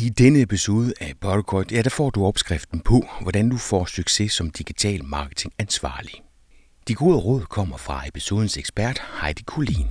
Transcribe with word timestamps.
I 0.00 0.08
denne 0.08 0.40
episode 0.40 0.92
af 1.00 1.12
Podcast, 1.20 1.72
ja, 1.72 1.82
der 1.82 1.90
får 1.90 2.10
du 2.10 2.24
opskriften 2.24 2.80
på, 2.80 3.06
hvordan 3.20 3.48
du 3.48 3.56
får 3.56 3.84
succes 3.84 4.32
som 4.32 4.50
digital 4.50 5.04
marketing 5.04 5.52
ansvarlig. 5.58 6.14
De 6.88 6.94
gode 6.94 7.16
råd 7.16 7.40
kommer 7.40 7.76
fra 7.76 8.08
episodens 8.08 8.56
ekspert 8.56 9.02
Heidi 9.22 9.42
Kulin. 9.42 9.86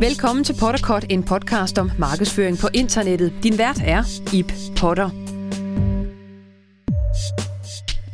Velkommen 0.00 0.44
til 0.44 0.56
Potterkort, 0.60 1.06
en 1.10 1.22
podcast 1.22 1.78
om 1.78 1.90
markedsføring 1.98 2.58
på 2.58 2.68
internettet. 2.74 3.32
Din 3.42 3.58
vært 3.58 3.80
er 3.84 4.04
Ip 4.32 4.52
Potter. 4.76 5.35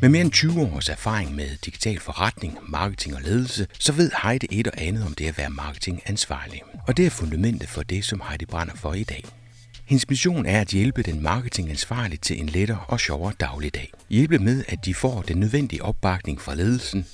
Med 0.03 0.11
mere 0.11 0.23
end 0.23 0.33
20 0.33 0.61
års 0.61 0.89
erfaring 0.89 1.35
med 1.35 1.57
digital 1.65 2.01
forretning, 2.01 2.59
marketing 2.69 3.15
og 3.15 3.23
ledelse, 3.23 3.67
så 3.79 3.93
ved 3.93 4.11
Heidi 4.23 4.47
et 4.51 4.67
og 4.67 4.73
andet 4.77 5.07
om 5.07 5.15
det 5.15 5.27
at 5.27 5.39
være 5.39 5.51
marketingansvarlig. 5.51 6.63
Og 6.87 6.97
det 6.97 7.07
er 7.07 7.11
fundamentet 7.11 7.69
for 7.69 7.83
det, 7.83 8.05
som 8.05 8.23
Heidi 8.29 8.45
brænder 8.45 8.75
for 8.75 8.95
i 8.95 9.03
dag. 9.03 9.25
Hendes 9.85 10.09
mission 10.09 10.47
er 10.47 10.61
at 10.61 10.69
hjælpe 10.69 11.03
den 11.03 11.23
marketingansvarlige 11.23 12.19
til 12.23 12.41
en 12.41 12.49
lettere 12.49 12.85
og 12.89 13.01
sjovere 13.01 13.35
dagligdag. 13.41 13.93
Hjælpe 14.11 14.39
med, 14.39 14.65
at 14.69 14.85
de 14.85 14.95
får 14.95 15.23
den 15.23 15.37
nødvendige 15.37 15.83
opbakning 15.83 16.41
fra 16.41 16.55
ledelsen, 16.55 17.07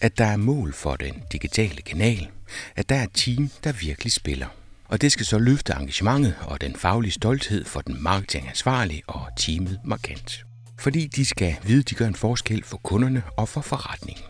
at 0.00 0.18
der 0.18 0.26
er 0.26 0.36
mål 0.36 0.72
for 0.72 0.96
den 0.96 1.22
digitale 1.32 1.82
kanal, 1.82 2.28
at 2.76 2.88
der 2.88 2.94
er 2.94 3.02
et 3.02 3.10
team, 3.14 3.50
der 3.64 3.72
virkelig 3.72 4.12
spiller. 4.12 4.48
Og 4.88 5.00
det 5.00 5.12
skal 5.12 5.26
så 5.26 5.38
løfte 5.38 5.72
engagementet 5.72 6.34
og 6.40 6.60
den 6.60 6.76
faglige 6.76 7.12
stolthed 7.12 7.64
for 7.64 7.80
den 7.80 8.02
marketingansvarlige 8.02 9.02
og 9.06 9.26
teamet 9.36 9.80
markant 9.84 10.44
fordi 10.78 11.06
de 11.06 11.24
skal 11.24 11.56
vide, 11.62 11.78
at 11.78 11.90
de 11.90 11.94
gør 11.94 12.06
en 12.06 12.14
forskel 12.14 12.64
for 12.64 12.76
kunderne 12.76 13.22
og 13.36 13.48
for 13.48 13.60
forretningen. 13.60 14.24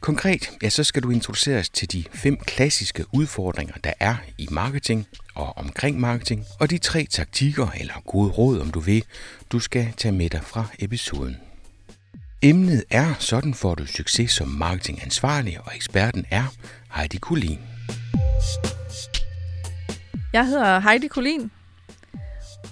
Konkret, 0.00 0.50
ja, 0.62 0.70
så 0.70 0.84
skal 0.84 1.02
du 1.02 1.10
introduceres 1.10 1.68
til 1.70 1.92
de 1.92 2.04
fem 2.14 2.36
klassiske 2.36 3.04
udfordringer, 3.12 3.74
der 3.84 3.92
er 4.00 4.16
i 4.38 4.48
marketing 4.50 5.06
og 5.34 5.58
omkring 5.58 6.00
marketing, 6.00 6.44
og 6.60 6.70
de 6.70 6.78
tre 6.78 7.06
taktikker 7.10 7.68
eller 7.76 7.94
gode 8.06 8.30
råd, 8.30 8.60
om 8.60 8.70
du 8.70 8.80
vil, 8.80 9.04
du 9.52 9.58
skal 9.58 9.92
tage 9.96 10.12
med 10.12 10.30
dig 10.30 10.40
fra 10.44 10.64
episoden. 10.78 11.36
Emnet 12.42 12.84
er 12.90 13.14
Sådan 13.18 13.54
får 13.54 13.74
du 13.74 13.86
succes 13.86 14.30
som 14.30 14.48
marketingansvarlig, 14.48 15.60
og 15.60 15.72
eksperten 15.76 16.24
er 16.30 16.44
Heidi 16.94 17.18
Kulin. 17.18 17.58
Jeg 20.32 20.46
hedder 20.46 20.80
Heidi 20.80 21.08
Kulin, 21.08 21.50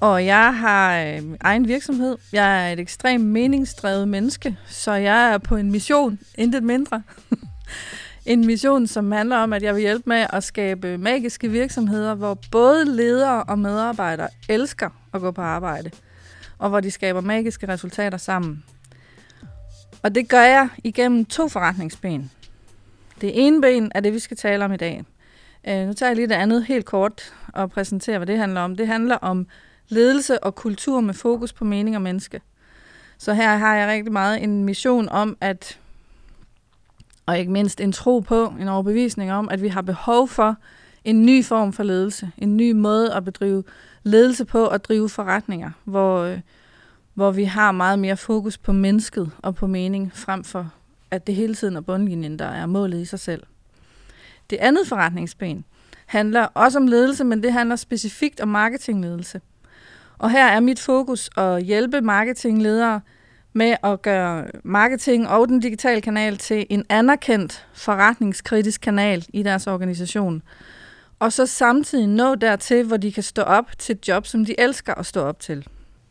og 0.00 0.26
jeg 0.26 0.58
har 0.58 1.02
øh, 1.02 1.22
egen 1.40 1.68
virksomhed. 1.68 2.16
Jeg 2.32 2.68
er 2.68 2.72
et 2.72 2.80
ekstremt 2.80 3.24
meningsdrevet 3.24 4.08
menneske, 4.08 4.58
så 4.66 4.92
jeg 4.92 5.32
er 5.32 5.38
på 5.38 5.56
en 5.56 5.70
mission, 5.70 6.18
intet 6.34 6.62
mindre. 6.62 7.02
en 8.26 8.46
mission, 8.46 8.86
som 8.86 9.12
handler 9.12 9.36
om, 9.36 9.52
at 9.52 9.62
jeg 9.62 9.74
vil 9.74 9.80
hjælpe 9.80 10.02
med 10.06 10.26
at 10.32 10.44
skabe 10.44 10.98
magiske 10.98 11.50
virksomheder, 11.50 12.14
hvor 12.14 12.38
både 12.50 12.84
ledere 12.84 13.42
og 13.42 13.58
medarbejdere 13.58 14.28
elsker 14.48 14.90
at 15.14 15.20
gå 15.20 15.30
på 15.30 15.42
arbejde, 15.42 15.90
og 16.58 16.68
hvor 16.68 16.80
de 16.80 16.90
skaber 16.90 17.20
magiske 17.20 17.68
resultater 17.68 18.18
sammen. 18.18 18.64
Og 20.02 20.14
det 20.14 20.28
gør 20.28 20.42
jeg 20.42 20.68
igennem 20.84 21.24
to 21.24 21.48
forretningsben. 21.48 22.30
Det 23.20 23.46
ene 23.46 23.60
ben 23.60 23.92
er 23.94 24.00
det, 24.00 24.12
vi 24.12 24.18
skal 24.18 24.36
tale 24.36 24.64
om 24.64 24.72
i 24.72 24.76
dag. 24.76 25.04
Øh, 25.68 25.86
nu 25.86 25.92
tager 25.92 26.10
jeg 26.10 26.16
lige 26.16 26.28
det 26.28 26.34
andet 26.34 26.64
helt 26.64 26.84
kort 26.84 27.34
og 27.52 27.70
præsenterer, 27.70 28.18
hvad 28.18 28.26
det 28.26 28.38
handler 28.38 28.60
om. 28.60 28.76
Det 28.76 28.86
handler 28.86 29.16
om 29.16 29.46
ledelse 29.90 30.44
og 30.44 30.54
kultur 30.54 31.00
med 31.00 31.14
fokus 31.14 31.52
på 31.52 31.64
mening 31.64 31.96
og 31.96 32.02
menneske. 32.02 32.40
Så 33.18 33.34
her 33.34 33.56
har 33.56 33.76
jeg 33.76 33.88
rigtig 33.88 34.12
meget 34.12 34.42
en 34.42 34.64
mission 34.64 35.08
om, 35.08 35.36
at 35.40 35.78
og 37.26 37.38
ikke 37.38 37.52
mindst 37.52 37.80
en 37.80 37.92
tro 37.92 38.20
på, 38.20 38.54
en 38.60 38.68
overbevisning 38.68 39.32
om, 39.32 39.48
at 39.48 39.62
vi 39.62 39.68
har 39.68 39.82
behov 39.82 40.28
for 40.28 40.56
en 41.04 41.26
ny 41.26 41.44
form 41.44 41.72
for 41.72 41.82
ledelse, 41.82 42.30
en 42.38 42.56
ny 42.56 42.72
måde 42.72 43.14
at 43.14 43.24
bedrive 43.24 43.64
ledelse 44.02 44.44
på 44.44 44.64
og 44.64 44.84
drive 44.84 45.08
forretninger, 45.08 45.70
hvor, 45.84 46.20
øh, 46.20 46.40
hvor 47.14 47.30
vi 47.30 47.44
har 47.44 47.72
meget 47.72 47.98
mere 47.98 48.16
fokus 48.16 48.58
på 48.58 48.72
mennesket 48.72 49.30
og 49.38 49.54
på 49.54 49.66
mening, 49.66 50.10
frem 50.14 50.44
for 50.44 50.70
at 51.10 51.26
det 51.26 51.34
hele 51.34 51.54
tiden 51.54 51.76
er 51.76 51.80
bundlinjen, 51.80 52.38
der 52.38 52.44
er 52.46 52.66
målet 52.66 53.00
i 53.00 53.04
sig 53.04 53.20
selv. 53.20 53.42
Det 54.50 54.56
andet 54.56 54.86
forretningsben 54.86 55.64
handler 56.06 56.42
også 56.42 56.78
om 56.78 56.86
ledelse, 56.86 57.24
men 57.24 57.42
det 57.42 57.52
handler 57.52 57.76
specifikt 57.76 58.40
om 58.40 58.48
marketingledelse. 58.48 59.40
Og 60.20 60.30
her 60.30 60.46
er 60.46 60.60
mit 60.60 60.80
fokus 60.80 61.30
at 61.36 61.62
hjælpe 61.62 62.00
marketingledere 62.00 63.00
med 63.52 63.76
at 63.84 64.02
gøre 64.02 64.46
marketing 64.64 65.28
og 65.28 65.48
den 65.48 65.60
digitale 65.60 66.00
kanal 66.00 66.38
til 66.38 66.66
en 66.70 66.84
anerkendt 66.88 67.66
forretningskritisk 67.74 68.80
kanal 68.80 69.26
i 69.32 69.42
deres 69.42 69.66
organisation. 69.66 70.42
Og 71.18 71.32
så 71.32 71.46
samtidig 71.46 72.06
nå 72.06 72.34
dertil, 72.34 72.86
hvor 72.86 72.96
de 72.96 73.12
kan 73.12 73.22
stå 73.22 73.42
op 73.42 73.64
til 73.78 73.96
et 73.96 74.08
job, 74.08 74.26
som 74.26 74.44
de 74.44 74.60
elsker 74.60 74.94
at 74.94 75.06
stå 75.06 75.20
op 75.20 75.40
til. 75.40 75.66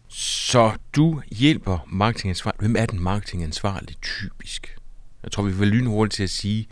Så 0.07 0.71
du 0.95 1.21
hjælper 1.31 1.87
marketingansvarlig. 1.87 2.59
Hvem 2.59 2.75
er 2.79 2.85
den 2.85 2.99
marketingansvarlig 2.99 3.95
typisk? 4.01 4.77
Jeg 5.23 5.31
tror, 5.31 5.43
vi 5.43 5.51
vil 5.51 5.67
lynhurtigt 5.67 6.15
til 6.15 6.23
at 6.23 6.29
sige, 6.29 6.67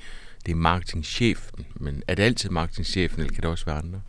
det 0.46 0.52
er 0.52 0.56
marketingchefen. 0.56 1.66
Men 1.76 2.04
er 2.08 2.16
det 2.16 2.24
altid 2.24 2.50
marketingchefen, 2.50 3.20
eller 3.20 3.34
kan 3.34 3.42
det 3.42 3.50
også 3.50 3.66
være 3.66 3.78
andre? 3.78 4.02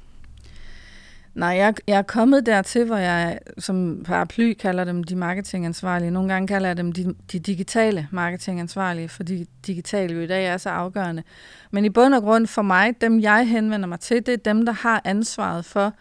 Nej, 1.38 1.48
jeg, 1.48 1.74
jeg 1.86 1.98
er 1.98 2.02
kommet 2.02 2.46
dertil, 2.46 2.84
hvor 2.84 2.96
jeg 2.96 3.38
som 3.58 4.02
paraply 4.04 4.52
kalder 4.52 4.84
dem 4.84 5.04
de 5.04 5.16
marketingansvarlige. 5.16 6.10
Nogle 6.10 6.32
gange 6.32 6.48
kalder 6.48 6.68
jeg 6.68 6.76
dem 6.76 6.92
de, 6.92 7.14
de 7.32 7.38
digitale 7.38 8.08
marketingansvarlige, 8.12 9.08
fordi 9.08 9.44
digitale 9.66 10.14
jo 10.14 10.20
i 10.20 10.26
dag 10.26 10.46
er 10.46 10.56
så 10.56 10.70
afgørende. 10.70 11.22
Men 11.70 11.84
i 11.84 11.90
bund 11.90 12.14
og 12.14 12.22
grund 12.22 12.46
for 12.46 12.62
mig, 12.62 13.00
dem 13.00 13.20
jeg 13.20 13.48
henvender 13.48 13.88
mig 13.88 14.00
til, 14.00 14.26
det 14.26 14.32
er 14.32 14.36
dem, 14.36 14.66
der 14.66 14.72
har 14.72 15.02
ansvaret 15.04 15.64
for 15.64 15.92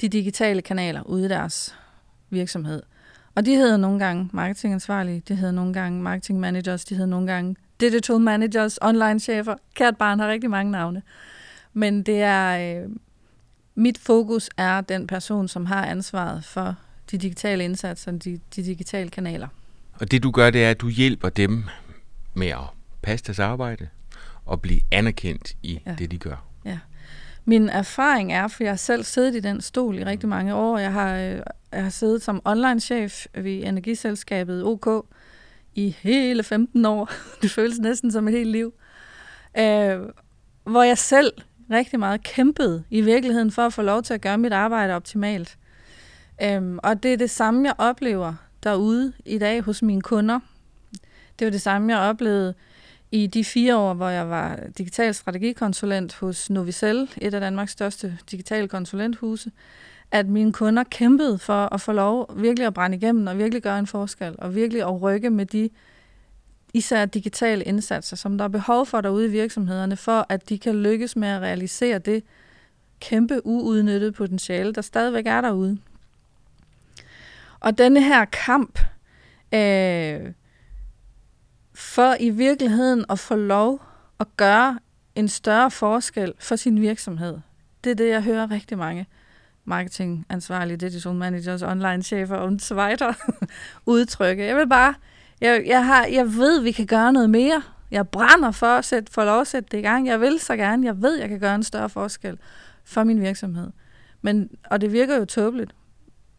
de 0.00 0.08
digitale 0.08 0.62
kanaler 0.62 1.02
ude 1.02 1.26
i 1.26 1.28
deres 1.28 1.74
virksomhed. 2.30 2.82
Og 3.34 3.46
de 3.46 3.56
hedder 3.56 3.76
nogle 3.76 3.98
gange 3.98 4.28
marketingansvarlige, 4.32 5.22
de 5.28 5.34
hedder 5.34 5.54
nogle 5.54 5.72
gange 5.72 6.02
marketing 6.02 6.40
managers, 6.40 6.84
de 6.84 6.94
hedder 6.94 7.10
nogle 7.10 7.26
gange 7.26 7.56
digital 7.80 8.20
managers, 8.20 8.78
online 8.82 9.20
chefer. 9.20 9.54
Kært 9.74 9.96
barn 9.96 10.20
har 10.20 10.28
rigtig 10.28 10.50
mange 10.50 10.72
navne. 10.72 11.02
Men 11.72 12.02
det 12.02 12.22
er... 12.22 12.82
Øh, 12.82 12.90
mit 13.74 13.98
fokus 13.98 14.50
er 14.56 14.80
den 14.80 15.06
person, 15.06 15.48
som 15.48 15.66
har 15.66 15.86
ansvaret 15.86 16.44
for 16.44 16.76
de 17.10 17.18
digitale 17.18 17.64
indsatser, 17.64 18.12
de, 18.12 18.40
de 18.56 18.64
digitale 18.64 19.10
kanaler. 19.10 19.48
Og 20.00 20.10
det 20.10 20.22
du 20.22 20.30
gør, 20.30 20.50
det 20.50 20.64
er, 20.64 20.70
at 20.70 20.80
du 20.80 20.88
hjælper 20.88 21.28
dem 21.28 21.64
med 22.34 22.48
at 22.48 22.64
passe 23.02 23.26
deres 23.26 23.38
arbejde 23.38 23.88
og 24.44 24.60
blive 24.60 24.80
anerkendt 24.90 25.56
i 25.62 25.80
ja. 25.86 25.94
det, 25.98 26.10
de 26.10 26.18
gør. 26.18 26.44
Ja. 26.64 26.78
Min 27.44 27.68
erfaring 27.68 28.32
er, 28.32 28.48
for 28.48 28.64
jeg 28.64 28.72
har 28.72 28.76
selv 28.76 29.04
siddet 29.04 29.34
i 29.34 29.40
den 29.40 29.60
stol 29.60 29.98
i 29.98 30.04
rigtig 30.04 30.28
mange 30.28 30.54
år. 30.54 30.78
Jeg 30.78 30.92
har, 30.92 31.16
øh, 31.16 31.40
jeg 31.72 31.82
har 31.82 31.90
siddet 31.90 32.22
som 32.22 32.42
online-chef 32.44 33.26
ved 33.34 33.62
energiselskabet 33.64 34.64
OK 34.64 35.06
i 35.74 35.96
hele 36.00 36.42
15 36.42 36.84
år. 36.84 37.10
Det 37.42 37.50
føles 37.50 37.78
næsten 37.78 38.12
som 38.12 38.28
et 38.28 38.34
helt 38.34 38.50
liv. 38.50 38.74
Øh, 39.58 40.00
hvor 40.64 40.82
jeg 40.82 40.98
selv 40.98 41.32
rigtig 41.72 41.98
meget 41.98 42.22
kæmpet 42.22 42.84
i 42.90 43.00
virkeligheden 43.00 43.50
for 43.50 43.62
at 43.62 43.72
få 43.72 43.82
lov 43.82 44.02
til 44.02 44.14
at 44.14 44.20
gøre 44.20 44.38
mit 44.38 44.52
arbejde 44.52 44.94
optimalt. 44.94 45.56
Øhm, 46.42 46.78
og 46.82 47.02
det 47.02 47.12
er 47.12 47.16
det 47.16 47.30
samme, 47.30 47.68
jeg 47.68 47.74
oplever 47.78 48.34
derude 48.64 49.12
i 49.24 49.38
dag 49.38 49.62
hos 49.62 49.82
mine 49.82 50.00
kunder. 50.00 50.40
Det 51.38 51.44
var 51.44 51.50
det 51.50 51.62
samme, 51.62 51.96
jeg 51.96 52.08
oplevede 52.08 52.54
i 53.12 53.26
de 53.26 53.44
fire 53.44 53.76
år, 53.76 53.94
hvor 53.94 54.08
jeg 54.08 54.30
var 54.30 54.58
digital 54.78 55.14
strategikonsulent 55.14 56.14
hos 56.14 56.50
Novicel, 56.50 57.10
et 57.20 57.34
af 57.34 57.40
Danmarks 57.40 57.72
største 57.72 58.18
digitale 58.30 58.68
konsulenthuse, 58.68 59.50
at 60.10 60.26
mine 60.26 60.52
kunder 60.52 60.84
kæmpede 60.84 61.38
for 61.38 61.74
at 61.74 61.80
få 61.80 61.92
lov 61.92 62.34
virkelig 62.36 62.66
at 62.66 62.74
brænde 62.74 62.96
igennem 62.96 63.26
og 63.26 63.38
virkelig 63.38 63.62
gøre 63.62 63.78
en 63.78 63.86
forskel, 63.86 64.34
og 64.38 64.54
virkelig 64.54 64.82
at 64.82 65.02
rykke 65.02 65.30
med 65.30 65.46
de 65.46 65.70
især 66.74 67.04
digitale 67.04 67.64
indsatser, 67.64 68.16
som 68.16 68.38
der 68.38 68.44
er 68.44 68.48
behov 68.48 68.86
for 68.86 69.00
derude 69.00 69.26
i 69.26 69.30
virksomhederne, 69.30 69.96
for 69.96 70.26
at 70.28 70.48
de 70.48 70.58
kan 70.58 70.74
lykkes 70.74 71.16
med 71.16 71.28
at 71.28 71.42
realisere 71.42 71.98
det 71.98 72.24
kæmpe 73.00 73.46
uudnyttede 73.46 74.12
potentiale, 74.12 74.72
der 74.72 74.80
stadigvæk 74.80 75.26
er 75.26 75.40
derude. 75.40 75.78
Og 77.60 77.78
denne 77.78 78.02
her 78.02 78.24
kamp 78.24 78.78
øh, 79.54 80.32
for 81.74 82.16
i 82.20 82.30
virkeligheden 82.30 83.04
at 83.10 83.18
få 83.18 83.36
lov 83.36 83.82
at 84.20 84.26
gøre 84.36 84.78
en 85.14 85.28
større 85.28 85.70
forskel 85.70 86.34
for 86.38 86.56
sin 86.56 86.80
virksomhed, 86.80 87.38
det 87.84 87.90
er 87.90 87.94
det, 87.94 88.08
jeg 88.08 88.22
hører 88.22 88.50
rigtig 88.50 88.78
mange 88.78 89.06
marketingansvarlige, 89.64 90.76
digital 90.76 91.14
managers, 91.14 91.62
online 91.62 92.02
chefer 92.02 92.36
og 92.36 92.52
svejter 92.58 93.12
udtrykke. 93.86 94.44
Jeg 94.44 94.56
vil 94.56 94.68
bare 94.68 94.94
jeg, 95.42 95.62
jeg, 95.66 95.86
har, 95.86 96.06
jeg 96.06 96.26
ved, 96.26 96.60
vi 96.60 96.72
kan 96.72 96.86
gøre 96.86 97.12
noget 97.12 97.30
mere. 97.30 97.62
Jeg 97.90 98.08
brænder 98.08 98.50
for 98.50 98.66
at 98.66 98.84
sætte, 98.84 99.12
for 99.12 99.24
lov 99.24 99.40
at 99.40 99.46
sætte 99.46 99.68
det 99.72 99.78
i 99.78 99.82
gang. 99.82 100.06
Jeg 100.06 100.20
vil 100.20 100.40
så 100.40 100.56
gerne. 100.56 100.86
Jeg 100.86 101.02
ved, 101.02 101.18
jeg 101.18 101.28
kan 101.28 101.40
gøre 101.40 101.54
en 101.54 101.62
større 101.62 101.88
forskel 101.88 102.38
for 102.84 103.04
min 103.04 103.20
virksomhed. 103.20 103.70
Men, 104.22 104.50
og 104.70 104.80
det 104.80 104.92
virker 104.92 105.16
jo 105.16 105.24
tåbeligt. 105.24 105.74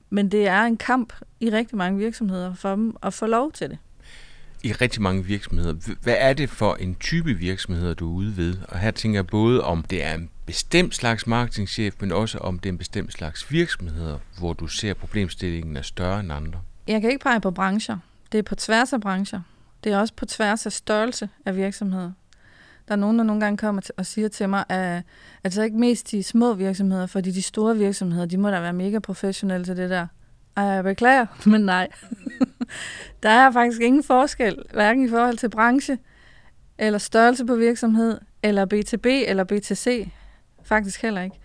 Men 0.10 0.32
det 0.32 0.48
er 0.48 0.62
en 0.62 0.78
kamp 0.78 1.14
i 1.40 1.50
rigtig 1.50 1.78
mange 1.78 2.00
virksomheder 2.00 2.54
for 2.54 2.70
dem 2.76 2.96
at 3.04 3.14
få 3.14 3.26
lov 3.26 3.52
til 3.52 3.70
det. 3.70 3.78
i 4.64 4.72
rigtig 4.72 5.02
mange 5.02 5.26
virksomheder. 5.26 5.74
Hvad 6.02 6.16
er 6.18 6.34
det 6.34 6.50
for 6.50 6.76
en 6.76 6.96
type 6.96 7.34
virksomheder, 7.34 7.94
du 7.94 8.10
er 8.10 8.16
ude 8.16 8.38
ved? 8.38 8.56
Og 8.68 8.80
her 8.80 8.92
tænker 8.92 9.18
jeg 9.18 9.28
både 9.28 9.64
om 9.64 9.84
det 9.84 10.04
er 10.04 10.14
en 10.14 10.30
bestemt 10.46 10.96
slags 10.96 11.28
marketingchef, 11.28 11.96
men 12.00 12.12
også 12.12 12.38
om 12.38 12.60
det 12.60 12.70
er 12.70 12.74
en 12.74 12.78
bestemt 12.78 13.14
slags 13.14 13.52
virksomheder, 13.52 14.18
hvor 14.40 14.54
du 14.54 14.68
ser 14.68 14.94
problemstillingen 14.94 15.78
er 15.78 15.82
større 15.82 16.20
end 16.20 16.34
andre. 16.34 16.60
Jeg 16.88 17.02
kan 17.02 17.10
ikke 17.12 17.24
pege 17.24 17.42
på 17.42 17.52
brancher. 17.52 17.98
Det 18.34 18.40
er 18.40 18.44
på 18.44 18.56
tværs 18.56 18.94
af 18.94 19.02
brancher. 19.02 19.42
Det 19.84 19.92
er 19.92 19.98
også 19.98 20.14
på 20.14 20.26
tværs 20.26 20.66
af 20.66 20.72
størrelse 20.72 21.30
af 21.46 21.56
virksomheder. 21.56 22.12
Der 22.88 22.92
er 22.92 22.96
nogen, 22.96 23.18
der 23.18 23.24
nogle 23.24 23.42
gange 23.42 23.58
kommer 23.58 23.82
og 23.98 24.06
siger 24.06 24.28
til 24.28 24.50
mig, 24.50 24.64
at 24.70 25.04
altså 25.44 25.62
ikke 25.62 25.78
mest 25.78 26.12
de 26.12 26.24
små 26.24 26.54
virksomheder, 26.54 27.06
fordi 27.06 27.32
de 27.32 27.42
store 27.42 27.78
virksomheder, 27.78 28.26
de 28.26 28.38
må 28.38 28.52
da 28.52 28.60
være 28.60 28.74
mega 28.74 29.00
professionelle 29.00 29.66
til 29.66 29.78
det 29.78 29.90
der. 29.90 30.08
Ej, 30.58 30.64
jeg 30.64 30.84
beklager, 30.84 31.26
men 31.50 31.62
nej. 31.62 31.88
der 33.24 33.30
er 33.30 33.52
faktisk 33.52 33.82
ingen 33.82 34.04
forskel, 34.04 34.64
hverken 34.74 35.06
i 35.06 35.10
forhold 35.10 35.38
til 35.38 35.50
branche, 35.50 35.98
eller 36.78 37.00
størrelse 37.00 37.46
på 37.46 37.56
virksomhed, 37.56 38.20
eller 38.44 38.66
B2B, 38.66 39.30
eller 39.30 39.44
BTC. 39.44 40.12
Faktisk 40.64 41.02
heller 41.02 41.22
ikke. 41.22 41.40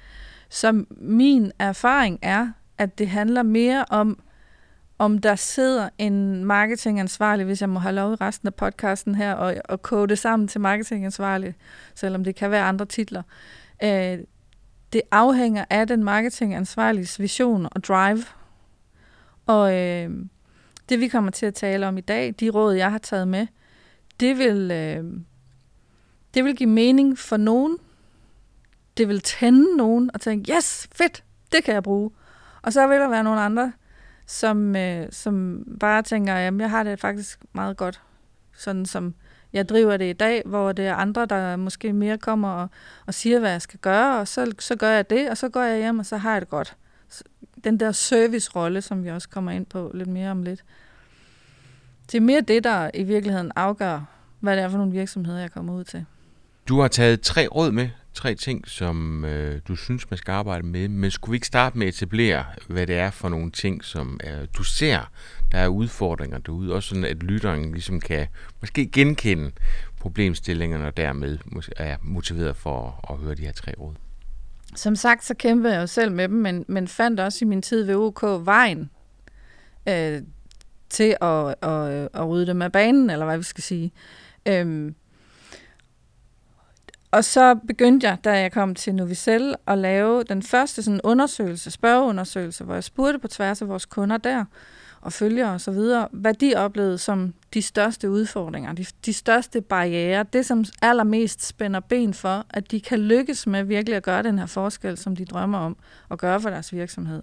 Så 0.48 0.84
min 0.90 1.52
erfaring 1.58 2.18
er, 2.22 2.48
at 2.78 2.98
det 2.98 3.08
handler 3.08 3.42
mere 3.42 3.84
om, 3.90 4.20
om 4.98 5.18
der 5.18 5.34
sidder 5.34 5.88
en 5.98 6.44
marketingansvarlig, 6.44 7.46
hvis 7.46 7.60
jeg 7.60 7.68
må 7.68 7.78
have 7.78 7.94
lov 7.94 8.12
i 8.12 8.16
resten 8.16 8.48
af 8.48 8.54
podcasten 8.54 9.14
her, 9.14 9.34
og, 9.34 9.54
og 9.68 9.82
kode 9.82 10.08
det 10.08 10.18
sammen 10.18 10.48
til 10.48 10.60
marketingansvarlig, 10.60 11.54
selvom 11.94 12.24
det 12.24 12.34
kan 12.34 12.50
være 12.50 12.64
andre 12.64 12.86
titler. 12.86 13.22
Øh, 13.82 14.18
det 14.92 15.02
afhænger 15.10 15.64
af 15.70 15.86
den 15.86 16.04
marketingansvarliges 16.04 17.20
vision 17.20 17.68
og 17.72 17.84
drive. 17.84 18.24
Og 19.46 19.74
øh, 19.74 20.10
det 20.88 21.00
vi 21.00 21.08
kommer 21.08 21.30
til 21.30 21.46
at 21.46 21.54
tale 21.54 21.88
om 21.88 21.98
i 21.98 22.00
dag, 22.00 22.34
de 22.40 22.50
råd, 22.50 22.74
jeg 22.74 22.90
har 22.90 22.98
taget 22.98 23.28
med, 23.28 23.46
det 24.20 24.38
vil, 24.38 24.70
øh, 24.70 25.04
det 26.34 26.44
vil 26.44 26.56
give 26.56 26.68
mening 26.68 27.18
for 27.18 27.36
nogen. 27.36 27.78
Det 28.96 29.08
vil 29.08 29.20
tænde 29.20 29.76
nogen 29.76 30.10
og 30.14 30.20
tænke, 30.20 30.52
yes, 30.52 30.88
fedt, 30.92 31.24
det 31.52 31.64
kan 31.64 31.74
jeg 31.74 31.82
bruge. 31.82 32.10
Og 32.62 32.72
så 32.72 32.86
vil 32.86 32.98
der 32.98 33.08
være 33.08 33.24
nogle 33.24 33.40
andre, 33.40 33.72
som, 34.28 34.76
øh, 34.76 35.06
som 35.10 35.64
bare 35.80 36.02
tænker, 36.02 36.34
jamen 36.36 36.60
jeg 36.60 36.70
har 36.70 36.82
det 36.82 37.00
faktisk 37.00 37.40
meget 37.52 37.76
godt, 37.76 38.00
sådan 38.56 38.86
som 38.86 39.14
jeg 39.52 39.68
driver 39.68 39.96
det 39.96 40.10
i 40.10 40.12
dag, 40.12 40.42
hvor 40.46 40.72
det 40.72 40.86
er 40.86 40.94
andre, 40.94 41.26
der 41.26 41.56
måske 41.56 41.92
mere 41.92 42.18
kommer 42.18 42.48
og, 42.48 42.68
og 43.06 43.14
siger, 43.14 43.38
hvad 43.40 43.50
jeg 43.50 43.62
skal 43.62 43.78
gøre, 43.78 44.20
og 44.20 44.28
så, 44.28 44.52
så 44.58 44.76
gør 44.76 44.90
jeg 44.90 45.10
det, 45.10 45.30
og 45.30 45.36
så 45.36 45.48
går 45.48 45.62
jeg 45.62 45.78
hjem, 45.78 45.98
og 45.98 46.06
så 46.06 46.16
har 46.16 46.32
jeg 46.32 46.40
det 46.40 46.48
godt. 46.48 46.76
Den 47.64 47.80
der 47.80 47.92
service-rolle, 47.92 48.82
som 48.82 49.04
vi 49.04 49.10
også 49.10 49.28
kommer 49.28 49.50
ind 49.50 49.66
på 49.66 49.90
lidt 49.94 50.08
mere 50.08 50.30
om 50.30 50.42
lidt. 50.42 50.64
Det 52.12 52.18
er 52.18 52.22
mere 52.22 52.40
det, 52.40 52.64
der 52.64 52.90
i 52.94 53.02
virkeligheden 53.02 53.52
afgør, 53.56 54.00
hvad 54.40 54.56
det 54.56 54.64
er 54.64 54.68
for 54.68 54.78
nogle 54.78 54.92
virksomheder, 54.92 55.40
jeg 55.40 55.50
kommer 55.50 55.74
ud 55.74 55.84
til. 55.84 56.04
Du 56.68 56.80
har 56.80 56.88
taget 56.88 57.20
tre 57.20 57.46
råd 57.46 57.70
med, 57.70 57.88
tre 58.14 58.34
ting, 58.34 58.68
som 58.68 59.24
øh, 59.24 59.60
du 59.68 59.76
synes, 59.76 60.10
man 60.10 60.18
skal 60.18 60.32
arbejde 60.32 60.66
med. 60.66 60.88
Men 60.88 61.10
skulle 61.10 61.32
vi 61.32 61.36
ikke 61.36 61.46
starte 61.46 61.78
med 61.78 61.86
at 61.86 61.94
etablere, 61.94 62.44
hvad 62.68 62.86
det 62.86 62.96
er 62.96 63.10
for 63.10 63.28
nogle 63.28 63.50
ting, 63.50 63.84
som 63.84 64.20
øh, 64.24 64.48
du 64.56 64.62
ser, 64.62 65.10
der 65.52 65.58
er 65.58 65.68
udfordringer 65.68 66.38
derude? 66.38 66.74
Også 66.74 66.88
sådan, 66.88 67.04
at 67.04 67.22
lytteren 67.22 67.72
ligesom 67.72 68.00
kan 68.00 68.26
måske 68.60 68.86
genkende 68.86 69.50
problemstillingerne, 70.00 70.86
og 70.86 70.96
dermed 70.96 71.38
er 71.76 71.96
motiveret 72.02 72.56
for 72.56 73.00
at, 73.08 73.14
at 73.14 73.20
høre 73.20 73.34
de 73.34 73.42
her 73.42 73.52
tre 73.52 73.72
råd. 73.78 73.94
Som 74.74 74.96
sagt, 74.96 75.24
så 75.24 75.34
kæmpede 75.34 75.74
jeg 75.74 75.80
jo 75.80 75.86
selv 75.86 76.12
med 76.12 76.28
dem, 76.28 76.36
men, 76.36 76.64
men 76.68 76.88
fandt 76.88 77.20
også 77.20 77.44
i 77.44 77.48
min 77.48 77.62
tid 77.62 77.84
ved 77.84 77.94
OK 77.94 78.22
vejen 78.22 78.90
øh, 79.88 80.22
til 80.90 81.16
at, 81.20 81.54
at, 81.62 82.08
at 82.14 82.28
rydde 82.28 82.46
dem 82.46 82.62
af 82.62 82.72
banen, 82.72 83.10
eller 83.10 83.24
hvad 83.24 83.38
vi 83.38 83.44
skal 83.44 83.62
sige. 83.64 83.92
Øhm, 84.46 84.94
og 87.10 87.24
så 87.24 87.54
begyndte 87.66 88.08
jeg, 88.08 88.18
da 88.24 88.40
jeg 88.40 88.52
kom 88.52 88.74
til 88.74 88.94
Novicel, 88.94 89.54
at 89.66 89.78
lave 89.78 90.22
den 90.22 90.42
første 90.42 90.82
sådan 90.82 91.00
undersøgelse, 91.04 91.70
spørgeundersøgelse, 91.70 92.64
hvor 92.64 92.74
jeg 92.74 92.84
spurgte 92.84 93.18
på 93.18 93.28
tværs 93.28 93.62
af 93.62 93.68
vores 93.68 93.86
kunder 93.86 94.16
der, 94.16 94.44
og 95.00 95.12
følgere 95.12 95.52
og 95.52 95.60
så 95.60 95.70
videre, 95.70 96.08
hvad 96.12 96.34
de 96.34 96.54
oplevede 96.56 96.98
som 96.98 97.34
de 97.54 97.62
største 97.62 98.10
udfordringer, 98.10 98.72
de, 98.72 98.86
de 99.06 99.12
største 99.12 99.60
barriere, 99.60 100.24
det 100.32 100.46
som 100.46 100.64
allermest 100.82 101.46
spænder 101.46 101.80
ben 101.80 102.14
for, 102.14 102.46
at 102.50 102.70
de 102.70 102.80
kan 102.80 102.98
lykkes 102.98 103.46
med 103.46 103.64
virkelig 103.64 103.96
at 103.96 104.02
gøre 104.02 104.22
den 104.22 104.38
her 104.38 104.46
forskel, 104.46 104.96
som 104.96 105.16
de 105.16 105.24
drømmer 105.24 105.58
om 105.58 105.76
at 106.10 106.18
gøre 106.18 106.40
for 106.40 106.50
deres 106.50 106.72
virksomhed. 106.72 107.22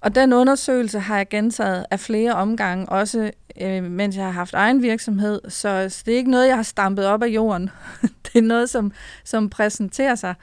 Og 0.00 0.14
den 0.14 0.32
undersøgelse 0.32 0.98
har 0.98 1.16
jeg 1.16 1.28
gentaget 1.28 1.84
af 1.90 2.00
flere 2.00 2.34
omgange, 2.34 2.88
også 2.88 3.30
øh, 3.60 3.84
mens 3.84 4.16
jeg 4.16 4.24
har 4.24 4.32
haft 4.32 4.54
egen 4.54 4.82
virksomhed, 4.82 5.40
så, 5.48 5.86
så 5.88 6.02
det 6.06 6.14
er 6.14 6.18
ikke 6.18 6.30
noget, 6.30 6.48
jeg 6.48 6.56
har 6.56 6.62
stampet 6.62 7.06
op 7.06 7.22
af 7.22 7.26
jorden. 7.26 7.70
det 8.26 8.38
er 8.38 8.42
noget, 8.42 8.70
som, 8.70 8.92
som 9.24 9.50
præsenterer 9.50 10.14
sig 10.14 10.34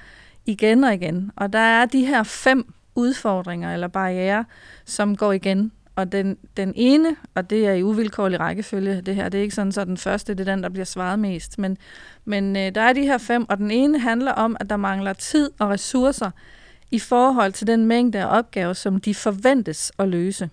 igen 0.45 0.83
og 0.83 0.93
igen. 0.93 1.31
Og 1.35 1.53
der 1.53 1.59
er 1.59 1.85
de 1.85 2.05
her 2.05 2.23
fem 2.23 2.73
udfordringer 2.95 3.73
eller 3.73 3.87
barriere, 3.87 4.45
som 4.85 5.15
går 5.15 5.31
igen. 5.31 5.71
Og 5.95 6.11
den, 6.11 6.37
den 6.57 6.73
ene, 6.75 7.15
og 7.35 7.49
det 7.49 7.67
er 7.67 7.73
i 7.73 7.83
uvilkårlig 7.83 8.39
rækkefølge, 8.39 9.01
det 9.01 9.15
her, 9.15 9.29
det 9.29 9.37
er 9.37 9.41
ikke 9.41 9.55
sådan, 9.55 9.71
så 9.71 9.85
den 9.85 9.97
første, 9.97 10.33
det 10.33 10.47
er 10.47 10.53
den, 10.53 10.63
der 10.63 10.69
bliver 10.69 10.85
svaret 10.85 11.19
mest. 11.19 11.59
Men, 11.59 11.77
men 12.25 12.55
øh, 12.55 12.75
der 12.75 12.81
er 12.81 12.93
de 12.93 13.01
her 13.01 13.17
fem, 13.17 13.49
og 13.49 13.57
den 13.57 13.71
ene 13.71 13.99
handler 13.99 14.31
om, 14.31 14.57
at 14.59 14.69
der 14.69 14.77
mangler 14.77 15.13
tid 15.13 15.51
og 15.59 15.69
ressourcer 15.69 16.31
i 16.91 16.99
forhold 16.99 17.53
til 17.53 17.67
den 17.67 17.85
mængde 17.85 18.19
af 18.19 18.37
opgaver, 18.37 18.73
som 18.73 18.99
de 18.99 19.15
forventes 19.15 19.91
at 19.99 20.07
løse. 20.07 20.49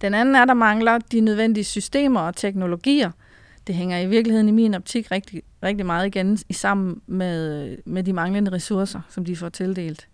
Den 0.00 0.14
anden 0.14 0.34
er, 0.34 0.44
der 0.44 0.54
mangler 0.54 0.98
de 0.98 1.20
nødvendige 1.20 1.64
systemer 1.64 2.20
og 2.20 2.36
teknologier. 2.36 3.10
Det 3.66 3.74
hænger 3.74 3.98
i 3.98 4.06
virkeligheden 4.06 4.48
i 4.48 4.52
min 4.52 4.74
optik 4.74 5.10
rigtig, 5.10 5.42
rigtig 5.62 5.86
meget 5.86 6.06
igen 6.06 6.38
i 6.48 6.52
sammen 6.52 7.00
med, 7.06 7.76
med 7.84 8.02
de 8.02 8.12
manglende 8.12 8.52
ressourcer, 8.52 9.00
som 9.08 9.24
de 9.24 9.36
får 9.36 9.48
tildelt. 9.48 10.08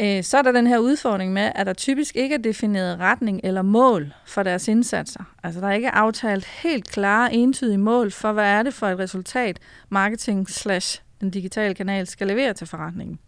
Øh, 0.00 0.24
så 0.24 0.38
er 0.38 0.42
der 0.42 0.52
den 0.52 0.66
her 0.66 0.78
udfordring 0.78 1.32
med, 1.32 1.52
at 1.54 1.66
der 1.66 1.72
typisk 1.72 2.16
ikke 2.16 2.34
er 2.34 2.38
defineret 2.38 2.98
retning 2.98 3.40
eller 3.44 3.62
mål 3.62 4.12
for 4.26 4.42
deres 4.42 4.68
indsatser. 4.68 5.24
Altså 5.42 5.60
der 5.60 5.68
er 5.68 5.72
ikke 5.72 5.90
aftalt 5.90 6.44
helt 6.44 6.90
klare, 6.90 7.34
entydige 7.34 7.78
mål 7.78 8.10
for, 8.10 8.32
hvad 8.32 8.44
er 8.44 8.62
det 8.62 8.74
for 8.74 8.86
et 8.86 8.98
resultat, 8.98 9.58
marketing 9.88 10.50
slash 10.50 11.02
den 11.20 11.30
digitale 11.30 11.74
kanal 11.74 12.06
skal 12.06 12.26
levere 12.26 12.52
til 12.52 12.66
forretningen. 12.66 13.18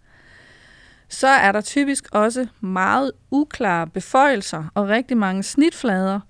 Så 1.09 1.27
er 1.27 1.53
der 1.53 1.61
typisk 1.61 2.09
også 2.13 2.47
meget 2.61 3.13
uklare 3.31 3.87
beføjelser 3.87 4.65
og 4.75 4.89
rigtig 4.89 5.17
mange 5.17 5.43
snitflader, 5.43 6.21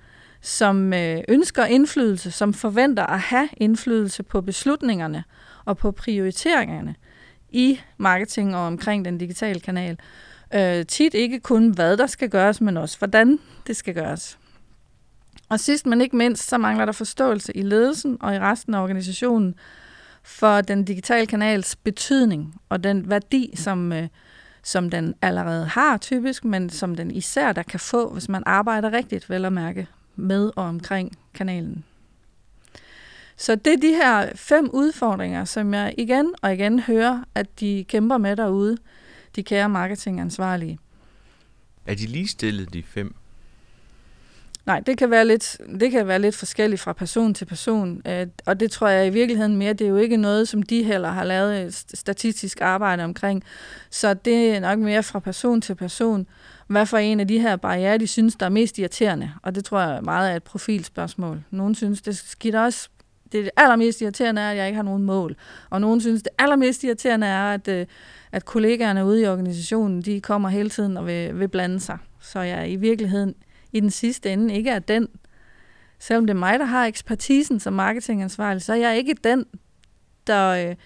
som 0.40 0.92
øh, 0.92 1.18
ønsker 1.28 1.64
indflydelse, 1.64 2.30
som 2.30 2.54
forventer 2.54 3.06
at 3.06 3.20
have 3.20 3.48
indflydelse 3.56 4.22
på 4.22 4.40
beslutningerne 4.40 5.24
og 5.64 5.76
på 5.76 5.90
prioriteringerne 5.90 6.94
i 7.50 7.80
marketing 7.98 8.56
og 8.56 8.60
omkring 8.60 9.04
den 9.04 9.18
digitale 9.18 9.60
kanal. 9.60 9.98
Øh, 10.54 10.86
tit 10.86 11.14
ikke 11.14 11.40
kun, 11.40 11.68
hvad 11.68 11.96
der 11.96 12.06
skal 12.06 12.30
gøres, 12.30 12.60
men 12.60 12.76
også, 12.76 12.98
hvordan 12.98 13.38
det 13.66 13.76
skal 13.76 13.94
gøres. 13.94 14.38
Og 15.48 15.60
sidst 15.60 15.86
men 15.86 16.00
ikke 16.00 16.16
mindst, 16.16 16.48
så 16.48 16.58
mangler 16.58 16.84
der 16.84 16.92
forståelse 16.92 17.56
i 17.56 17.62
ledelsen 17.62 18.18
og 18.20 18.34
i 18.34 18.38
resten 18.38 18.74
af 18.74 18.82
organisationen 18.82 19.54
for 20.22 20.60
den 20.60 20.84
digitale 20.84 21.26
kanals 21.26 21.76
betydning 21.76 22.60
og 22.68 22.84
den 22.84 23.10
værdi, 23.10 23.52
som, 23.56 23.92
øh, 23.92 24.08
som 24.62 24.90
den 24.90 25.14
allerede 25.22 25.66
har 25.66 25.96
typisk, 25.96 26.44
men 26.44 26.70
som 26.70 26.94
den 26.94 27.10
især 27.10 27.52
der 27.52 27.62
kan 27.62 27.80
få, 27.80 28.12
hvis 28.12 28.28
man 28.28 28.42
arbejder 28.46 28.92
rigtigt, 28.92 29.30
vel 29.30 29.44
at 29.44 29.52
mærke, 29.52 29.86
med 30.16 30.50
og 30.56 30.64
omkring 30.64 31.18
kanalen. 31.34 31.84
Så 33.36 33.54
det 33.54 33.72
er 33.72 33.76
de 33.76 33.88
her 33.88 34.32
fem 34.34 34.70
udfordringer, 34.72 35.44
som 35.44 35.74
jeg 35.74 35.94
igen 35.98 36.34
og 36.42 36.52
igen 36.54 36.80
hører, 36.80 37.24
at 37.34 37.60
de 37.60 37.84
kæmper 37.88 38.18
med 38.18 38.36
derude, 38.36 38.76
de 39.36 39.42
kære 39.42 39.68
marketingansvarlige. 39.68 40.78
Er 41.86 41.94
de 41.94 42.06
ligestillet, 42.06 42.72
de 42.72 42.82
fem? 42.82 43.14
Nej, 44.66 44.80
det 44.80 44.98
kan 44.98 45.10
være 45.10 45.24
lidt, 45.24 45.58
det 45.80 45.90
kan 45.90 46.06
være 46.06 46.18
lidt 46.18 46.36
forskelligt 46.36 46.80
fra 46.80 46.92
person 46.92 47.34
til 47.34 47.44
person, 47.44 48.02
øh, 48.06 48.26
og 48.46 48.60
det 48.60 48.70
tror 48.70 48.88
jeg 48.88 49.06
i 49.06 49.10
virkeligheden 49.10 49.56
mere, 49.56 49.72
det 49.72 49.84
er 49.84 49.88
jo 49.88 49.96
ikke 49.96 50.16
noget, 50.16 50.48
som 50.48 50.62
de 50.62 50.82
heller 50.82 51.08
har 51.08 51.24
lavet 51.24 51.74
statistisk 51.94 52.60
arbejde 52.60 53.04
omkring, 53.04 53.44
så 53.90 54.14
det 54.14 54.56
er 54.56 54.60
nok 54.60 54.78
mere 54.78 55.02
fra 55.02 55.18
person 55.18 55.60
til 55.60 55.74
person, 55.74 56.26
hvad 56.66 56.86
for 56.86 56.98
en 56.98 57.20
af 57.20 57.28
de 57.28 57.38
her 57.38 57.56
barriere, 57.56 57.98
de 57.98 58.06
synes, 58.06 58.36
der 58.36 58.46
er 58.46 58.50
mest 58.50 58.78
irriterende, 58.78 59.32
og 59.42 59.54
det 59.54 59.64
tror 59.64 59.80
jeg 59.80 60.02
meget 60.02 60.32
er 60.32 60.36
et 60.36 60.42
profilspørgsmål. 60.42 61.42
Nogle 61.50 61.74
synes, 61.74 62.02
det 62.02 62.16
skidt 62.16 62.54
også 62.54 62.88
det 63.32 63.50
allermest 63.56 64.00
irriterende 64.00 64.42
er, 64.42 64.50
at 64.50 64.56
jeg 64.56 64.66
ikke 64.66 64.76
har 64.76 64.82
nogen 64.82 65.02
mål. 65.02 65.36
Og 65.70 65.80
nogen 65.80 66.00
synes, 66.00 66.22
det 66.22 66.32
allermest 66.38 66.84
irriterende 66.84 67.26
er, 67.26 67.54
at, 67.54 67.68
øh, 67.68 67.86
at 68.32 68.44
kollegaerne 68.44 69.04
ude 69.04 69.22
i 69.22 69.26
organisationen, 69.26 70.02
de 70.02 70.20
kommer 70.20 70.48
hele 70.48 70.70
tiden 70.70 70.96
og 70.96 71.06
vil, 71.06 71.38
vil 71.38 71.48
blande 71.48 71.80
sig. 71.80 71.98
Så 72.20 72.40
jeg 72.40 72.70
i 72.70 72.76
virkeligheden 72.76 73.34
i 73.72 73.80
den 73.80 73.90
sidste 73.90 74.32
ende 74.32 74.54
ikke 74.54 74.70
er 74.70 74.78
den, 74.78 75.08
selvom 75.98 76.26
det 76.26 76.34
er 76.34 76.38
mig, 76.38 76.58
der 76.58 76.64
har 76.64 76.86
ekspertisen 76.86 77.60
som 77.60 77.72
marketingansvarlig, 77.72 78.62
så 78.62 78.72
er 78.72 78.76
jeg 78.76 78.96
ikke 78.96 79.14
den, 79.24 79.44
der, 80.26 80.48
øh, 80.48 80.76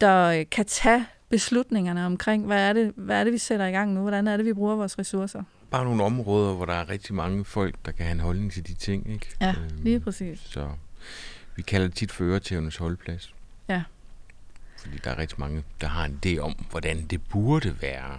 der 0.00 0.44
kan 0.44 0.64
tage 0.66 1.06
beslutningerne 1.28 2.06
omkring, 2.06 2.46
hvad 2.46 2.68
er, 2.68 2.72
det, 2.72 2.92
hvad 2.96 3.20
er 3.20 3.24
det, 3.24 3.32
vi 3.32 3.38
sætter 3.38 3.66
i 3.66 3.70
gang 3.70 3.92
nu, 3.92 4.00
hvordan 4.00 4.28
er 4.28 4.36
det, 4.36 4.46
vi 4.46 4.52
bruger 4.52 4.76
vores 4.76 4.98
ressourcer. 4.98 5.42
bare 5.70 5.84
nogle 5.84 6.02
områder, 6.04 6.54
hvor 6.54 6.64
der 6.66 6.72
er 6.74 6.88
rigtig 6.88 7.14
mange 7.14 7.44
folk, 7.44 7.74
der 7.86 7.92
kan 7.92 8.06
have 8.06 8.12
en 8.14 8.20
holdning 8.20 8.52
til 8.52 8.66
de 8.66 8.74
ting, 8.74 9.12
ikke? 9.12 9.26
Ja, 9.40 9.54
Øhm, 9.58 9.82
lige 9.82 10.00
præcis. 10.00 10.40
Så 10.44 10.68
vi 11.56 11.62
kalder 11.62 11.86
det 11.86 11.96
tit 11.96 12.12
for 12.12 12.24
øretævernes 12.24 12.76
holdplads. 12.76 13.34
Ja. 13.68 13.82
Fordi 14.78 14.98
der 15.04 15.10
er 15.10 15.18
rigtig 15.18 15.40
mange, 15.40 15.62
der 15.80 15.86
har 15.86 16.04
en 16.04 16.20
idé 16.26 16.38
om, 16.38 16.66
hvordan 16.70 17.06
det 17.06 17.20
burde 17.22 17.82
være. 17.82 18.18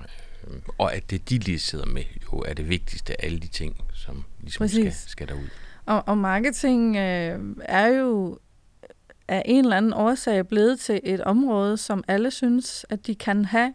Og 0.78 0.96
at 0.96 1.10
det, 1.10 1.30
de 1.30 1.38
lige 1.38 1.60
sidder 1.60 1.86
med, 1.86 2.04
jo 2.34 2.40
er 2.40 2.54
det 2.54 2.70
vigtigste 2.70 3.22
af 3.22 3.26
alle 3.26 3.40
de 3.40 3.48
ting, 3.48 3.76
som 3.94 4.24
ligesom 4.42 4.68
skal, 4.68 4.84
Præcis. 4.84 5.06
skal 5.08 5.28
derud. 5.28 5.48
Og, 5.86 6.08
og 6.08 6.18
marketing 6.18 6.96
øh, 6.96 7.40
er 7.60 7.88
jo 7.88 8.40
af 9.28 9.44
en 9.46 9.66
eller 9.66 9.78
anden 9.78 9.94
årsag 9.94 10.48
blevet 10.48 10.80
til 10.80 11.00
et 11.04 11.22
område, 11.22 11.78
som 11.78 12.04
alle 12.08 12.32
synes, 12.32 12.86
at 12.90 13.08
de 13.08 13.16
kan 13.16 13.46
have 13.46 13.74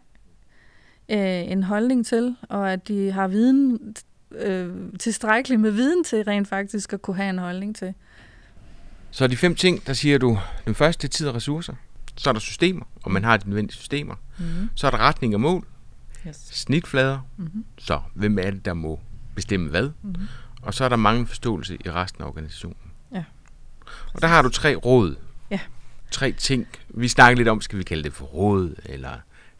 øh, 1.09 1.51
en 1.51 1.63
holdning 1.63 2.05
til, 2.05 2.35
og 2.49 2.73
at 2.73 2.87
de 2.87 3.11
har 3.11 3.27
viden 3.27 3.95
øh, 4.31 4.69
tilstrækkeligt 4.99 5.61
med 5.61 5.71
viden 5.71 6.03
til 6.03 6.23
rent 6.23 6.47
faktisk 6.47 6.93
at 6.93 7.01
kunne 7.01 7.15
have 7.15 7.29
en 7.29 7.39
holdning 7.39 7.75
til. 7.75 7.93
Så 9.11 9.27
de 9.27 9.37
fem 9.37 9.55
ting, 9.55 9.87
der 9.87 9.93
siger 9.93 10.17
du, 10.17 10.39
den 10.65 10.75
første 10.75 11.07
er 11.07 11.09
tid 11.09 11.27
og 11.27 11.35
ressourcer. 11.35 11.73
Så 12.17 12.29
er 12.29 12.33
der 12.33 12.39
systemer, 12.39 12.85
og 13.03 13.11
man 13.11 13.23
har 13.23 13.37
de 13.37 13.49
nødvendige 13.49 13.77
systemer. 13.77 14.15
Mm-hmm. 14.39 14.69
Så 14.75 14.87
er 14.87 14.91
der 14.91 14.97
retning 14.97 15.33
og 15.33 15.41
mål, 15.41 15.67
Yes. 16.27 16.35
snitflader. 16.51 17.19
Mm-hmm. 17.37 17.65
Så 17.77 17.99
hvem 18.13 18.39
er 18.39 18.51
det, 18.51 18.65
der 18.65 18.73
må 18.73 18.99
bestemme 19.35 19.69
hvad? 19.69 19.89
Mm-hmm. 20.01 20.27
Og 20.61 20.73
så 20.73 20.85
er 20.85 20.89
der 20.89 20.95
mange 20.95 21.27
forståelse 21.27 21.77
i 21.85 21.91
resten 21.91 22.23
af 22.23 22.27
organisationen. 22.27 22.77
Ja. 23.13 23.23
Og 24.13 24.21
der 24.21 24.27
har 24.27 24.41
du 24.41 24.49
tre 24.49 24.75
råd. 24.75 25.15
Ja. 25.51 25.59
Tre 26.11 26.31
ting. 26.31 26.67
Vi 26.89 27.07
snakker 27.07 27.37
lidt 27.37 27.47
om, 27.47 27.61
skal 27.61 27.79
vi 27.79 27.83
kalde 27.83 28.03
det 28.03 28.13
for 28.13 28.25
råd, 28.25 28.75
eller 28.85 29.11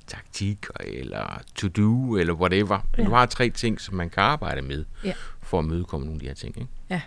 taktik, 0.08 0.66
eller 0.80 1.42
to-do, 1.56 2.16
eller 2.18 2.34
whatever. 2.34 2.80
Men 2.98 3.04
Ja. 3.06 3.10
du 3.10 3.16
har 3.16 3.26
tre 3.26 3.50
ting, 3.50 3.82
som 3.82 3.96
man 3.96 4.10
kan 4.10 4.24
arbejde 4.24 4.62
med, 4.62 4.86
Ja. 5.04 5.14
for 5.42 5.60
at 5.60 5.66
mødekomme 5.66 6.06
nogle 6.06 6.16
af 6.16 6.20
de 6.22 6.28
her 6.28 6.34
ting. 6.36 6.58
Ikke? 6.58 7.04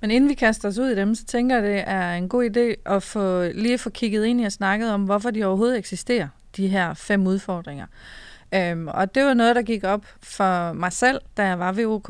Men 0.00 0.10
inden 0.10 0.30
vi 0.30 0.34
kaster 0.34 0.68
os 0.68 0.78
ud 0.78 0.88
i 0.90 0.96
dem, 0.96 1.14
så 1.14 1.24
tænker 1.24 1.56
jeg, 1.56 1.64
det 1.64 1.82
er 1.86 2.14
en 2.14 2.28
god 2.28 2.50
idé 2.50 2.92
at 2.94 3.02
få, 3.02 3.48
lige 3.54 3.78
få 3.78 3.90
kigget 3.90 4.24
ind 4.26 4.40
i 4.40 4.44
og 4.44 4.52
snakket 4.52 4.92
om, 4.92 5.04
hvorfor 5.04 5.30
de 5.30 5.44
overhovedet 5.44 5.78
eksisterer, 5.78 6.28
de 6.56 6.68
her 6.68 6.94
fem 6.94 7.26
udfordringer. 7.26 7.86
Øhm, 8.54 8.88
og 8.88 9.14
det 9.14 9.24
var 9.24 9.34
noget, 9.34 9.56
der 9.56 9.62
gik 9.62 9.84
op 9.84 10.06
for 10.22 10.72
mig 10.72 10.92
selv, 10.92 11.20
da 11.36 11.46
jeg 11.46 11.58
var 11.58 11.72
ved 11.72 11.86
OK, 11.86 12.08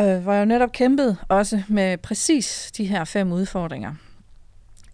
øh, 0.00 0.16
hvor 0.22 0.32
jeg 0.32 0.40
jo 0.40 0.44
netop 0.44 0.72
kæmpede 0.72 1.16
også 1.28 1.62
med 1.68 1.98
præcis 1.98 2.72
de 2.76 2.84
her 2.84 3.04
fem 3.04 3.32
udfordringer. 3.32 3.94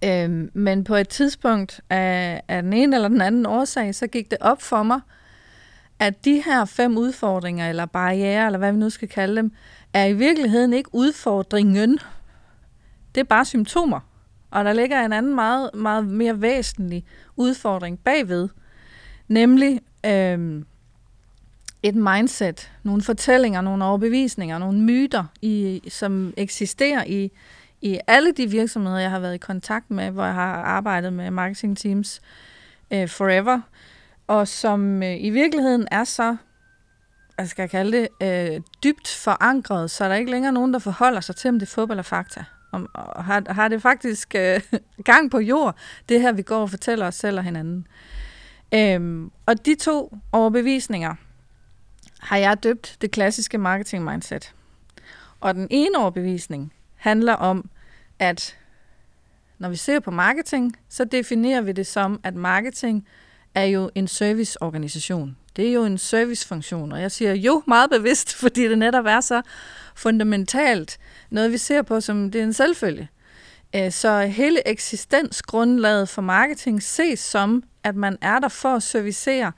Øhm, 0.04 0.50
men 0.54 0.84
på 0.84 0.94
et 0.94 1.08
tidspunkt 1.08 1.80
af, 1.90 2.42
af 2.48 2.62
den 2.62 2.72
ene 2.72 2.96
eller 2.96 3.08
den 3.08 3.20
anden 3.20 3.46
årsag, 3.46 3.94
så 3.94 4.06
gik 4.06 4.30
det 4.30 4.38
op 4.40 4.62
for 4.62 4.82
mig, 4.82 5.00
at 5.98 6.24
de 6.24 6.42
her 6.44 6.64
fem 6.64 6.98
udfordringer, 6.98 7.68
eller 7.68 7.86
barriere, 7.86 8.46
eller 8.46 8.58
hvad 8.58 8.72
vi 8.72 8.78
nu 8.78 8.90
skal 8.90 9.08
kalde 9.08 9.36
dem, 9.36 9.52
er 9.92 10.04
i 10.04 10.12
virkeligheden 10.12 10.72
ikke 10.72 10.90
udfordringen. 10.92 11.98
Det 13.14 13.20
er 13.20 13.24
bare 13.24 13.44
symptomer. 13.44 14.00
Og 14.50 14.64
der 14.64 14.72
ligger 14.72 15.04
en 15.04 15.12
anden 15.12 15.34
meget, 15.34 15.70
meget 15.74 16.06
mere 16.06 16.40
væsentlig 16.40 17.04
udfordring 17.36 17.98
bagved, 17.98 18.48
nemlig 19.30 19.80
øh, 20.06 20.62
et 21.82 21.94
mindset, 21.94 22.72
nogle 22.82 23.02
fortællinger, 23.02 23.60
nogle 23.60 23.84
overbevisninger, 23.84 24.58
nogle 24.58 24.80
myter, 24.80 25.24
i, 25.42 25.82
som 25.88 26.34
eksisterer 26.36 27.04
i, 27.04 27.30
i 27.80 27.98
alle 28.06 28.32
de 28.32 28.50
virksomheder, 28.50 28.98
jeg 28.98 29.10
har 29.10 29.20
været 29.20 29.34
i 29.34 29.38
kontakt 29.38 29.90
med, 29.90 30.10
hvor 30.10 30.24
jeg 30.24 30.34
har 30.34 30.54
arbejdet 30.54 31.12
med 31.12 31.30
marketing 31.30 31.78
teams 31.78 32.20
øh, 32.90 33.08
forever, 33.08 33.60
og 34.26 34.48
som 34.48 35.02
øh, 35.02 35.24
i 35.24 35.30
virkeligheden 35.30 35.88
er 35.90 36.04
så 36.04 36.36
jeg 37.40 37.48
skal 37.48 37.68
kalde 37.68 37.98
det, 37.98 38.08
øh, 38.22 38.60
dybt 38.84 39.08
forankret, 39.08 39.90
så 39.90 40.04
er 40.04 40.08
der 40.08 40.14
ikke 40.14 40.30
længere 40.30 40.52
nogen, 40.52 40.72
der 40.72 40.78
forholder 40.78 41.20
sig 41.20 41.36
til, 41.36 41.48
om 41.48 41.58
det 41.58 41.66
er 41.66 41.70
fodbold 41.70 41.96
eller 41.96 42.02
fakta. 42.02 42.44
Om, 42.72 42.88
og 42.94 43.24
har, 43.24 43.52
har 43.52 43.68
det 43.68 43.82
faktisk 43.82 44.34
øh, 44.34 44.60
gang 45.04 45.30
på 45.30 45.38
jord, 45.38 45.76
det 46.08 46.20
her, 46.20 46.32
vi 46.32 46.42
går 46.42 46.60
og 46.62 46.70
fortæller 46.70 47.06
os 47.06 47.14
selv 47.14 47.38
og 47.38 47.44
hinanden. 47.44 47.86
Øhm, 48.74 49.30
og 49.46 49.66
de 49.66 49.74
to 49.74 50.16
overbevisninger 50.32 51.14
har 52.20 52.36
jeg 52.36 52.62
døbt 52.62 52.96
det 53.00 53.10
klassiske 53.10 53.58
marketing 53.58 54.04
mindset. 54.04 54.54
Og 55.40 55.54
den 55.54 55.66
ene 55.70 55.98
overbevisning 55.98 56.72
handler 56.94 57.32
om, 57.32 57.70
at 58.18 58.56
når 59.58 59.68
vi 59.68 59.76
ser 59.76 60.00
på 60.00 60.10
marketing, 60.10 60.76
så 60.88 61.04
definerer 61.04 61.60
vi 61.60 61.72
det 61.72 61.86
som, 61.86 62.20
at 62.22 62.34
marketing 62.34 63.06
er 63.54 63.64
jo 63.64 63.90
en 63.94 64.08
serviceorganisation. 64.08 65.36
Det 65.56 65.68
er 65.68 65.72
jo 65.72 65.84
en 65.84 65.98
servicefunktion, 65.98 66.92
og 66.92 67.00
jeg 67.00 67.12
siger 67.12 67.34
jo 67.34 67.62
meget 67.66 67.90
bevidst, 67.90 68.34
fordi 68.42 68.68
det 68.68 68.78
netop 68.78 69.06
er 69.06 69.20
så 69.20 69.42
fundamentalt 69.94 70.98
noget, 71.30 71.52
vi 71.52 71.58
ser 71.58 71.82
på 71.82 72.00
som 72.00 72.30
det 72.30 72.38
er 72.38 72.44
en 72.44 72.52
selvfølge. 72.52 73.08
Øh, 73.76 73.92
så 73.92 74.20
hele 74.20 74.68
eksistensgrundlaget 74.68 76.08
for 76.08 76.22
marketing 76.22 76.82
ses 76.82 77.18
som, 77.18 77.62
at 77.84 77.96
man 77.96 78.18
er 78.20 78.38
der 78.38 78.48
for 78.48 78.74
at 78.74 78.82
servicere 78.82 79.52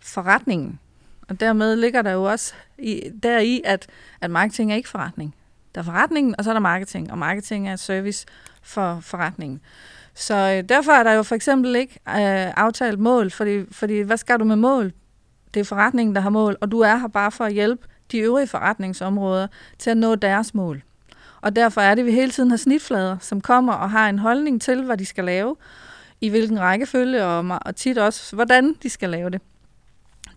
forretningen. 0.00 0.78
Og 1.28 1.40
dermed 1.40 1.76
ligger 1.76 2.02
der 2.02 2.12
jo 2.12 2.24
også 2.24 2.54
i, 2.78 3.02
deri, 3.22 3.60
at, 3.64 3.86
at 4.20 4.30
marketing 4.30 4.72
er 4.72 4.76
ikke 4.76 4.88
forretning. 4.88 5.34
Der 5.74 5.80
er 5.80 5.84
forretningen, 5.84 6.34
og 6.38 6.44
så 6.44 6.50
er 6.50 6.54
der 6.54 6.60
marketing, 6.60 7.10
og 7.10 7.18
marketing 7.18 7.68
er 7.68 7.76
service 7.76 8.26
for 8.62 9.00
forretningen. 9.00 9.60
Så 10.14 10.34
øh, 10.34 10.68
derfor 10.68 10.92
er 10.92 11.02
der 11.02 11.12
jo 11.12 11.22
for 11.22 11.34
eksempel 11.34 11.76
ikke 11.76 11.94
øh, 12.08 12.52
aftalt 12.56 12.98
mål, 12.98 13.30
fordi, 13.30 13.64
fordi 13.70 14.00
hvad 14.00 14.16
skal 14.16 14.38
du 14.38 14.44
med 14.44 14.56
mål? 14.56 14.92
Det 15.54 15.60
er 15.60 15.64
forretningen, 15.64 16.14
der 16.14 16.20
har 16.20 16.30
mål, 16.30 16.56
og 16.60 16.70
du 16.70 16.80
er 16.80 16.96
her 16.96 17.08
bare 17.08 17.32
for 17.32 17.44
at 17.44 17.52
hjælpe 17.52 17.86
de 18.12 18.18
øvrige 18.18 18.46
forretningsområder 18.46 19.46
til 19.78 19.90
at 19.90 19.96
nå 19.96 20.14
deres 20.14 20.54
mål. 20.54 20.82
Og 21.40 21.56
derfor 21.56 21.80
er 21.80 21.94
det, 21.94 22.02
at 22.02 22.06
vi 22.06 22.12
hele 22.12 22.30
tiden 22.30 22.50
har 22.50 22.56
snitflader, 22.56 23.16
som 23.20 23.40
kommer 23.40 23.72
og 23.72 23.90
har 23.90 24.08
en 24.08 24.18
holdning 24.18 24.62
til, 24.62 24.84
hvad 24.84 24.96
de 24.96 25.06
skal 25.06 25.24
lave, 25.24 25.56
i 26.20 26.28
hvilken 26.28 26.60
rækkefølge, 26.60 27.24
og, 27.24 27.58
og 27.66 27.76
tit 27.76 27.98
også, 27.98 28.36
hvordan 28.36 28.74
de 28.82 28.90
skal 28.90 29.10
lave 29.10 29.30
det. 29.30 29.40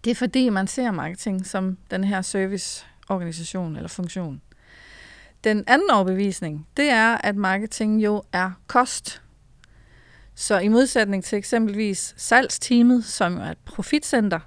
Det 0.04 0.12
er 0.12 0.16
fordi, 0.16 0.50
man 0.50 0.68
ser 0.68 0.92
marketing 0.92 1.46
som 1.46 1.78
den 1.92 2.04
her 2.04 2.22
serviceorganisation 2.22 3.76
eller 3.76 3.90
funktion. 3.90 4.42
Den 5.44 5.64
anden 5.68 5.92
overbevisning, 5.92 6.68
det 6.78 6.90
er, 6.90 7.18
at 7.18 7.36
marketing 7.36 8.04
jo 8.04 8.24
er 8.34 8.52
kost. 8.68 9.22
Så 10.36 10.60
i 10.60 10.68
modsætning 10.68 11.24
til 11.24 11.38
eksempelvis 11.38 12.14
salgsteamet, 12.18 13.06
som 13.06 13.38
jo 13.38 13.42
er 13.44 13.52
et 13.52 13.58
profitcenter, 13.58 14.40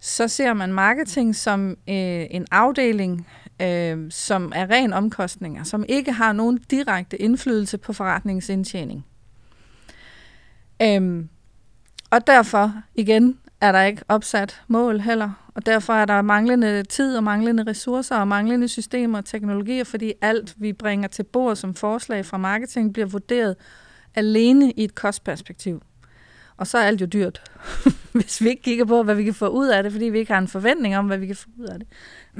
så 0.00 0.28
ser 0.28 0.52
man 0.52 0.72
marketing 0.72 1.36
som 1.36 1.70
øh, 1.70 2.26
en 2.30 2.46
afdeling, 2.50 3.28
øh, 3.62 4.10
som 4.10 4.52
er 4.54 4.70
ren 4.70 4.92
omkostninger, 4.92 5.64
som 5.64 5.84
ikke 5.88 6.12
har 6.12 6.32
nogen 6.32 6.58
direkte 6.70 7.22
indflydelse 7.22 7.78
på 7.78 7.92
forretningens 7.92 8.48
indtjening. 8.48 9.06
Øhm, 10.84 11.28
og 12.10 12.26
derfor, 12.26 12.74
igen, 12.94 13.38
er 13.60 13.72
der 13.72 13.82
ikke 13.82 14.02
opsat 14.08 14.62
mål 14.68 15.00
heller, 15.00 15.50
og 15.54 15.66
derfor 15.66 15.92
er 15.92 16.04
der 16.04 16.22
manglende 16.22 16.82
tid 16.82 17.16
og 17.16 17.24
manglende 17.24 17.64
ressourcer 17.66 18.16
og 18.16 18.28
manglende 18.28 18.68
systemer 18.68 19.18
og 19.18 19.24
teknologier, 19.24 19.84
fordi 19.84 20.12
alt, 20.20 20.54
vi 20.56 20.72
bringer 20.72 21.08
til 21.08 21.22
bord 21.22 21.56
som 21.56 21.74
forslag 21.74 22.26
fra 22.26 22.36
marketing, 22.36 22.92
bliver 22.92 23.06
vurderet 23.06 23.56
alene 24.14 24.72
i 24.72 24.84
et 24.84 24.94
kostperspektiv. 24.94 25.82
Og 26.56 26.66
så 26.66 26.78
er 26.78 26.82
alt 26.82 27.00
jo 27.00 27.06
dyrt, 27.06 27.42
hvis 28.12 28.42
vi 28.42 28.48
ikke 28.48 28.62
kigger 28.62 28.84
på, 28.84 29.02
hvad 29.02 29.14
vi 29.14 29.24
kan 29.24 29.34
få 29.34 29.48
ud 29.48 29.68
af 29.68 29.82
det, 29.82 29.92
fordi 29.92 30.04
vi 30.04 30.18
ikke 30.18 30.32
har 30.32 30.38
en 30.38 30.48
forventning 30.48 30.96
om, 30.96 31.06
hvad 31.06 31.18
vi 31.18 31.26
kan 31.26 31.36
få 31.36 31.48
ud 31.58 31.66
af 31.66 31.78
det. 31.78 31.88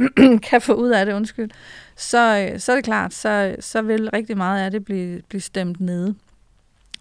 kan 0.51 0.61
få 0.61 0.75
ud 0.75 0.91
af 0.91 1.07
det, 1.07 1.13
undskyld. 1.13 1.51
Så, 1.97 2.49
øh, 2.53 2.61
så 2.61 2.73
er 2.73 2.77
det 2.77 2.85
klart, 2.85 3.15
så, 3.15 3.57
så 3.61 3.83
vil 3.83 4.11
rigtig 4.11 4.37
meget 4.37 4.65
af 4.65 4.71
det 4.71 4.85
blive, 4.85 5.23
blive 5.29 5.41
stemt 5.41 5.81
nede. 5.81 6.15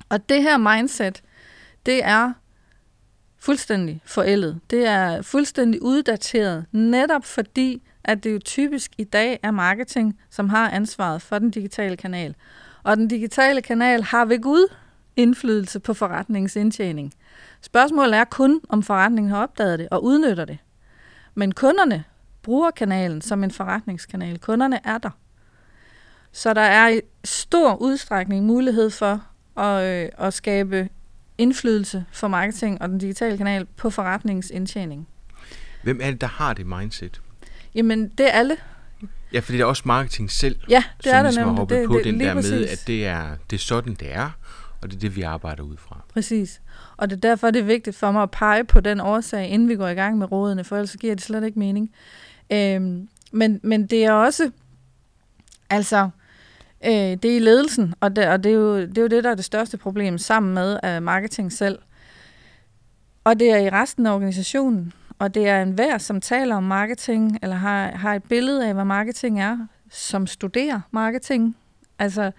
Og 0.09 0.29
det 0.29 0.43
her 0.43 0.57
mindset, 0.57 1.21
det 1.85 2.05
er 2.05 2.33
fuldstændig 3.39 4.01
forældet. 4.05 4.59
Det 4.69 4.87
er 4.87 5.21
fuldstændig 5.21 5.81
uddateret, 5.81 6.65
netop 6.71 7.25
fordi, 7.25 7.83
at 8.03 8.23
det 8.23 8.33
jo 8.33 8.39
typisk 8.39 8.91
i 8.97 9.03
dag 9.03 9.39
er 9.43 9.51
marketing, 9.51 10.19
som 10.29 10.49
har 10.49 10.69
ansvaret 10.69 11.21
for 11.21 11.39
den 11.39 11.51
digitale 11.51 11.97
kanal. 11.97 12.35
Og 12.83 12.97
den 12.97 13.07
digitale 13.07 13.61
kanal 13.61 14.03
har 14.03 14.25
ved 14.25 14.41
Gud 14.41 14.73
indflydelse 15.15 15.79
på 15.79 15.93
forretningens 15.93 16.55
indtjening. 16.55 17.13
Spørgsmålet 17.61 18.15
er 18.15 18.23
kun, 18.23 18.61
om 18.69 18.83
forretningen 18.83 19.31
har 19.31 19.43
opdaget 19.43 19.79
det 19.79 19.87
og 19.91 20.03
udnytter 20.03 20.45
det. 20.45 20.57
Men 21.35 21.51
kunderne 21.51 22.03
bruger 22.41 22.71
kanalen 22.71 23.21
som 23.21 23.43
en 23.43 23.51
forretningskanal. 23.51 24.39
Kunderne 24.39 24.79
er 24.83 24.97
der. 24.97 25.09
Så 26.31 26.53
der 26.53 26.61
er 26.61 26.89
i 26.89 27.01
stor 27.23 27.75
udstrækning 27.75 28.45
mulighed 28.45 28.89
for 28.89 29.23
at, 29.57 29.83
øh, 29.83 30.09
at 30.17 30.33
skabe 30.33 30.89
indflydelse 31.43 32.05
for 32.11 32.27
marketing 32.27 32.81
og 32.81 32.89
den 32.89 32.97
digitale 32.97 33.37
kanal 33.37 33.65
på 33.77 33.89
forretningens 33.89 34.49
indtjening. 34.49 35.07
Hvem 35.83 35.99
er 36.01 36.11
det, 36.11 36.21
der 36.21 36.27
har 36.27 36.53
det 36.53 36.65
mindset? 36.65 37.21
Jamen, 37.75 38.07
det 38.07 38.27
er 38.27 38.31
alle. 38.31 38.57
Ja, 39.33 39.39
fordi 39.39 39.57
der 39.57 39.63
er 39.63 39.67
også 39.67 39.83
marketing 39.85 40.31
selv, 40.31 40.55
Ja, 40.69 40.83
det 40.97 41.05
som 41.05 41.13
er 41.13 41.23
ligesom 41.23 41.47
har 41.47 41.55
hoppet 41.55 41.77
Det, 41.77 41.87
på 41.87 41.97
det, 41.97 42.05
den 42.05 42.19
der 42.19 42.33
med, 42.33 42.67
at 42.67 42.83
det 42.87 43.07
er, 43.07 43.35
det 43.49 43.55
er 43.55 43.59
sådan, 43.59 43.93
det 43.93 44.13
er, 44.15 44.29
og 44.81 44.89
det 44.89 44.95
er 44.95 44.99
det, 44.99 45.15
vi 45.15 45.21
arbejder 45.21 45.63
ud 45.63 45.77
fra. 45.77 46.01
Præcis. 46.13 46.61
Og 46.97 47.09
det 47.09 47.15
er 47.15 47.19
derfor, 47.19 47.51
det 47.51 47.59
er 47.59 47.63
vigtigt 47.65 47.95
for 47.95 48.11
mig 48.11 48.23
at 48.23 48.31
pege 48.31 48.63
på 48.63 48.79
den 48.79 48.99
årsag, 48.99 49.49
inden 49.49 49.69
vi 49.69 49.75
går 49.75 49.87
i 49.87 49.93
gang 49.93 50.17
med 50.17 50.31
rådene, 50.31 50.63
for 50.63 50.75
ellers 50.75 50.97
giver 50.99 51.15
det 51.15 51.23
slet 51.23 51.43
ikke 51.43 51.59
mening. 51.59 51.91
Øhm, 52.51 53.09
men, 53.31 53.59
men 53.63 53.87
det 53.87 54.05
er 54.05 54.11
også, 54.11 54.51
altså, 55.69 56.09
øh, 56.85 56.91
det 56.91 57.25
er 57.25 57.35
i 57.35 57.39
ledelsen, 57.39 57.93
og, 57.99 58.15
det, 58.15 58.27
og 58.27 58.43
det, 58.43 58.49
er 58.49 58.55
jo, 58.55 58.81
det 58.81 58.97
er 58.97 59.01
jo 59.01 59.07
det, 59.07 59.23
der 59.23 59.29
er 59.29 59.35
det 59.35 59.45
største 59.45 59.77
problem, 59.77 60.17
sammen 60.17 60.53
med 60.53 60.79
uh, 60.87 61.03
marketing 61.03 61.51
selv. 61.51 61.79
Og 63.23 63.39
det 63.39 63.51
er 63.51 63.57
i 63.57 63.69
resten 63.69 64.05
af 64.05 64.15
organisationen, 64.15 64.93
og 65.19 65.33
det 65.33 65.47
er 65.47 65.61
enhver, 65.61 65.97
som 65.97 66.21
taler 66.21 66.55
om 66.55 66.63
marketing, 66.63 67.39
eller 67.41 67.55
har, 67.55 67.91
har 67.91 68.15
et 68.15 68.23
billede 68.23 68.67
af, 68.67 68.73
hvad 68.73 68.85
marketing 68.85 69.41
er, 69.41 69.57
som 69.89 70.27
studerer 70.27 70.81
marketing. 70.91 71.57
Altså, 71.99 72.31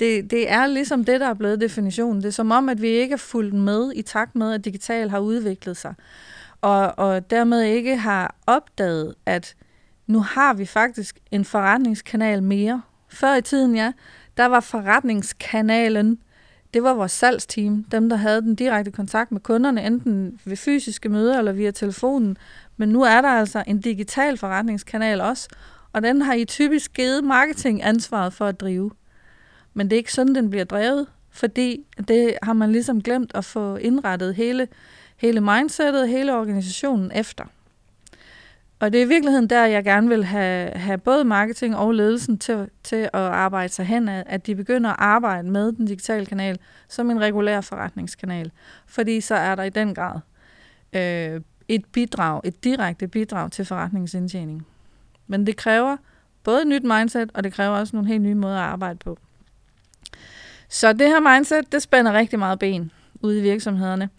det, 0.00 0.30
det 0.30 0.50
er 0.50 0.66
ligesom 0.66 1.04
det, 1.04 1.20
der 1.20 1.26
er 1.26 1.34
blevet 1.34 1.60
definitionen. 1.60 2.22
Det 2.22 2.28
er 2.28 2.32
som 2.32 2.50
om, 2.50 2.68
at 2.68 2.82
vi 2.82 2.88
ikke 2.88 3.12
er 3.12 3.16
fulgt 3.16 3.54
med 3.54 3.92
i 3.94 4.02
takt 4.02 4.34
med, 4.34 4.52
at 4.52 4.64
digital 4.64 5.10
har 5.10 5.18
udviklet 5.18 5.76
sig. 5.76 5.94
Og, 6.60 6.98
og 6.98 7.30
dermed 7.30 7.62
ikke 7.62 7.96
har 7.96 8.34
opdaget, 8.46 9.14
at 9.26 9.54
nu 10.06 10.20
har 10.20 10.54
vi 10.54 10.66
faktisk 10.66 11.18
en 11.30 11.44
forretningskanal 11.44 12.42
mere. 12.42 12.82
Før 13.16 13.34
i 13.34 13.42
tiden, 13.42 13.76
ja, 13.76 13.92
der 14.36 14.46
var 14.46 14.60
forretningskanalen, 14.60 16.18
det 16.74 16.82
var 16.82 16.94
vores 16.94 17.12
salgsteam, 17.12 17.84
dem 17.84 18.08
der 18.08 18.16
havde 18.16 18.42
den 18.42 18.54
direkte 18.54 18.90
kontakt 18.90 19.32
med 19.32 19.40
kunderne, 19.40 19.86
enten 19.86 20.40
ved 20.44 20.56
fysiske 20.56 21.08
møder 21.08 21.38
eller 21.38 21.52
via 21.52 21.70
telefonen. 21.70 22.36
Men 22.76 22.88
nu 22.88 23.02
er 23.02 23.20
der 23.20 23.28
altså 23.28 23.64
en 23.66 23.80
digital 23.80 24.36
forretningskanal 24.36 25.20
også, 25.20 25.48
og 25.92 26.02
den 26.02 26.22
har 26.22 26.34
I 26.34 26.44
typisk 26.44 26.92
givet 26.92 27.24
marketing 27.24 27.82
ansvaret 27.82 28.32
for 28.32 28.46
at 28.46 28.60
drive. 28.60 28.90
Men 29.74 29.90
det 29.90 29.96
er 29.96 29.98
ikke 29.98 30.12
sådan, 30.12 30.34
den 30.34 30.50
bliver 30.50 30.64
drevet, 30.64 31.06
fordi 31.30 31.86
det 32.08 32.38
har 32.42 32.52
man 32.52 32.72
ligesom 32.72 33.02
glemt 33.02 33.32
at 33.34 33.44
få 33.44 33.76
indrettet 33.76 34.34
hele, 34.34 34.68
hele 35.16 35.40
mindsetet, 35.40 36.08
hele 36.08 36.34
organisationen 36.34 37.12
efter. 37.14 37.44
Og 38.80 38.92
det 38.92 39.00
er 39.00 39.04
i 39.04 39.08
virkeligheden 39.08 39.50
der, 39.50 39.66
jeg 39.66 39.84
gerne 39.84 40.08
vil 40.08 40.24
have, 40.24 40.70
have 40.70 40.98
både 40.98 41.24
marketing 41.24 41.76
og 41.76 41.92
ledelsen 41.92 42.38
til, 42.38 42.68
til 42.82 42.96
at 42.96 43.10
arbejde 43.14 43.72
sig 43.72 43.86
hen 43.86 44.08
af, 44.08 44.24
at 44.26 44.46
de 44.46 44.54
begynder 44.54 44.90
at 44.90 44.96
arbejde 44.98 45.50
med 45.50 45.72
den 45.72 45.86
digitale 45.86 46.26
kanal 46.26 46.58
som 46.88 47.10
en 47.10 47.20
regulær 47.20 47.60
forretningskanal. 47.60 48.50
Fordi 48.86 49.20
så 49.20 49.34
er 49.34 49.54
der 49.54 49.62
i 49.62 49.70
den 49.70 49.94
grad 49.94 50.20
øh, 50.92 51.40
et 51.68 51.84
bidrag, 51.84 52.40
et 52.44 52.64
direkte 52.64 53.08
bidrag 53.08 53.50
til 53.50 53.64
forretningsindtjening. 53.64 54.66
Men 55.26 55.46
det 55.46 55.56
kræver 55.56 55.96
både 56.44 56.60
et 56.60 56.66
nyt 56.66 56.84
mindset, 56.84 57.30
og 57.34 57.44
det 57.44 57.52
kræver 57.52 57.76
også 57.76 57.96
nogle 57.96 58.08
helt 58.08 58.22
nye 58.22 58.34
måder 58.34 58.58
at 58.58 58.68
arbejde 58.68 58.98
på. 58.98 59.18
Så 60.68 60.92
det 60.92 61.06
her 61.06 61.34
mindset, 61.34 61.72
det 61.72 61.82
spænder 61.82 62.12
rigtig 62.12 62.38
meget 62.38 62.58
ben 62.58 62.90
ude 63.20 63.38
i 63.38 63.42
virksomhederne. 63.42 64.10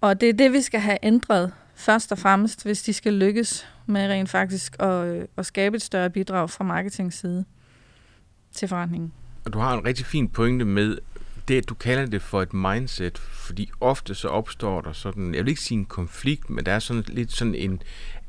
Og 0.00 0.20
det 0.20 0.28
er 0.28 0.32
det, 0.32 0.52
vi 0.52 0.60
skal 0.60 0.80
have 0.80 0.98
ændret 1.02 1.52
først 1.78 2.12
og 2.12 2.18
fremmest, 2.18 2.64
hvis 2.64 2.82
de 2.82 2.92
skal 2.92 3.12
lykkes 3.12 3.66
med 3.86 4.08
rent 4.08 4.28
faktisk 4.28 4.76
at, 4.78 5.06
øh, 5.06 5.24
at 5.36 5.46
skabe 5.46 5.76
et 5.76 5.82
større 5.82 6.10
bidrag 6.10 6.50
fra 6.50 6.64
marketing 6.64 7.12
side 7.12 7.44
til 8.52 8.68
forretningen. 8.68 9.12
Og 9.44 9.52
du 9.52 9.58
har 9.58 9.74
en 9.74 9.84
rigtig 9.84 10.06
fin 10.06 10.28
pointe 10.28 10.64
med 10.64 10.98
det, 11.48 11.54
at 11.54 11.68
du 11.68 11.74
kalder 11.74 12.06
det 12.06 12.22
for 12.22 12.42
et 12.42 12.54
mindset, 12.54 13.18
fordi 13.18 13.70
ofte 13.80 14.14
så 14.14 14.28
opstår 14.28 14.80
der 14.80 14.92
sådan, 14.92 15.34
jeg 15.34 15.44
vil 15.44 15.48
ikke 15.48 15.60
sige 15.60 15.78
en 15.78 15.86
konflikt, 15.86 16.50
men 16.50 16.66
der 16.66 16.72
er 16.72 16.78
sådan 16.78 17.04
lidt 17.08 17.32
sådan 17.32 17.54
en 17.54 17.82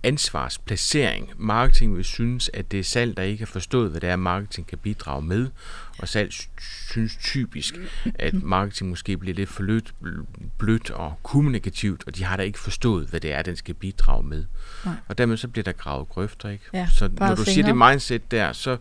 ansvarsplacering. 0.03 1.31
Marketing 1.37 1.95
vil 1.95 2.05
synes, 2.05 2.49
at 2.53 2.71
det 2.71 2.79
er 2.79 2.83
salg, 2.83 3.17
der 3.17 3.23
ikke 3.23 3.41
har 3.41 3.51
forstået, 3.51 3.91
hvad 3.91 4.01
det 4.01 4.09
er, 4.09 4.15
marketing 4.15 4.67
kan 4.67 4.77
bidrage 4.77 5.21
med, 5.21 5.47
og 5.99 6.07
salg 6.07 6.33
synes 6.89 7.15
typisk, 7.15 7.75
at 8.15 8.43
marketing 8.43 8.89
måske 8.89 9.17
bliver 9.17 9.35
lidt 9.35 9.49
for 9.49 9.63
blødt, 9.63 9.93
blødt 10.57 10.91
og 10.91 11.19
kommunikativt, 11.23 12.03
og 12.07 12.15
de 12.15 12.23
har 12.23 12.37
da 12.37 12.43
ikke 12.43 12.59
forstået, 12.59 13.07
hvad 13.07 13.19
det 13.19 13.33
er, 13.33 13.41
den 13.41 13.55
skal 13.55 13.75
bidrage 13.75 14.23
med. 14.23 14.45
Nej. 14.85 14.93
Og 15.07 15.17
dermed 15.17 15.37
så 15.37 15.47
bliver 15.47 15.63
der 15.63 15.71
gravet 15.71 16.09
grøfter, 16.09 16.49
ikke? 16.49 16.63
Ja, 16.73 16.87
så 16.87 17.09
når 17.19 17.35
du 17.35 17.43
siger 17.43 17.65
det 17.65 17.77
mindset 17.77 18.31
der, 18.31 18.53
så, 18.53 18.77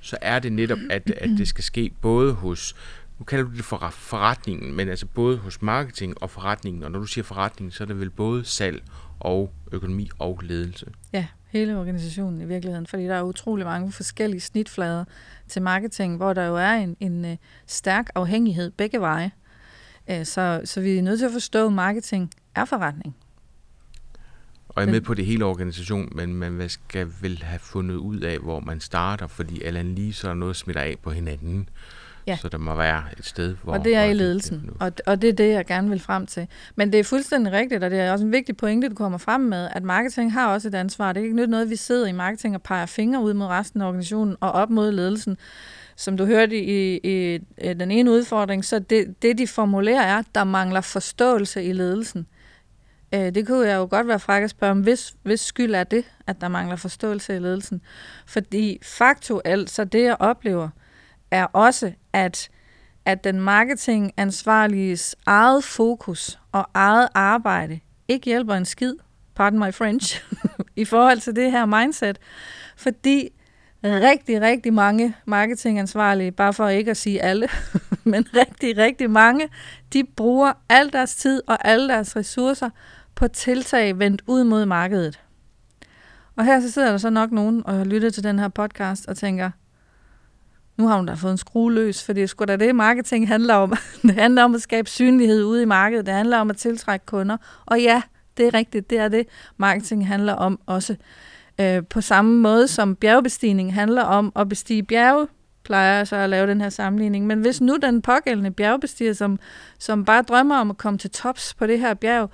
så 0.00 0.16
er 0.20 0.38
det 0.38 0.52
netop, 0.52 0.78
at, 0.90 1.10
at 1.10 1.28
det 1.28 1.48
skal 1.48 1.64
ske 1.64 1.92
både 2.00 2.32
hos 2.32 2.74
nu 3.20 3.24
kalder 3.24 3.44
du 3.44 3.56
det 3.56 3.64
for 3.64 3.88
forretningen, 3.90 4.74
men 4.74 4.88
altså 4.88 5.06
både 5.06 5.36
hos 5.36 5.62
marketing 5.62 6.22
og 6.22 6.30
forretningen, 6.30 6.82
og 6.82 6.90
når 6.90 6.98
du 6.98 7.06
siger 7.06 7.24
forretning, 7.24 7.72
så 7.72 7.84
er 7.84 7.86
det 7.86 8.00
vel 8.00 8.10
både 8.10 8.44
salg 8.44 8.82
og 9.20 9.52
økonomi 9.72 10.10
og 10.18 10.40
ledelse. 10.42 10.86
Ja, 11.12 11.26
hele 11.48 11.78
organisationen 11.78 12.40
i 12.40 12.44
virkeligheden, 12.44 12.86
fordi 12.86 13.04
der 13.04 13.14
er 13.14 13.22
utrolig 13.22 13.66
mange 13.66 13.92
forskellige 13.92 14.40
snitflader 14.40 15.04
til 15.50 15.62
marketing, 15.62 16.16
hvor 16.16 16.32
der 16.32 16.46
jo 16.46 16.56
er 16.56 16.70
en, 16.70 16.96
en 17.00 17.24
uh, 17.24 17.36
stærk 17.66 18.10
afhængighed 18.14 18.70
begge 18.70 19.00
veje. 19.00 19.30
Uh, 20.10 20.24
så, 20.24 20.60
så 20.64 20.80
vi 20.80 20.98
er 20.98 21.02
nødt 21.02 21.18
til 21.18 21.26
at 21.26 21.32
forstå, 21.32 21.66
at 21.66 21.72
marketing 21.72 22.30
er 22.54 22.64
forretning. 22.64 23.16
Og 24.68 24.82
jeg 24.82 24.88
er 24.88 24.92
med 24.92 25.00
på 25.00 25.14
det 25.14 25.26
hele 25.26 25.44
organisation, 25.44 26.08
men 26.12 26.34
man 26.34 26.68
skal 26.68 27.08
vel 27.20 27.42
have 27.42 27.58
fundet 27.58 27.94
ud 27.96 28.20
af, 28.20 28.38
hvor 28.38 28.60
man 28.60 28.80
starter, 28.80 29.26
fordi 29.26 29.62
alle 29.62 29.82
lige 29.82 30.12
så 30.12 30.30
er 30.30 30.34
noget 30.34 30.56
smitter 30.56 30.82
af 30.82 30.96
på 31.02 31.10
hinanden. 31.10 31.68
Ja. 32.26 32.36
Så 32.36 32.48
der 32.48 32.58
må 32.58 32.74
være 32.74 33.02
et 33.18 33.24
sted, 33.24 33.56
hvor... 33.62 33.72
Og 33.72 33.84
det 33.84 33.94
er 33.94 34.04
i 34.04 34.12
ledelsen, 34.12 34.70
og, 34.80 34.92
og 35.06 35.22
det 35.22 35.28
er 35.28 35.32
det, 35.32 35.48
jeg 35.52 35.66
gerne 35.66 35.88
vil 35.88 36.00
frem 36.00 36.26
til. 36.26 36.46
Men 36.76 36.92
det 36.92 37.00
er 37.00 37.04
fuldstændig 37.04 37.52
rigtigt, 37.52 37.84
og 37.84 37.90
det 37.90 38.00
er 38.00 38.12
også 38.12 38.24
en 38.24 38.32
vigtig 38.32 38.56
pointe, 38.56 38.88
du 38.88 38.94
kommer 38.94 39.18
frem 39.18 39.40
med, 39.40 39.68
at 39.72 39.82
marketing 39.82 40.32
har 40.32 40.52
også 40.52 40.68
et 40.68 40.74
ansvar. 40.74 41.12
Det 41.12 41.20
er 41.20 41.24
ikke 41.24 41.36
nyt 41.36 41.48
noget, 41.48 41.70
vi 41.70 41.76
sidder 41.76 42.06
i 42.06 42.12
marketing 42.12 42.54
og 42.54 42.62
peger 42.62 42.86
fingre 42.86 43.22
ud 43.22 43.34
mod 43.34 43.46
resten 43.46 43.82
af 43.82 43.86
organisationen 43.86 44.36
og 44.40 44.52
op 44.52 44.70
mod 44.70 44.92
ledelsen. 44.92 45.36
Som 45.96 46.16
du 46.16 46.24
hørte 46.24 46.56
i, 46.56 46.96
i, 46.96 47.34
i 47.34 47.74
den 47.74 47.90
ene 47.90 48.10
udfordring, 48.10 48.64
så 48.64 48.78
det, 48.78 49.22
det 49.22 49.38
de 49.38 49.46
formulerer 49.46 50.02
er, 50.02 50.18
at 50.18 50.26
der 50.34 50.44
mangler 50.44 50.80
forståelse 50.80 51.62
i 51.64 51.72
ledelsen. 51.72 52.26
Øh, 53.14 53.34
det 53.34 53.46
kunne 53.46 53.68
jeg 53.68 53.76
jo 53.76 53.88
godt 53.90 54.08
være 54.08 54.18
fræk 54.18 54.42
at 54.42 54.50
spørge 54.50 54.70
om, 54.70 54.80
hvis, 54.80 55.14
hvis 55.22 55.40
skyld 55.40 55.74
er 55.74 55.84
det, 55.84 56.04
at 56.26 56.40
der 56.40 56.48
mangler 56.48 56.76
forståelse 56.76 57.36
i 57.36 57.38
ledelsen. 57.38 57.80
Fordi 58.26 58.78
faktuelt, 58.82 59.70
så 59.70 59.84
det 59.84 60.02
jeg 60.02 60.16
oplever, 60.20 60.68
er 61.30 61.44
også, 61.44 61.92
at, 62.12 62.48
at 63.04 63.24
den 63.24 63.40
marketingansvarliges 63.40 65.16
eget 65.26 65.64
fokus 65.64 66.38
og 66.52 66.66
eget 66.74 67.08
arbejde 67.14 67.80
ikke 68.08 68.24
hjælper 68.24 68.54
en 68.54 68.64
skid, 68.64 68.94
pardon 69.34 69.58
my 69.58 69.74
French, 69.74 70.24
i 70.76 70.84
forhold 70.84 71.20
til 71.20 71.36
det 71.36 71.52
her 71.52 71.66
mindset. 71.66 72.18
Fordi 72.76 73.28
rigtig, 73.84 74.40
rigtig 74.40 74.72
mange 74.72 75.16
marketingansvarlige, 75.24 76.32
bare 76.32 76.52
for 76.52 76.68
ikke 76.68 76.90
at 76.90 76.96
sige 76.96 77.22
alle, 77.22 77.48
men 78.04 78.26
rigtig, 78.36 78.76
rigtig 78.76 79.10
mange, 79.10 79.48
de 79.92 80.04
bruger 80.04 80.52
al 80.68 80.92
deres 80.92 81.14
tid 81.14 81.42
og 81.46 81.68
alle 81.68 81.88
deres 81.88 82.16
ressourcer 82.16 82.70
på 83.14 83.28
tiltag 83.28 83.98
vendt 83.98 84.22
ud 84.26 84.44
mod 84.44 84.66
markedet. 84.66 85.20
Og 86.36 86.44
her 86.44 86.60
så 86.60 86.70
sidder 86.70 86.90
der 86.90 86.98
så 86.98 87.10
nok 87.10 87.32
nogen 87.32 87.62
og 87.66 87.74
har 87.74 87.84
lyttet 87.84 88.14
til 88.14 88.24
den 88.24 88.38
her 88.38 88.48
podcast 88.48 89.06
og 89.06 89.16
tænker, 89.16 89.50
nu 90.80 90.86
har 90.86 90.96
hun 90.96 91.06
da 91.06 91.14
fået 91.14 91.32
en 91.32 91.38
skrue 91.38 91.72
løs, 91.72 92.04
for 92.04 92.12
det 92.12 92.22
er 92.22 92.26
sgu 92.26 92.44
da 92.44 92.56
det, 92.56 92.74
marketing 92.74 93.28
handler 93.28 93.54
om. 93.54 93.74
det 94.02 94.14
handler 94.14 94.44
om 94.44 94.54
at 94.54 94.62
skabe 94.62 94.90
synlighed 94.90 95.44
ude 95.44 95.62
i 95.62 95.64
markedet. 95.64 96.06
Det 96.06 96.14
handler 96.14 96.38
om 96.38 96.50
at 96.50 96.56
tiltrække 96.56 97.06
kunder. 97.06 97.36
Og 97.66 97.80
ja, 97.80 98.02
det 98.36 98.46
er 98.46 98.54
rigtigt, 98.54 98.90
det 98.90 98.98
er 98.98 99.08
det, 99.08 99.26
marketing 99.56 100.06
handler 100.06 100.32
om 100.32 100.60
også. 100.66 100.96
Øh, 101.60 101.82
på 101.90 102.00
samme 102.00 102.40
måde 102.40 102.68
som 102.68 102.96
bjergbestigning 102.96 103.74
handler 103.74 104.02
om 104.02 104.32
at 104.36 104.48
bestige 104.48 104.82
bjerge, 104.82 105.26
plejer 105.64 105.96
jeg 105.96 106.08
så 106.08 106.16
at 106.16 106.30
lave 106.30 106.46
den 106.46 106.60
her 106.60 106.68
sammenligning. 106.68 107.26
Men 107.26 107.40
hvis 107.40 107.60
nu 107.60 107.76
den 107.82 108.02
pågældende 108.02 108.50
bjergbestiger, 108.50 109.12
som, 109.12 109.38
som 109.78 110.04
bare 110.04 110.22
drømmer 110.22 110.56
om 110.56 110.70
at 110.70 110.78
komme 110.78 110.98
til 110.98 111.10
tops 111.10 111.54
på 111.54 111.66
det 111.66 111.80
her 111.80 111.94
bjerg, 111.94 112.30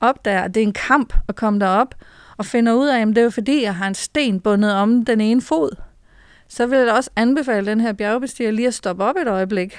opdager, 0.00 0.42
at 0.42 0.54
det 0.54 0.62
er 0.62 0.66
en 0.66 0.72
kamp 0.72 1.14
at 1.28 1.36
komme 1.36 1.60
derop, 1.60 1.94
og 2.36 2.46
finder 2.46 2.72
ud 2.72 2.88
af, 2.88 3.00
at 3.00 3.08
det 3.08 3.18
er 3.18 3.22
jo 3.22 3.30
fordi, 3.30 3.62
jeg 3.62 3.74
har 3.74 3.88
en 3.88 3.94
sten 3.94 4.40
bundet 4.40 4.72
om 4.74 5.04
den 5.04 5.20
ene 5.20 5.42
fod, 5.42 5.89
så 6.50 6.66
vil 6.66 6.78
jeg 6.78 6.86
da 6.86 6.92
også 6.92 7.10
anbefale 7.16 7.66
den 7.66 7.80
her 7.80 7.92
bjergbestiger 7.92 8.50
lige 8.50 8.68
at 8.68 8.74
stoppe 8.74 9.04
op 9.04 9.16
et 9.16 9.28
øjeblik. 9.28 9.78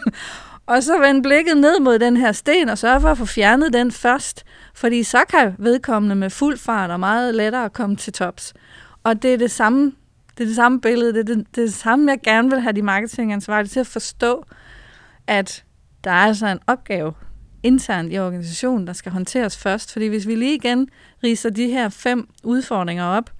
og 0.66 0.82
så 0.82 0.98
vende 0.98 1.22
blikket 1.22 1.56
ned 1.56 1.80
mod 1.80 1.98
den 1.98 2.16
her 2.16 2.32
sten 2.32 2.68
og 2.68 2.78
sørge 2.78 3.00
for 3.00 3.08
at 3.08 3.18
få 3.18 3.26
fjernet 3.26 3.72
den 3.72 3.92
først. 3.92 4.44
Fordi 4.74 5.02
så 5.02 5.24
kan 5.28 5.54
vedkommende 5.58 6.16
med 6.16 6.30
fuld 6.30 6.58
fart 6.58 6.90
og 6.90 7.00
meget 7.00 7.34
lettere 7.34 7.70
komme 7.70 7.96
til 7.96 8.12
tops. 8.12 8.54
Og 9.02 9.22
det 9.22 9.34
er 9.34 9.38
det 9.38 9.50
samme, 9.50 9.92
det 10.38 10.44
er 10.44 10.46
det 10.46 10.56
samme 10.56 10.80
billede, 10.80 11.12
det 11.12 11.20
er 11.20 11.34
det, 11.34 11.46
det, 11.54 11.62
er 11.62 11.66
det 11.66 11.74
samme, 11.74 12.10
jeg 12.10 12.20
gerne 12.24 12.50
vil 12.50 12.60
have 12.60 12.72
de 12.72 12.82
marketingansvarlige 12.82 13.68
til 13.68 13.80
at 13.80 13.86
forstå, 13.86 14.44
at 15.26 15.64
der 16.04 16.10
er 16.10 16.26
altså 16.26 16.46
en 16.46 16.58
opgave 16.66 17.12
internt 17.62 18.12
i 18.12 18.18
organisationen, 18.18 18.86
der 18.86 18.92
skal 18.92 19.12
håndteres 19.12 19.58
først. 19.58 19.92
Fordi 19.92 20.06
hvis 20.06 20.26
vi 20.26 20.34
lige 20.34 20.54
igen 20.54 20.88
riser 21.24 21.50
de 21.50 21.68
her 21.68 21.88
fem 21.88 22.28
udfordringer 22.44 23.04
op, 23.04 23.30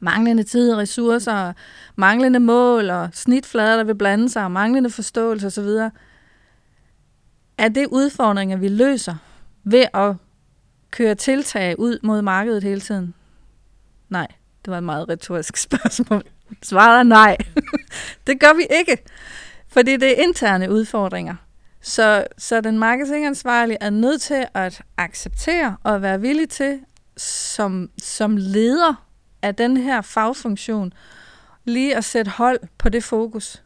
manglende 0.00 0.42
tid 0.42 0.72
og 0.72 0.78
ressourcer, 0.78 1.52
manglende 1.96 2.40
mål 2.40 2.90
og 2.90 3.08
snitflader, 3.12 3.76
der 3.76 3.84
vil 3.84 3.94
blande 3.94 4.28
sig, 4.28 4.44
og 4.44 4.52
manglende 4.52 4.90
forståelse 4.90 5.46
osv. 5.46 5.68
Er 7.58 7.68
det 7.68 7.86
udfordringer, 7.86 8.56
vi 8.56 8.68
løser 8.68 9.14
ved 9.64 9.86
at 9.94 10.14
køre 10.90 11.14
tiltag 11.14 11.78
ud 11.78 11.98
mod 12.02 12.22
markedet 12.22 12.62
hele 12.62 12.80
tiden? 12.80 13.14
Nej, 14.08 14.26
det 14.64 14.70
var 14.70 14.78
et 14.78 14.84
meget 14.84 15.08
retorisk 15.08 15.56
spørgsmål. 15.66 16.22
Svaret 16.62 16.98
er 16.98 17.02
nej. 17.02 17.36
det 18.26 18.40
gør 18.40 18.56
vi 18.56 18.66
ikke, 18.78 19.04
fordi 19.68 19.96
det 19.96 20.18
er 20.18 20.22
interne 20.22 20.70
udfordringer. 20.70 21.34
Så, 21.82 22.26
så 22.38 22.60
den 22.60 22.78
marketingansvarlige 22.78 23.78
er 23.80 23.90
nødt 23.90 24.22
til 24.22 24.46
at 24.54 24.82
acceptere 24.96 25.76
og 25.84 26.02
være 26.02 26.20
villig 26.20 26.48
til 26.48 26.80
som, 27.16 27.90
som 27.98 28.36
leder 28.36 29.09
af 29.42 29.54
den 29.54 29.76
her 29.76 30.00
fagfunktion 30.00 30.92
lige 31.64 31.96
at 31.96 32.04
sætte 32.04 32.30
hold 32.30 32.58
på 32.78 32.88
det 32.88 33.04
fokus 33.04 33.62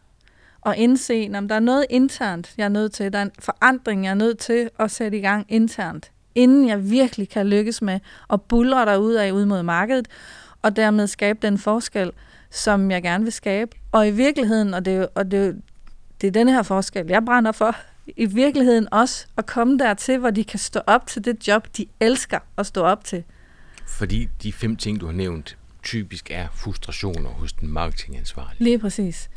og 0.60 0.76
indse, 0.76 1.30
om 1.34 1.48
der 1.48 1.54
er 1.54 1.60
noget 1.60 1.86
internt, 1.90 2.54
jeg 2.58 2.64
er 2.64 2.68
nødt 2.68 2.92
til, 2.92 3.12
der 3.12 3.18
er 3.18 3.22
en 3.22 3.30
forandring, 3.38 4.04
jeg 4.04 4.10
er 4.10 4.14
nødt 4.14 4.38
til 4.38 4.70
at 4.78 4.90
sætte 4.90 5.18
i 5.18 5.20
gang 5.20 5.46
internt, 5.48 6.10
inden 6.34 6.68
jeg 6.68 6.90
virkelig 6.90 7.28
kan 7.28 7.46
lykkes 7.46 7.82
med 7.82 8.00
at 8.32 8.42
bulre 8.42 8.84
dig 8.84 9.00
ud 9.00 9.12
af 9.12 9.30
ud 9.30 9.44
mod 9.44 9.62
markedet, 9.62 10.08
og 10.62 10.76
dermed 10.76 11.06
skabe 11.06 11.38
den 11.42 11.58
forskel, 11.58 12.10
som 12.50 12.90
jeg 12.90 13.02
gerne 13.02 13.24
vil 13.24 13.32
skabe. 13.32 13.76
Og 13.92 14.08
i 14.08 14.10
virkeligheden, 14.10 14.74
og 14.74 14.84
det, 14.84 15.08
og 15.14 15.30
det, 15.30 15.62
det 16.20 16.26
er 16.26 16.30
den 16.30 16.48
her 16.48 16.62
forskel, 16.62 17.06
jeg 17.08 17.24
brænder 17.24 17.52
for, 17.52 17.76
i 18.16 18.26
virkeligheden 18.26 18.88
også 18.92 19.26
at 19.36 19.46
komme 19.46 19.78
dertil, 19.78 20.18
hvor 20.18 20.30
de 20.30 20.44
kan 20.44 20.58
stå 20.58 20.80
op 20.86 21.06
til 21.06 21.24
det 21.24 21.48
job, 21.48 21.68
de 21.76 21.86
elsker 22.00 22.38
at 22.56 22.66
stå 22.66 22.82
op 22.82 23.04
til. 23.04 23.24
Fordi 23.86 24.28
de 24.42 24.52
fem 24.52 24.76
ting, 24.76 25.00
du 25.00 25.06
har 25.06 25.12
nævnt, 25.12 25.56
typisk 25.84 26.30
er 26.30 26.48
frustrationer 26.54 27.30
hos 27.30 27.52
den 27.52 27.68
marketingansvarlige. 27.68 28.64
Lige 28.64 28.78
præcis. 28.78 29.30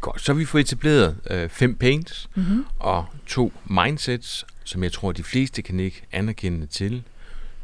Godt, 0.00 0.20
så 0.20 0.32
vi 0.32 0.44
fået 0.44 0.60
etableret 0.60 1.16
øh, 1.30 1.48
fem 1.48 1.74
pains 1.74 2.30
mm-hmm. 2.34 2.64
og 2.78 3.06
to 3.26 3.52
mindsets, 3.64 4.44
som 4.64 4.82
jeg 4.82 4.92
tror, 4.92 5.12
de 5.12 5.22
fleste 5.22 5.62
kan 5.62 5.80
ikke 5.80 6.02
anerkende 6.12 6.66
til. 6.66 7.02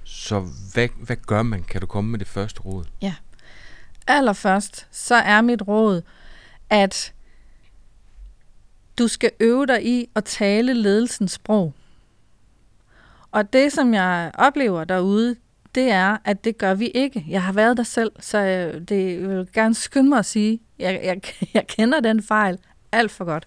Så 0.05 0.49
hvad, 0.73 0.89
hvad 0.97 1.17
gør 1.17 1.43
man? 1.43 1.63
Kan 1.63 1.81
du 1.81 1.87
komme 1.87 2.11
med 2.11 2.19
det 2.19 2.29
første 2.29 2.61
råd? 2.61 2.85
Ja. 3.03 3.15
Allerførst, 4.07 4.87
så 4.91 5.15
er 5.15 5.41
mit 5.41 5.63
råd, 5.69 6.03
at 6.71 7.13
du 8.99 9.09
skal 9.09 9.31
øve 9.41 9.67
dig 9.67 9.87
i 9.87 10.09
at 10.15 10.25
tale 10.25 10.75
ledelsens 10.75 11.33
sprog. 11.33 11.75
Og 13.31 13.53
det, 13.53 13.73
som 13.73 13.95
jeg 13.95 14.31
oplever 14.35 14.85
derude, 14.85 15.37
det 15.79 15.91
er, 15.91 16.17
at 16.25 16.45
det 16.45 16.59
gør 16.59 16.75
vi 16.75 16.87
ikke. 16.87 17.25
Jeg 17.29 17.43
har 17.43 17.53
været 17.53 17.77
der 17.77 17.83
selv, 17.83 18.13
så 18.21 18.39
øh, 18.39 18.81
det 18.81 19.21
jeg 19.21 19.29
vil 19.29 19.49
gerne 19.55 19.75
skynde 19.75 20.09
mig 20.09 20.19
at 20.19 20.27
sige, 20.27 20.61
jeg, 20.79 21.01
jeg, 21.05 21.21
jeg 21.55 21.67
kender 21.67 22.01
den 22.01 22.23
fejl 22.23 22.59
alt 22.93 23.11
for 23.11 23.25
godt. 23.25 23.47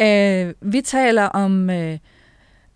Øh, 0.00 0.54
vi 0.72 0.80
taler 0.80 1.22
om 1.22 1.70
øh, 1.70 1.98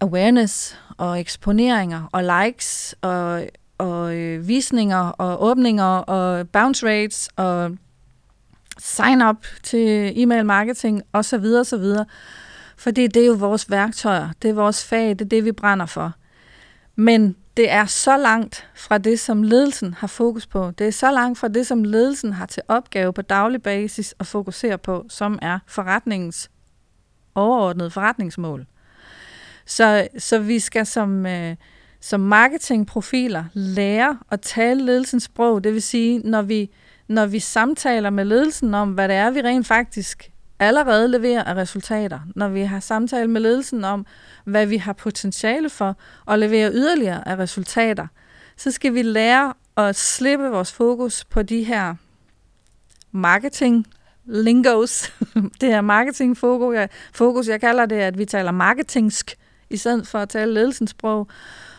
awareness 0.00 0.78
og 0.96 1.20
eksponeringer 1.20 2.08
og 2.12 2.22
likes 2.24 2.94
og, 3.00 3.46
og 3.78 4.14
øh, 4.16 4.48
visninger 4.48 5.08
og 5.08 5.44
åbninger 5.44 5.84
og 5.84 6.48
bounce 6.48 6.86
rates 6.86 7.30
og 7.36 7.76
sign 8.78 9.22
up 9.22 9.46
til 9.62 10.12
e-mail 10.22 10.46
marketing 10.46 11.02
osv. 11.12 11.44
osv. 11.44 11.84
Fordi 12.76 13.06
det 13.06 13.22
er 13.22 13.26
jo 13.26 13.32
vores 13.32 13.70
værktøjer, 13.70 14.28
det 14.42 14.50
er 14.50 14.54
vores 14.54 14.84
fag, 14.84 15.08
det 15.08 15.20
er 15.20 15.24
det, 15.24 15.44
vi 15.44 15.52
brænder 15.52 15.86
for. 15.86 16.12
Men 16.96 17.36
det 17.56 17.70
er 17.70 17.86
så 17.86 18.16
langt 18.16 18.68
fra 18.74 18.98
det, 18.98 19.20
som 19.20 19.42
ledelsen 19.42 19.94
har 19.94 20.06
fokus 20.06 20.46
på. 20.46 20.70
Det 20.70 20.86
er 20.86 20.90
så 20.90 21.12
langt 21.12 21.38
fra 21.38 21.48
det, 21.48 21.66
som 21.66 21.84
ledelsen 21.84 22.32
har 22.32 22.46
til 22.46 22.62
opgave 22.68 23.12
på 23.12 23.22
daglig 23.22 23.62
basis 23.62 24.14
at 24.18 24.26
fokusere 24.26 24.78
på, 24.78 25.06
som 25.08 25.38
er 25.42 25.58
forretningens 25.66 26.50
overordnede 27.34 27.90
forretningsmål. 27.90 28.66
Så, 29.66 30.08
så 30.18 30.38
vi 30.38 30.58
skal 30.58 30.86
som, 30.86 31.26
øh, 31.26 31.56
som 32.00 32.20
marketingprofiler 32.20 33.44
lære 33.52 34.18
at 34.30 34.40
tale 34.40 34.84
ledelsens 34.84 35.22
sprog. 35.22 35.64
Det 35.64 35.72
vil 35.72 35.82
sige, 35.82 36.18
når 36.18 36.42
vi, 36.42 36.70
når 37.08 37.26
vi 37.26 37.38
samtaler 37.38 38.10
med 38.10 38.24
ledelsen 38.24 38.74
om, 38.74 38.92
hvad 38.92 39.08
det 39.08 39.16
er, 39.16 39.30
vi 39.30 39.40
rent 39.40 39.66
faktisk 39.66 40.31
allerede 40.62 41.08
leverer 41.08 41.44
af 41.44 41.54
resultater, 41.54 42.20
når 42.36 42.48
vi 42.48 42.62
har 42.62 42.80
samtale 42.80 43.30
med 43.30 43.40
ledelsen 43.40 43.84
om, 43.84 44.06
hvad 44.44 44.66
vi 44.66 44.76
har 44.76 44.92
potentiale 44.92 45.70
for, 45.70 45.96
at 46.28 46.38
levere 46.38 46.72
yderligere 46.72 47.28
af 47.28 47.38
resultater, 47.38 48.06
så 48.56 48.70
skal 48.70 48.94
vi 48.94 49.02
lære 49.02 49.54
at 49.76 49.96
slippe 49.96 50.48
vores 50.48 50.72
fokus 50.72 51.24
på 51.24 51.42
de 51.42 51.62
her 51.64 51.94
marketing 53.12 53.86
lingos, 54.24 55.12
det 55.60 55.68
her 55.68 55.80
marketing 55.80 56.36
fokus 56.36 56.74
jeg, 56.74 56.88
fokus, 57.12 57.48
jeg 57.48 57.60
kalder 57.60 57.86
det, 57.86 57.96
at 57.96 58.18
vi 58.18 58.24
taler 58.24 58.50
marketingsk, 58.50 59.36
i 59.70 59.76
stedet 59.76 60.06
for 60.06 60.18
at 60.18 60.28
tale 60.28 60.54
ledelsens 60.54 60.90
sprog. 60.90 61.28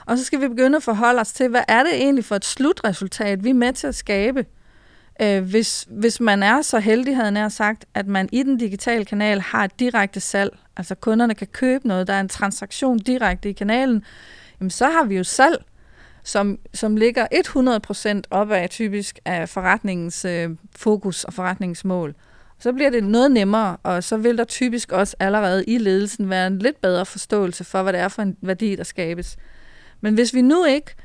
Og 0.05 0.17
så 0.17 0.23
skal 0.23 0.41
vi 0.41 0.47
begynde 0.47 0.75
at 0.75 0.83
forholde 0.83 1.21
os 1.21 1.33
til, 1.33 1.49
hvad 1.49 1.63
er 1.67 1.83
det 1.83 1.95
egentlig 1.95 2.25
for 2.25 2.35
et 2.35 2.45
slutresultat, 2.45 3.43
vi 3.43 3.49
er 3.49 3.53
med 3.53 3.73
til 3.73 3.87
at 3.87 3.95
skabe. 3.95 4.45
Øh, 5.21 5.43
hvis, 5.43 5.87
hvis 5.89 6.19
man 6.19 6.43
er 6.43 6.61
så 6.61 6.79
heldig, 6.79 7.15
havde 7.15 7.39
jeg 7.39 7.51
sagt, 7.51 7.85
at 7.93 8.07
man 8.07 8.29
i 8.31 8.43
den 8.43 8.57
digitale 8.57 9.05
kanal 9.05 9.41
har 9.41 9.63
et 9.63 9.79
direkte 9.79 10.19
salg, 10.19 10.57
altså 10.77 10.95
kunderne 10.95 11.35
kan 11.35 11.47
købe 11.47 11.87
noget, 11.87 12.07
der 12.07 12.13
er 12.13 12.19
en 12.19 12.29
transaktion 12.29 12.97
direkte 12.99 13.49
i 13.49 13.53
kanalen, 13.53 14.03
jamen 14.59 14.69
så 14.69 14.85
har 14.85 15.03
vi 15.03 15.17
jo 15.17 15.23
salg, 15.23 15.63
som, 16.23 16.59
som 16.73 16.97
ligger 16.97 17.27
100% 18.17 18.21
op 18.29 18.51
af 18.51 18.69
typisk 18.69 19.19
af 19.25 19.49
forretningens 19.49 20.25
øh, 20.25 20.49
fokus 20.75 21.23
og 21.23 21.33
forretningsmål. 21.33 22.15
Så 22.59 22.73
bliver 22.73 22.89
det 22.89 23.03
noget 23.03 23.31
nemmere, 23.31 23.77
og 23.83 24.03
så 24.03 24.17
vil 24.17 24.37
der 24.37 24.43
typisk 24.43 24.91
også 24.91 25.15
allerede 25.19 25.63
i 25.63 25.77
ledelsen 25.77 26.29
være 26.29 26.47
en 26.47 26.59
lidt 26.59 26.81
bedre 26.81 27.05
forståelse 27.05 27.63
for, 27.63 27.83
hvad 27.83 27.93
det 27.93 28.01
er 28.01 28.07
for 28.07 28.21
en 28.21 28.37
værdi, 28.41 28.75
der 28.75 28.83
skabes. 28.83 29.37
Men 30.01 30.13
hvis 30.13 30.33
vi 30.33 30.41
nu 30.41 30.65
ikke 30.65 30.95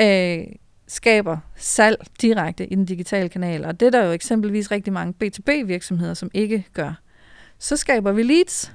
øh, 0.00 0.46
skaber 0.88 1.38
salg 1.56 1.96
direkte 2.22 2.66
i 2.66 2.74
den 2.74 2.84
digitale 2.84 3.28
kanal, 3.28 3.64
og 3.64 3.80
det 3.80 3.86
er 3.86 3.90
der 3.90 4.04
jo 4.04 4.12
eksempelvis 4.12 4.70
rigtig 4.70 4.92
mange 4.92 5.14
B2B-virksomheder, 5.24 6.14
som 6.14 6.30
ikke 6.34 6.66
gør, 6.72 6.92
så 7.58 7.76
skaber 7.76 8.12
vi 8.12 8.22
leads. 8.22 8.72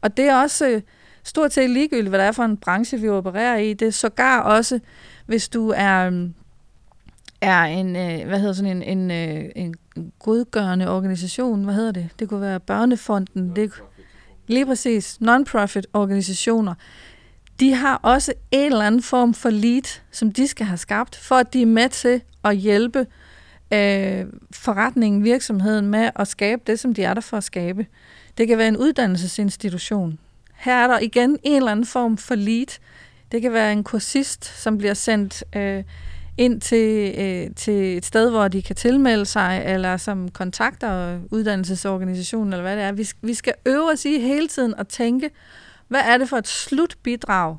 Og 0.00 0.16
det 0.16 0.24
er 0.24 0.36
også 0.36 0.68
øh, 0.68 0.82
stort 1.24 1.52
set 1.52 1.70
ligegyldigt, 1.70 2.08
hvad 2.08 2.18
det 2.18 2.26
er 2.26 2.32
for 2.32 2.44
en 2.44 2.56
branche, 2.56 3.00
vi 3.00 3.08
opererer 3.08 3.56
i. 3.56 3.72
Det 3.72 3.88
er 3.88 3.92
sågar 3.92 4.40
også, 4.40 4.80
hvis 5.26 5.48
du 5.48 5.72
er, 5.76 6.10
mm, 6.10 6.34
er 7.40 7.62
en, 7.62 7.96
øh, 7.96 8.26
hvad 8.28 8.38
hedder 8.40 8.52
sådan 8.52 8.82
en, 8.82 8.98
en, 8.98 9.10
øh, 9.10 9.50
en 9.56 9.74
godgørende 10.18 10.90
organisation, 10.90 11.64
hvad 11.64 11.74
hedder 11.74 11.92
det? 11.92 12.08
Det 12.18 12.28
kunne 12.28 12.40
være 12.40 12.60
Børnefonden, 12.60 13.56
det, 13.56 13.72
lige 14.46 14.66
præcis, 14.66 15.18
non-profit 15.20 15.86
organisationer 15.92 16.74
de 17.60 17.74
har 17.74 17.96
også 17.96 18.32
en 18.50 18.72
eller 18.72 18.84
anden 18.84 19.02
form 19.02 19.34
for 19.34 19.50
lead, 19.50 20.00
som 20.10 20.32
de 20.32 20.48
skal 20.48 20.66
have 20.66 20.76
skabt, 20.76 21.16
for 21.16 21.34
at 21.34 21.52
de 21.52 21.62
er 21.62 21.66
med 21.66 21.88
til 21.88 22.22
at 22.44 22.56
hjælpe 22.56 23.06
øh, 23.72 24.24
forretningen, 24.52 25.24
virksomheden 25.24 25.86
med 25.86 26.10
at 26.16 26.28
skabe 26.28 26.62
det, 26.66 26.80
som 26.80 26.94
de 26.94 27.02
er 27.02 27.14
der 27.14 27.20
for 27.20 27.36
at 27.36 27.44
skabe. 27.44 27.86
Det 28.38 28.48
kan 28.48 28.58
være 28.58 28.68
en 28.68 28.76
uddannelsesinstitution. 28.76 30.18
Her 30.54 30.74
er 30.74 30.86
der 30.86 30.98
igen 30.98 31.38
en 31.42 31.56
eller 31.56 31.72
anden 31.72 31.86
form 31.86 32.16
for 32.16 32.34
lead. 32.34 32.78
Det 33.32 33.42
kan 33.42 33.52
være 33.52 33.72
en 33.72 33.84
kursist, 33.84 34.62
som 34.62 34.78
bliver 34.78 34.94
sendt 34.94 35.44
øh, 35.56 35.84
ind 36.38 36.60
til, 36.60 37.14
øh, 37.18 37.54
til 37.56 37.96
et 37.96 38.04
sted, 38.04 38.30
hvor 38.30 38.48
de 38.48 38.62
kan 38.62 38.76
tilmelde 38.76 39.26
sig, 39.26 39.62
eller 39.66 39.96
som 39.96 40.28
kontakter 40.28 41.20
uddannelsesorganisationen, 41.30 42.52
eller 42.52 42.62
hvad 42.62 42.76
det 42.76 42.84
er. 42.84 42.92
Vi, 42.92 43.08
vi 43.22 43.34
skal 43.34 43.54
øve 43.66 43.92
os 43.92 44.04
i 44.04 44.20
hele 44.20 44.48
tiden 44.48 44.74
at 44.78 44.88
tænke, 44.88 45.30
hvad 45.88 46.00
er 46.00 46.18
det 46.18 46.28
for 46.28 46.36
et 46.36 46.48
slutbidrag, 46.48 47.56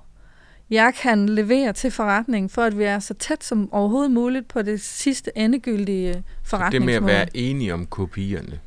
jeg 0.70 0.94
kan 1.02 1.30
levere 1.30 1.74
til 1.74 1.92
forretningen, 1.92 2.50
for 2.50 2.62
at 2.62 2.78
vi 2.78 2.84
er 2.84 3.00
så 3.00 3.14
tæt 3.14 3.44
som 3.44 3.74
overhovedet 3.74 4.12
muligt 4.12 4.48
på 4.48 4.62
det 4.62 4.82
sidste 4.82 5.32
endegyldige 5.36 6.24
forretningsmål. 6.44 6.94
det 6.94 7.04
med 7.04 7.12
at 7.12 7.16
være 7.16 7.38
enige 7.38 7.74
om 7.74 7.86
kopierne, 7.86 8.60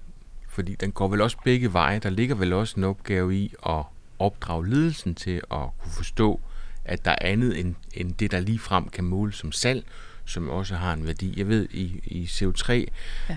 fordi 0.49 0.75
den 0.75 0.93
går 0.93 1.09
vel 1.09 1.21
også 1.21 1.37
begge 1.45 1.73
veje. 1.73 1.99
Der 1.99 2.11
ligger 2.11 2.35
vel 2.35 2.53
også 2.53 2.75
en 2.77 2.85
opgave 2.85 3.35
i 3.35 3.55
at 3.67 3.83
opdrage 4.19 4.69
ledelsen 4.69 5.15
til 5.15 5.41
at 5.51 5.67
kunne 5.83 5.93
forstå, 5.93 6.41
at 6.85 7.05
der 7.05 7.11
er 7.11 7.17
andet 7.21 7.61
end, 7.61 7.75
end 7.95 8.15
det, 8.15 8.31
der 8.31 8.41
lige 8.41 8.59
frem 8.59 8.89
kan 8.89 9.05
måles 9.05 9.37
som 9.37 9.53
salg, 9.53 9.85
som 10.25 10.49
også 10.49 10.75
har 10.75 10.93
en 10.93 11.07
værdi. 11.07 11.39
Jeg 11.39 11.49
ved, 11.49 11.69
i, 11.71 12.01
i 12.05 12.25
CO3 12.25 12.73
ja. 12.73 12.87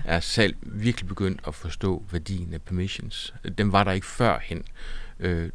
er 0.04 0.20
salg 0.20 0.56
virkelig 0.62 1.08
begyndt 1.08 1.40
at 1.46 1.54
forstå 1.54 2.04
værdien 2.12 2.54
af 2.54 2.62
permissions. 2.62 3.34
Den 3.58 3.72
var 3.72 3.84
der 3.84 3.92
ikke 3.92 4.06
førhen. 4.06 4.62
Øh, 5.20 5.50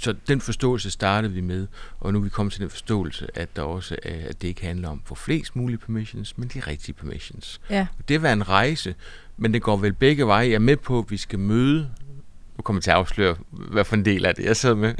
så 0.00 0.14
den 0.28 0.40
forståelse 0.40 0.90
startede 0.90 1.32
vi 1.32 1.40
med, 1.40 1.66
og 2.00 2.12
nu 2.12 2.18
er 2.18 2.22
vi 2.22 2.28
kommet 2.28 2.52
til 2.52 2.60
den 2.60 2.70
forståelse, 2.70 3.26
at 3.34 3.56
der 3.56 3.62
også 3.62 3.96
er, 4.02 4.28
at 4.28 4.42
det 4.42 4.48
ikke 4.48 4.66
handler 4.66 4.88
om 4.88 5.02
for 5.04 5.14
flest 5.14 5.56
mulige 5.56 5.78
permissions, 5.78 6.38
men 6.38 6.48
de 6.48 6.60
rigtige 6.60 6.94
permissions. 6.94 7.60
Ja. 7.70 7.86
Det 8.08 8.22
var 8.22 8.32
en 8.32 8.48
rejse, 8.48 8.94
men 9.36 9.54
det 9.54 9.62
går 9.62 9.76
vel 9.76 9.92
begge 9.92 10.26
veje. 10.26 10.46
Jeg 10.46 10.54
er 10.54 10.58
med 10.58 10.76
på, 10.76 10.98
at 10.98 11.10
vi 11.10 11.16
skal 11.16 11.38
møde 11.38 11.90
nu 12.60 12.62
kommer 12.62 12.78
jeg 12.78 12.82
til 12.82 12.90
at 12.90 12.96
afsløre, 12.96 13.36
hvad 13.50 13.84
for 13.84 13.96
en 13.96 14.04
del 14.04 14.26
af 14.26 14.34
det, 14.34 14.44
jeg 14.44 14.56
sidder 14.56 14.74
med. 14.74 14.94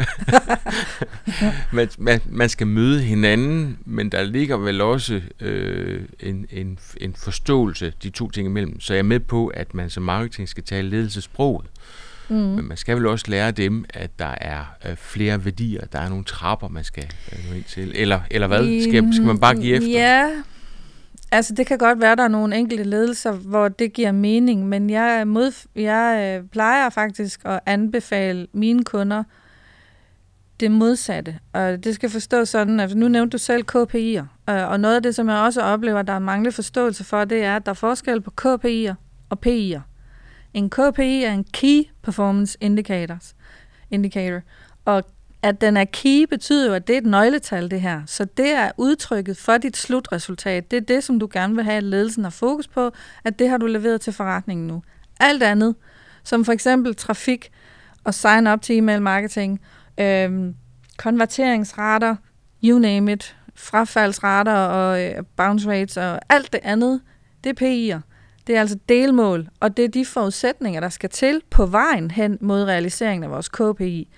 man, 1.76 1.88
man, 1.98 2.20
man 2.26 2.48
skal 2.48 2.66
møde 2.66 3.02
hinanden, 3.02 3.78
men 3.84 4.12
der 4.12 4.22
ligger 4.22 4.56
vel 4.56 4.80
også 4.80 5.20
øh, 5.40 6.02
en, 6.20 6.46
en, 6.50 6.78
en 7.00 7.14
forståelse, 7.14 7.92
de 8.02 8.10
to 8.10 8.30
ting 8.30 8.46
imellem. 8.46 8.80
Så 8.80 8.94
jeg 8.94 8.98
er 8.98 9.02
med 9.02 9.20
på, 9.20 9.46
at 9.46 9.74
man 9.74 9.90
som 9.90 10.02
marketing 10.02 10.48
skal 10.48 10.64
tale 10.64 10.90
ledelsesproget. 10.90 11.66
Mm. 12.30 12.36
Men 12.36 12.68
man 12.68 12.76
skal 12.76 12.96
vel 12.96 13.06
også 13.06 13.24
lære 13.28 13.50
dem, 13.50 13.84
at 13.94 14.18
der 14.18 14.34
er 14.40 14.64
øh, 14.88 14.96
flere 14.96 15.44
værdier, 15.44 15.86
der 15.86 15.98
er 15.98 16.08
nogle 16.08 16.24
trapper, 16.24 16.68
man 16.68 16.84
skal 16.84 17.12
øh, 17.32 17.38
nå 17.48 17.56
ind 17.56 17.64
til. 17.64 17.92
Eller, 17.94 18.20
eller 18.30 18.46
hvad? 18.46 18.82
Skal, 18.82 19.14
skal 19.14 19.26
man 19.26 19.38
bare 19.38 19.54
give 19.54 19.76
efter? 19.76 19.90
Ja, 19.90 20.30
altså 21.32 21.54
det 21.54 21.66
kan 21.66 21.78
godt 21.78 22.00
være, 22.00 22.12
at 22.12 22.18
der 22.18 22.24
er 22.24 22.28
nogle 22.28 22.56
enkelte 22.56 22.84
ledelser, 22.84 23.32
hvor 23.32 23.68
det 23.68 23.92
giver 23.92 24.12
mening, 24.12 24.68
men 24.68 24.90
jeg, 24.90 25.26
mod, 25.26 25.66
jeg 25.76 26.38
øh, 26.38 26.48
plejer 26.48 26.90
faktisk 26.90 27.40
at 27.44 27.60
anbefale 27.66 28.46
mine 28.52 28.84
kunder 28.84 29.22
det 30.60 30.70
modsatte. 30.70 31.38
Og 31.52 31.84
det 31.84 31.94
skal 31.94 32.10
forstås 32.10 32.48
sådan, 32.48 32.80
at 32.80 32.96
nu 32.96 33.08
nævnte 33.08 33.32
du 33.32 33.38
selv 33.38 33.64
KPI'er, 33.72 34.52
og 34.52 34.80
noget 34.80 34.96
af 34.96 35.02
det, 35.02 35.14
som 35.14 35.28
jeg 35.28 35.36
også 35.36 35.62
oplever, 35.62 36.02
der 36.02 36.12
er 36.12 36.18
manglet 36.18 36.54
forståelse 36.54 37.04
for, 37.04 37.24
det 37.24 37.44
er, 37.44 37.56
at 37.56 37.66
der 37.66 37.70
er 37.70 37.74
forskel 37.74 38.20
på 38.20 38.32
KPI'er 38.40 38.94
og 39.30 39.38
PI'er. 39.46 39.80
En 40.54 40.70
KPI 40.70 41.22
er 41.22 41.32
en 41.32 41.44
Key 41.52 41.82
Performance 42.02 42.58
Indicators, 42.60 43.34
Indicator, 43.90 44.40
og 44.84 45.04
at 45.42 45.60
den 45.60 45.76
er 45.76 45.84
key 45.84 46.26
betyder 46.30 46.68
jo, 46.68 46.74
at 46.74 46.86
det 46.86 46.94
er 46.94 46.98
et 46.98 47.06
nøgletal, 47.06 47.70
det 47.70 47.80
her. 47.80 48.02
Så 48.06 48.24
det 48.24 48.50
er 48.50 48.70
udtrykket 48.76 49.36
for 49.36 49.58
dit 49.58 49.76
slutresultat. 49.76 50.70
Det 50.70 50.76
er 50.76 50.80
det, 50.80 51.04
som 51.04 51.20
du 51.20 51.28
gerne 51.32 51.54
vil 51.54 51.64
have, 51.64 51.76
at 51.76 51.82
ledelsen 51.82 52.24
har 52.24 52.30
fokus 52.30 52.68
på, 52.68 52.90
at 53.24 53.38
det 53.38 53.48
har 53.48 53.56
du 53.56 53.66
leveret 53.66 54.00
til 54.00 54.12
forretningen 54.12 54.66
nu. 54.66 54.82
Alt 55.20 55.42
andet, 55.42 55.74
som 56.24 56.44
for 56.44 56.52
eksempel 56.52 56.96
trafik 56.96 57.50
og 58.04 58.14
sign 58.14 58.46
up 58.46 58.62
til 58.62 58.76
e-mail 58.76 59.02
marketing, 59.02 59.60
øhm, 60.00 60.54
konverteringsrater, 60.96 62.16
you 62.64 62.78
name 62.78 63.12
it, 63.12 63.36
frafaldsrater 63.54 64.54
og 64.54 65.02
øh, 65.02 65.24
bounce 65.36 65.70
rates 65.70 65.96
og 65.96 66.20
alt 66.28 66.52
det 66.52 66.60
andet, 66.62 67.00
det 67.44 67.62
er 67.62 67.64
PI'er. 67.64 68.00
Det 68.50 68.56
er 68.56 68.60
altså 68.60 68.78
delmål, 68.88 69.48
og 69.60 69.76
det 69.76 69.84
er 69.84 69.88
de 69.88 70.04
forudsætninger, 70.04 70.80
der 70.80 70.88
skal 70.88 71.10
til 71.10 71.42
på 71.50 71.66
vejen 71.66 72.10
hen 72.10 72.38
mod 72.40 72.64
realiseringen 72.64 73.24
af 73.24 73.30
vores 73.30 73.48
KPI. 73.48 74.08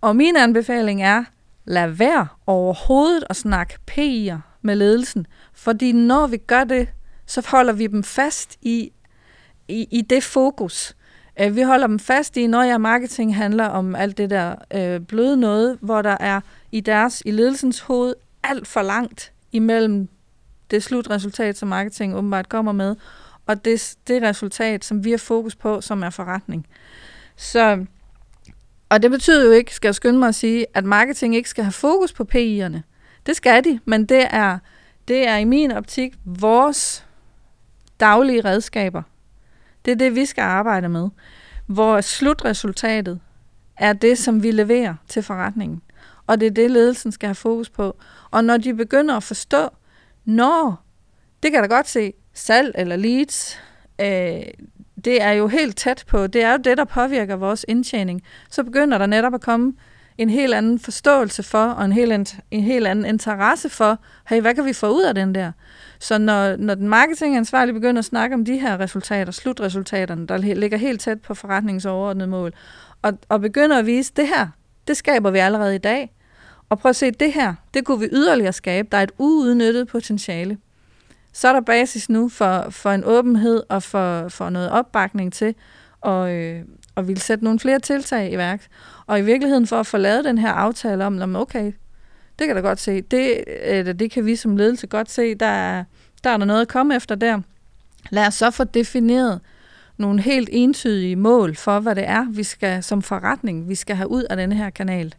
Og 0.00 0.16
min 0.16 0.36
anbefaling 0.36 1.02
er, 1.02 1.24
lad 1.64 1.88
være 1.88 2.26
overhovedet 2.46 3.24
at 3.30 3.36
snakke 3.36 3.74
PI'er 3.90 4.36
med 4.60 4.76
ledelsen, 4.76 5.26
fordi 5.54 5.92
når 5.92 6.26
vi 6.26 6.36
gør 6.36 6.64
det, 6.64 6.88
så 7.26 7.46
holder 7.48 7.72
vi 7.72 7.86
dem 7.86 8.02
fast 8.02 8.58
i, 8.60 8.92
i, 9.68 9.88
i 9.90 10.00
det 10.00 10.22
fokus. 10.22 10.96
Øh, 11.40 11.56
vi 11.56 11.62
holder 11.62 11.86
dem 11.86 11.98
fast 11.98 12.36
i, 12.36 12.46
når 12.46 12.62
jeg 12.62 12.80
marketing 12.80 13.36
handler 13.36 13.66
om 13.66 13.94
alt 13.94 14.18
det 14.18 14.30
der 14.30 14.54
øh, 14.74 15.00
bløde 15.00 15.36
noget, 15.36 15.78
hvor 15.80 16.02
der 16.02 16.16
er 16.20 16.40
i 16.72 16.80
deres, 16.80 17.22
i 17.26 17.30
ledelsens 17.30 17.80
hoved, 17.80 18.14
alt 18.42 18.66
for 18.66 18.82
langt 18.82 19.32
imellem 19.52 20.08
det 20.70 20.82
slutresultat, 20.82 21.58
som 21.58 21.68
marketing 21.68 22.16
åbenbart 22.16 22.48
kommer 22.48 22.72
med, 22.72 22.96
og 23.46 23.64
det, 23.64 23.94
det 24.06 24.22
resultat, 24.22 24.84
som 24.84 25.04
vi 25.04 25.10
har 25.10 25.18
fokus 25.18 25.56
på, 25.56 25.80
som 25.80 26.02
er 26.02 26.10
forretning. 26.10 26.66
Så, 27.36 27.86
og 28.88 29.02
det 29.02 29.10
betyder 29.10 29.44
jo 29.44 29.50
ikke, 29.50 29.74
skal 29.74 29.88
jeg 29.88 29.94
skynde 29.94 30.18
mig 30.18 30.28
at 30.28 30.34
sige, 30.34 30.66
at 30.74 30.84
marketing 30.84 31.36
ikke 31.36 31.48
skal 31.48 31.64
have 31.64 31.72
fokus 31.72 32.12
på 32.12 32.26
PI'erne. 32.34 32.80
Det 33.26 33.36
skal 33.36 33.64
de, 33.64 33.80
men 33.84 34.06
det 34.06 34.26
er, 34.30 34.58
det 35.08 35.28
er 35.28 35.36
i 35.36 35.44
min 35.44 35.72
optik 35.72 36.14
vores 36.24 37.06
daglige 38.00 38.40
redskaber. 38.44 39.02
Det 39.84 39.90
er 39.90 39.96
det, 39.96 40.14
vi 40.14 40.26
skal 40.26 40.42
arbejde 40.42 40.88
med. 40.88 41.08
Hvor 41.66 42.00
slutresultatet 42.00 43.20
er 43.76 43.92
det, 43.92 44.18
som 44.18 44.42
vi 44.42 44.50
leverer 44.50 44.94
til 45.08 45.22
forretningen. 45.22 45.82
Og 46.26 46.40
det 46.40 46.46
er 46.46 46.50
det, 46.50 46.70
ledelsen 46.70 47.12
skal 47.12 47.26
have 47.26 47.34
fokus 47.34 47.70
på. 47.70 47.96
Og 48.30 48.44
når 48.44 48.56
de 48.56 48.74
begynder 48.74 49.16
at 49.16 49.22
forstå, 49.22 49.68
når, 50.24 50.84
det 51.42 51.50
kan 51.50 51.62
jeg 51.62 51.70
da 51.70 51.74
godt 51.74 51.88
se, 51.88 52.14
salg 52.34 52.74
eller 52.74 52.96
leads, 52.96 53.60
øh, 54.00 54.42
det 55.04 55.22
er 55.22 55.30
jo 55.30 55.48
helt 55.48 55.76
tæt 55.76 56.04
på, 56.08 56.26
det 56.26 56.42
er 56.42 56.52
jo 56.52 56.58
det, 56.58 56.78
der 56.78 56.84
påvirker 56.84 57.36
vores 57.36 57.64
indtjening. 57.68 58.22
Så 58.50 58.64
begynder 58.64 58.98
der 58.98 59.06
netop 59.06 59.34
at 59.34 59.40
komme 59.40 59.72
en 60.18 60.30
helt 60.30 60.54
anden 60.54 60.78
forståelse 60.78 61.42
for, 61.42 61.64
og 61.64 61.84
en 61.84 61.92
helt, 61.92 62.36
en 62.50 62.62
helt 62.62 62.86
anden 62.86 63.04
interesse 63.04 63.68
for, 63.68 63.98
hey, 64.28 64.40
hvad 64.40 64.54
kan 64.54 64.64
vi 64.64 64.72
få 64.72 64.88
ud 64.88 65.02
af 65.02 65.14
den 65.14 65.34
der? 65.34 65.52
Så 65.98 66.18
når, 66.18 66.56
når 66.56 66.74
den 66.74 66.88
marketingansvarlige 66.88 67.74
begynder 67.74 67.98
at 67.98 68.04
snakke 68.04 68.34
om 68.34 68.44
de 68.44 68.58
her 68.58 68.80
resultater, 68.80 69.32
slutresultaterne, 69.32 70.26
der 70.26 70.36
ligger 70.36 70.78
helt 70.78 71.00
tæt 71.00 71.20
på 71.20 71.34
forretningens 71.34 71.86
overordnede 71.86 72.28
mål, 72.28 72.52
og, 73.02 73.18
og 73.28 73.40
begynder 73.40 73.78
at 73.78 73.86
vise, 73.86 74.12
det 74.16 74.28
her, 74.28 74.46
det 74.88 74.96
skaber 74.96 75.30
vi 75.30 75.38
allerede 75.38 75.74
i 75.74 75.78
dag, 75.78 76.12
og 76.68 76.78
prøv 76.78 76.90
at 76.90 76.96
se, 76.96 77.10
det 77.10 77.32
her, 77.32 77.54
det 77.74 77.84
kunne 77.84 78.00
vi 78.00 78.08
yderligere 78.12 78.52
skabe. 78.52 78.88
Der 78.92 78.98
er 78.98 79.02
et 79.02 79.12
uudnyttet 79.18 79.88
potentiale 79.88 80.58
så 81.32 81.48
er 81.48 81.52
der 81.52 81.60
basis 81.60 82.08
nu 82.08 82.28
for, 82.28 82.66
for 82.70 82.90
en 82.90 83.04
åbenhed 83.04 83.62
og 83.68 83.82
for, 83.82 84.28
for 84.28 84.50
noget 84.50 84.70
opbakning 84.70 85.32
til 85.32 85.54
og, 86.00 86.32
øh, 86.32 86.64
og 86.94 87.08
vil 87.08 87.20
sætte 87.20 87.44
nogle 87.44 87.58
flere 87.58 87.78
tiltag 87.78 88.32
i 88.32 88.36
værk. 88.36 88.66
Og 89.06 89.18
i 89.18 89.22
virkeligheden 89.22 89.66
for 89.66 89.80
at 89.80 89.86
få 89.86 89.96
lavet 89.96 90.24
den 90.24 90.38
her 90.38 90.52
aftale 90.52 91.06
om, 91.06 91.36
okay, 91.36 91.72
det 92.38 92.46
kan 92.46 92.56
da 92.56 92.62
godt 92.62 92.80
se, 92.80 93.00
det, 93.00 93.44
eller 93.62 93.92
det 93.92 94.10
kan 94.10 94.26
vi 94.26 94.36
som 94.36 94.56
ledelse 94.56 94.86
godt 94.86 95.10
se, 95.10 95.34
der 95.34 95.46
er, 95.46 95.84
der 96.24 96.30
er 96.30 96.36
der 96.36 96.44
noget 96.44 96.60
at 96.60 96.68
komme 96.68 96.96
efter 96.96 97.14
der. 97.14 97.40
Lad 98.10 98.26
os 98.26 98.34
så 98.34 98.50
få 98.50 98.64
defineret 98.64 99.40
nogle 99.96 100.22
helt 100.22 100.48
entydige 100.52 101.16
mål 101.16 101.56
for, 101.56 101.80
hvad 101.80 101.94
det 101.94 102.08
er, 102.08 102.26
vi 102.30 102.42
skal 102.42 102.82
som 102.82 103.02
forretning, 103.02 103.68
vi 103.68 103.74
skal 103.74 103.96
have 103.96 104.10
ud 104.10 104.22
af 104.22 104.36
den 104.36 104.52
her 104.52 104.70
kanal. 104.70 105.14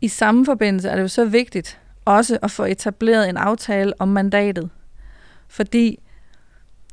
I 0.00 0.08
samme 0.08 0.44
forbindelse 0.44 0.88
er 0.88 0.94
det 0.94 1.02
jo 1.02 1.08
så 1.08 1.24
vigtigt 1.24 1.80
også 2.04 2.38
at 2.42 2.50
få 2.50 2.64
etableret 2.64 3.28
en 3.28 3.36
aftale 3.36 3.92
om 3.98 4.08
mandatet. 4.08 4.70
Fordi 5.48 5.98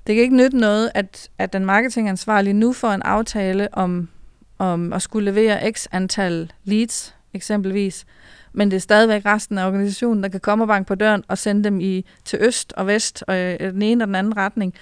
det 0.08 0.16
kan 0.16 0.24
ikke 0.24 0.36
nytte 0.36 0.58
noget, 0.58 0.92
at, 0.94 1.30
at 1.38 1.54
den 1.54 1.66
marketingansvarlige 1.66 2.54
nu 2.54 2.74
får 2.74 2.92
en 2.92 3.02
aftale 3.02 3.74
om, 3.74 4.10
om 4.58 4.94
at 4.94 5.02
skulle 5.02 5.32
levere 5.32 5.72
x 5.72 5.88
antal 5.92 6.52
leads, 6.64 7.16
eksempelvis, 7.34 8.06
men 8.54 8.72
det 8.72 8.76
er 8.76 8.82
stadigvæk 8.82 9.26
resten 9.26 9.58
af 9.58 9.68
organisationen, 9.68 10.24
der 10.24 10.30
kan 10.30 10.40
komme 10.40 10.64
og 10.64 10.68
banke 10.68 10.88
på 10.88 10.96
døren 10.96 11.24
og 11.28 11.38
sende 11.38 11.64
dem 11.64 11.80
i 11.80 12.06
til 12.26 12.40
øst 12.42 12.74
og 12.74 12.88
vest, 12.88 13.24
og 13.28 13.38
øh, 13.38 13.60
den 13.60 13.82
ene 13.82 14.04
og 14.04 14.08
den 14.08 14.16
anden 14.16 14.38
retning, 14.38 14.74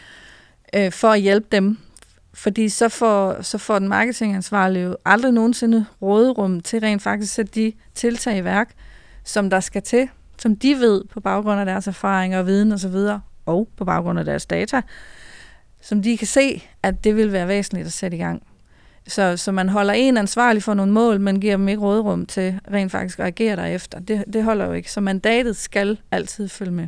øh, 0.76 0.92
for 0.92 1.08
at 1.08 1.22
hjælpe 1.22 1.48
dem. 1.52 1.78
Fordi 2.34 2.70
så 2.70 2.90
får, 2.90 3.42
så 3.42 3.58
får 3.58 3.80
den 3.80 3.88
marketingansvarlige 3.88 4.84
jo 4.84 4.98
aldrig 5.06 5.32
nogensinde 5.32 5.86
råderum 6.02 6.62
til 6.62 6.80
rent 6.80 7.02
faktisk 7.02 7.32
at 7.32 7.36
sætte 7.36 7.52
de 7.62 7.74
tiltag 7.96 8.38
i 8.38 8.44
værk, 8.44 8.74
som 9.24 9.50
der 9.50 9.60
skal 9.60 9.82
til, 9.82 10.10
som 10.38 10.56
de 10.56 10.76
ved 10.80 11.04
på 11.04 11.20
baggrund 11.20 11.60
af 11.60 11.66
deres 11.66 11.88
erfaringer 11.88 12.40
og 12.40 12.46
viden 12.46 12.72
osv., 12.72 12.96
og 12.96 13.20
på 13.46 13.86
baggrund 13.86 14.20
af 14.20 14.26
deres 14.26 14.46
data, 14.46 14.82
som 15.82 16.02
de 16.02 16.18
kan 16.18 16.28
se, 16.28 16.64
at 16.84 17.04
det 17.04 17.16
vil 17.16 17.32
være 17.32 17.48
væsentligt 17.48 17.86
at 17.86 17.94
sætte 17.94 18.18
i 18.18 18.20
gang. 18.20 18.44
Så, 19.08 19.38
så 19.38 19.52
man 19.52 19.70
holder 19.70 19.94
en 19.94 20.18
ansvarlig 20.18 20.64
for 20.64 20.74
nogle 20.74 20.92
mål, 20.92 21.20
men 21.20 21.42
giver 21.42 21.58
dem 21.58 21.68
ikke 21.68 21.82
rådrum 21.82 22.26
til 22.26 22.60
rent 22.72 22.92
faktisk 22.92 23.20
at 23.20 23.26
agere 23.26 23.56
derefter. 23.56 24.00
Det, 24.00 24.24
det 24.34 24.44
holder 24.44 24.66
jo 24.66 24.72
ikke. 24.72 24.92
Så 24.92 25.02
mandatet 25.02 25.56
skal 25.56 25.98
altid 26.12 26.50
følge 26.50 26.72
med. 26.72 26.88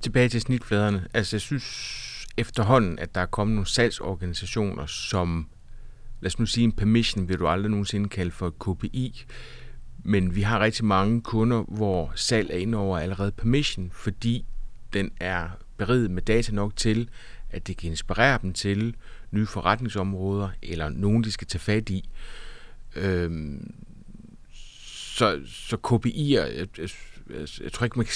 Tilbage 0.00 0.28
til 0.28 0.40
snitfladerne. 0.40 1.04
Altså 1.14 1.36
jeg 1.36 1.40
synes 1.40 2.26
efterhånden, 2.36 2.98
at 2.98 3.14
der 3.14 3.20
er 3.20 3.26
kommet 3.26 3.54
nogle 3.54 3.66
salgsorganisationer, 3.66 4.86
som, 4.86 5.48
lad 6.20 6.26
os 6.26 6.38
nu 6.38 6.46
sige 6.46 6.64
en 6.64 6.72
permission, 6.72 7.28
vil 7.28 7.38
du 7.38 7.48
aldrig 7.48 7.70
nogensinde 7.70 8.08
kalde 8.08 8.30
for 8.30 8.46
et 8.46 8.58
KPI, 8.58 9.24
men 10.04 10.34
vi 10.34 10.42
har 10.42 10.60
rigtig 10.60 10.84
mange 10.84 11.20
kunder, 11.20 11.62
hvor 11.68 12.12
salg 12.14 12.50
er 12.50 12.56
inde 12.56 12.78
over 12.78 12.98
allerede 12.98 13.32
permission, 13.32 13.90
fordi 13.92 14.46
den 14.92 15.10
er 15.20 15.48
beriget 15.76 16.10
med 16.10 16.22
data 16.22 16.52
nok 16.52 16.76
til, 16.76 17.08
at 17.50 17.66
det 17.66 17.76
kan 17.76 17.90
inspirere 17.90 18.38
dem 18.42 18.52
til 18.52 18.94
nye 19.30 19.46
forretningsområder, 19.46 20.48
eller 20.62 20.88
nogen, 20.88 21.24
de 21.24 21.32
skal 21.32 21.46
tage 21.46 21.60
fat 21.60 21.88
i. 21.88 22.08
Øhm, 22.96 23.74
så, 25.18 25.40
så 25.46 25.76
KPI'er, 25.86 26.58
jeg, 26.58 26.66
jeg, 26.78 26.88
jeg, 27.30 27.48
jeg 27.62 27.72
tror 27.72 27.84
ikke, 27.84 27.98
man 27.98 28.06
kan, 28.06 28.14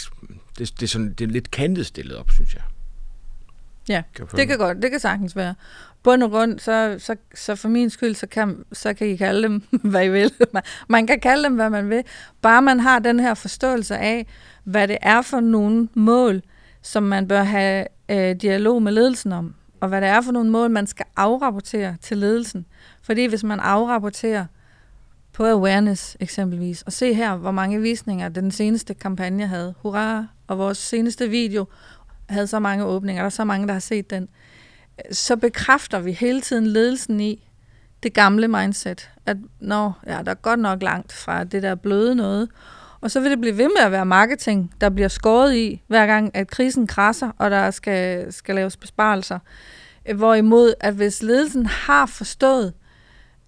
det, 0.58 0.72
det, 0.80 0.82
er 0.82 0.86
sådan, 0.86 1.14
det 1.14 1.24
er 1.24 1.28
lidt 1.28 1.50
kantet 1.50 1.86
stillet 1.86 2.16
op, 2.16 2.30
synes 2.30 2.54
jeg. 2.54 2.62
Ja, 3.88 4.02
kan 4.14 4.26
det 4.36 4.48
kan 4.48 4.58
godt, 4.58 4.82
det 4.82 4.90
kan 4.90 5.00
sagtens 5.00 5.36
være. 5.36 5.54
Bund 6.02 6.22
og 6.22 6.30
grund, 6.30 6.58
så, 6.58 6.96
så, 6.98 7.16
så 7.34 7.56
for 7.56 7.68
min 7.68 7.90
skyld, 7.90 8.14
så 8.14 8.26
kan, 8.26 8.64
så 8.72 8.94
kan 8.94 9.06
I 9.06 9.16
kalde 9.16 9.42
dem, 9.42 9.62
hvad 9.90 10.04
I 10.04 10.08
vil. 10.08 10.32
Man, 10.52 10.62
man 10.88 11.06
kan 11.06 11.20
kalde 11.20 11.44
dem, 11.44 11.54
hvad 11.54 11.70
man 11.70 11.90
vil. 11.90 12.02
Bare 12.42 12.62
man 12.62 12.80
har 12.80 12.98
den 12.98 13.20
her 13.20 13.34
forståelse 13.34 13.96
af, 13.96 14.26
hvad 14.64 14.88
det 14.88 14.98
er 15.02 15.22
for 15.22 15.40
nogle 15.40 15.88
mål, 15.94 16.42
som 16.82 17.02
man 17.02 17.28
bør 17.28 17.42
have 17.42 17.86
øh, 18.08 18.36
dialog 18.36 18.82
med 18.82 18.92
ledelsen 18.92 19.32
om, 19.32 19.54
og 19.80 19.88
hvad 19.88 20.00
det 20.00 20.08
er 20.08 20.20
for 20.20 20.32
nogle 20.32 20.50
mål, 20.50 20.70
man 20.70 20.86
skal 20.86 21.06
afrapportere 21.16 21.96
til 22.00 22.18
ledelsen. 22.18 22.66
Fordi 23.02 23.26
hvis 23.26 23.44
man 23.44 23.60
afrapporterer 23.60 24.46
på 25.32 25.44
awareness 25.46 26.16
eksempelvis, 26.20 26.82
og 26.82 26.92
se 26.92 27.14
her, 27.14 27.36
hvor 27.36 27.50
mange 27.50 27.80
visninger 27.80 28.28
den 28.28 28.50
seneste 28.50 28.94
kampagne 28.94 29.46
havde, 29.46 29.74
hurra, 29.82 30.26
og 30.46 30.58
vores 30.58 30.78
seneste 30.78 31.28
video 31.28 31.66
havde 32.28 32.46
så 32.46 32.58
mange 32.58 32.84
åbninger, 32.84 33.22
der 33.22 33.26
er 33.26 33.30
så 33.30 33.44
mange, 33.44 33.66
der 33.66 33.72
har 33.72 33.80
set 33.80 34.10
den, 34.10 34.28
så 35.10 35.36
bekræfter 35.36 36.00
vi 36.00 36.12
hele 36.12 36.40
tiden 36.40 36.66
ledelsen 36.66 37.20
i 37.20 37.48
det 38.02 38.14
gamle 38.14 38.48
mindset, 38.48 39.10
at 39.26 39.36
nå, 39.60 39.92
ja, 40.06 40.22
der 40.24 40.30
er 40.30 40.34
godt 40.34 40.60
nok 40.60 40.82
langt 40.82 41.12
fra 41.12 41.44
det 41.44 41.62
der 41.62 41.74
bløde 41.74 42.14
noget, 42.14 42.48
og 43.02 43.10
så 43.10 43.20
vil 43.20 43.30
det 43.30 43.40
blive 43.40 43.58
ved 43.58 43.68
med 43.76 43.84
at 43.84 43.92
være 43.92 44.06
marketing, 44.06 44.74
der 44.80 44.90
bliver 44.90 45.08
skåret 45.08 45.54
i, 45.54 45.82
hver 45.86 46.06
gang 46.06 46.36
at 46.36 46.48
krisen 46.48 46.86
krasser, 46.86 47.30
og 47.38 47.50
der 47.50 47.70
skal, 47.70 48.32
skal 48.32 48.54
laves 48.54 48.76
besparelser. 48.76 49.38
Øh, 50.06 50.16
hvorimod, 50.16 50.74
at 50.80 50.94
hvis 50.94 51.22
ledelsen 51.22 51.66
har 51.66 52.06
forstået, 52.06 52.72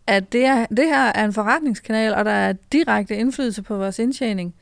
at 0.07 0.33
det, 0.33 0.45
er, 0.45 0.67
det 0.67 0.87
her 0.87 1.03
er 1.05 1.25
en 1.25 1.33
forretningskanal, 1.33 2.15
og 2.15 2.25
der 2.25 2.31
er 2.31 2.53
direkte 2.73 3.17
indflydelse 3.17 3.63
på 3.63 3.77
vores 3.77 3.99
indtjening, 3.99 4.55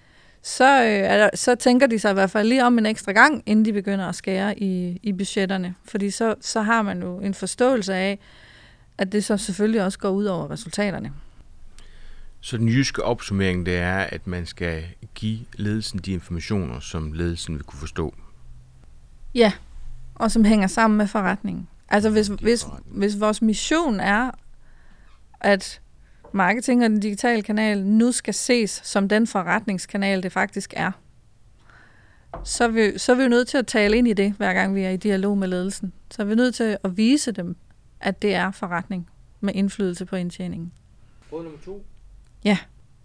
så, 0.42 0.84
øh, 0.84 1.28
så 1.34 1.54
tænker 1.54 1.86
de 1.86 1.98
sig 1.98 2.10
i 2.10 2.14
hvert 2.14 2.30
fald 2.30 2.48
lige 2.48 2.64
om 2.64 2.78
en 2.78 2.86
ekstra 2.86 3.12
gang, 3.12 3.42
inden 3.46 3.64
de 3.64 3.72
begynder 3.72 4.06
at 4.06 4.14
skære 4.14 4.58
i, 4.58 5.00
i 5.02 5.12
budgetterne. 5.12 5.74
Fordi 5.84 6.10
så, 6.10 6.34
så 6.40 6.62
har 6.62 6.82
man 6.82 7.02
jo 7.02 7.18
en 7.18 7.34
forståelse 7.34 7.94
af, 7.94 8.18
at 8.98 9.12
det 9.12 9.24
så 9.24 9.36
selvfølgelig 9.36 9.84
også 9.84 9.98
går 9.98 10.10
ud 10.10 10.24
over 10.24 10.50
resultaterne. 10.50 11.12
Så 12.44 12.56
den 12.56 12.68
jyske 12.68 13.02
opsummering, 13.02 13.66
det 13.66 13.76
er, 13.76 13.96
at 13.98 14.26
man 14.26 14.46
skal 14.46 14.84
give 15.14 15.38
ledelsen 15.56 15.98
de 15.98 16.12
informationer, 16.12 16.80
som 16.80 17.12
ledelsen 17.12 17.54
vil 17.54 17.62
kunne 17.62 17.78
forstå. 17.78 18.14
Ja, 19.34 19.52
og 20.14 20.30
som 20.30 20.44
hænger 20.44 20.66
sammen 20.66 20.98
med 20.98 21.06
forretningen. 21.06 21.68
Altså 21.88 22.10
hvis, 22.10 22.26
hvis, 22.26 22.66
hvis 22.86 23.20
vores 23.20 23.42
mission 23.42 24.00
er, 24.00 24.30
at 25.40 25.80
marketing 26.32 26.84
og 26.84 26.90
den 26.90 27.00
digitale 27.00 27.42
kanal 27.42 27.84
nu 27.84 28.12
skal 28.12 28.34
ses 28.34 28.80
som 28.84 29.08
den 29.08 29.26
forretningskanal, 29.26 30.22
det 30.22 30.32
faktisk 30.32 30.74
er, 30.76 30.92
så 32.44 32.64
er, 32.64 32.68
vi, 32.68 32.98
så 32.98 33.12
er 33.12 33.16
vi 33.16 33.22
jo 33.22 33.28
nødt 33.28 33.48
til 33.48 33.58
at 33.58 33.66
tale 33.66 33.96
ind 33.96 34.08
i 34.08 34.12
det, 34.12 34.32
hver 34.32 34.54
gang 34.54 34.74
vi 34.74 34.82
er 34.82 34.90
i 34.90 34.96
dialog 34.96 35.38
med 35.38 35.48
ledelsen. 35.48 35.92
Så 36.10 36.22
er 36.22 36.26
vi 36.26 36.34
nødt 36.34 36.54
til 36.54 36.76
at 36.84 36.96
vise 36.96 37.32
dem, 37.32 37.56
at 38.00 38.22
det 38.22 38.34
er 38.34 38.50
forretning 38.50 39.08
med 39.40 39.54
indflydelse 39.54 40.04
på 40.04 40.16
indtjeningen. 40.16 40.72
Råd 41.32 41.42
nummer 41.42 41.58
to. 41.64 41.84
Ja, 42.44 42.58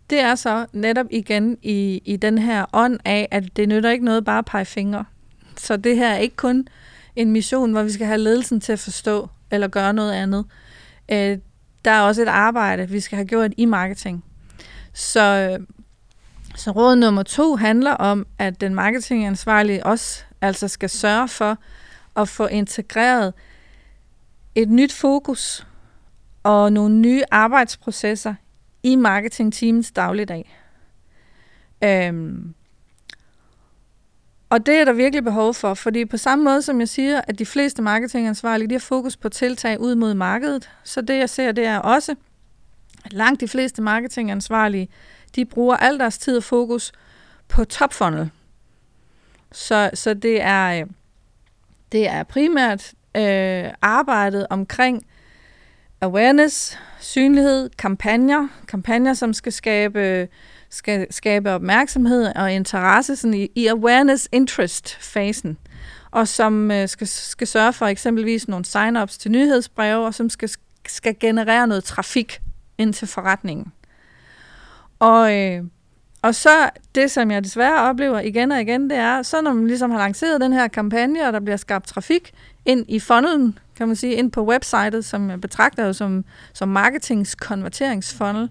det 0.09 0.19
er 0.19 0.35
så 0.35 0.65
netop 0.73 1.05
igen 1.09 1.57
i, 1.61 2.01
i 2.05 2.15
den 2.15 2.37
her 2.37 2.65
ånd 2.73 2.99
af, 3.05 3.27
at 3.31 3.57
det 3.57 3.69
nytter 3.69 3.89
ikke 3.89 4.05
noget 4.05 4.25
bare 4.25 4.37
at 4.37 4.45
pege 4.45 4.65
fingre. 4.65 5.05
Så 5.57 5.77
det 5.77 5.95
her 5.97 6.09
er 6.09 6.17
ikke 6.17 6.35
kun 6.35 6.67
en 7.15 7.31
mission, 7.31 7.71
hvor 7.71 7.83
vi 7.83 7.91
skal 7.91 8.07
have 8.07 8.17
ledelsen 8.17 8.61
til 8.61 8.73
at 8.73 8.79
forstå 8.79 9.29
eller 9.51 9.67
gøre 9.67 9.93
noget 9.93 10.13
andet. 10.13 10.45
Øh, 11.11 11.37
der 11.85 11.91
er 11.91 12.01
også 12.01 12.21
et 12.21 12.27
arbejde, 12.27 12.89
vi 12.89 12.99
skal 12.99 13.15
have 13.15 13.27
gjort 13.27 13.51
i 13.57 13.65
marketing. 13.65 14.23
Så, 14.93 15.21
øh, 15.59 15.67
så 16.55 16.71
råd 16.71 16.95
nummer 16.95 17.23
to 17.23 17.55
handler 17.55 17.91
om, 17.91 18.27
at 18.39 18.61
den 18.61 18.75
marketingansvarlige 18.75 19.85
også 19.85 20.23
altså 20.41 20.67
skal 20.67 20.89
sørge 20.89 21.27
for 21.27 21.57
at 22.15 22.29
få 22.29 22.47
integreret 22.47 23.33
et 24.55 24.69
nyt 24.69 24.93
fokus 24.93 25.67
og 26.43 26.73
nogle 26.73 26.95
nye 26.95 27.23
arbejdsprocesser 27.31 28.33
i 28.87 28.95
marketingteamets 28.95 29.91
dagligdag. 29.91 30.57
Øhm, 31.83 32.53
og 34.49 34.65
det 34.65 34.75
er 34.75 34.85
der 34.85 34.93
virkelig 34.93 35.23
behov 35.23 35.53
for, 35.53 35.73
fordi 35.73 36.05
på 36.05 36.17
samme 36.17 36.43
måde 36.43 36.61
som 36.61 36.79
jeg 36.79 36.89
siger, 36.89 37.21
at 37.27 37.39
de 37.39 37.45
fleste 37.45 37.81
marketingansvarlige 37.81 38.67
de 38.67 38.73
har 38.73 38.79
fokus 38.79 39.17
på 39.17 39.29
tiltag 39.29 39.79
ud 39.79 39.95
mod 39.95 40.13
markedet, 40.13 40.69
så 40.83 41.01
det 41.01 41.17
jeg 41.17 41.29
ser, 41.29 41.51
det 41.51 41.65
er 41.65 41.77
også, 41.77 42.15
at 43.05 43.13
langt 43.13 43.41
de 43.41 43.47
fleste 43.47 43.81
marketingansvarlige, 43.81 44.89
de 45.35 45.45
bruger 45.45 45.77
al 45.77 45.99
deres 45.99 46.17
tid 46.17 46.37
og 46.37 46.43
fokus 46.43 46.91
på 47.47 47.65
topfunnel. 47.65 48.29
Så, 49.51 49.89
så 49.93 50.13
det 50.13 50.41
er, 50.41 50.81
øh, 50.81 50.87
det 51.91 52.09
er 52.09 52.23
primært 52.23 52.93
øh, 53.17 53.73
arbejdet 53.81 54.47
omkring 54.49 55.05
awareness, 56.01 56.77
synlighed, 56.99 57.69
kampagner, 57.69 58.47
kampagner, 58.67 59.13
som 59.13 59.33
skal 59.33 59.51
skabe 59.51 60.27
skal 60.69 61.07
skabe 61.13 61.51
opmærksomhed 61.51 62.31
og 62.35 62.53
interesse 62.53 63.15
sådan 63.15 63.33
i, 63.33 63.47
i 63.55 63.67
awareness-interest-fasen, 63.67 65.57
og 66.11 66.27
som 66.27 66.71
øh, 66.71 66.87
skal, 66.87 67.07
skal 67.07 67.47
sørge 67.47 67.73
for 67.73 67.85
eksempelvis 67.85 68.47
nogle 68.47 68.65
sign-ups 68.65 69.17
til 69.17 69.31
nyhedsbreve, 69.31 70.05
og 70.05 70.13
som 70.13 70.29
skal, 70.29 70.49
skal 70.87 71.15
generere 71.19 71.67
noget 71.67 71.83
trafik 71.83 72.41
ind 72.77 72.93
til 72.93 73.07
forretningen. 73.07 73.73
Og, 74.99 75.35
øh, 75.35 75.63
og 76.27 76.35
så 76.35 76.69
det, 76.95 77.11
som 77.11 77.31
jeg 77.31 77.43
desværre 77.43 77.81
oplever 77.81 78.19
igen 78.19 78.51
og 78.51 78.61
igen, 78.61 78.89
det 78.89 78.97
er, 78.97 79.21
så 79.21 79.41
når 79.41 79.53
man 79.53 79.67
ligesom 79.67 79.91
har 79.91 79.97
lanceret 79.97 80.41
den 80.41 80.53
her 80.53 80.67
kampagne, 80.67 81.27
og 81.27 81.33
der 81.33 81.39
bliver 81.39 81.57
skabt 81.57 81.87
trafik 81.87 82.31
ind 82.65 82.85
i 82.87 82.99
funnelen, 82.99 83.59
kan 83.75 83.87
man 83.87 83.95
sige, 83.95 84.13
ind 84.13 84.31
på 84.31 84.45
websitet, 84.45 85.05
som 85.05 85.29
jeg 85.29 85.41
betragter 85.41 85.85
jo 85.85 85.93
som, 85.93 86.25
som 86.53 86.69
marketings 86.69 87.35
konverteringsfunnel, 87.35 88.49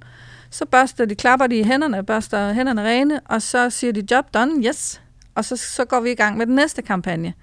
så 0.51 0.65
børster 0.65 1.05
de, 1.05 1.15
klapper 1.15 1.47
de 1.47 1.57
i 1.57 1.62
hænderne, 1.62 2.05
børster 2.05 2.53
hænderne 2.53 2.83
rene, 2.83 3.21
og 3.21 3.43
så 3.43 3.71
siger 3.71 3.93
de, 3.93 4.07
job 4.11 4.35
done, 4.35 4.67
yes. 4.67 5.03
Og 5.35 5.45
så, 5.45 5.57
så 5.57 5.85
går 5.85 6.01
vi 6.01 6.11
i 6.11 6.15
gang 6.15 6.37
med 6.37 6.47
den 6.47 6.55
næste 6.55 6.83
kampagne, 6.83 7.35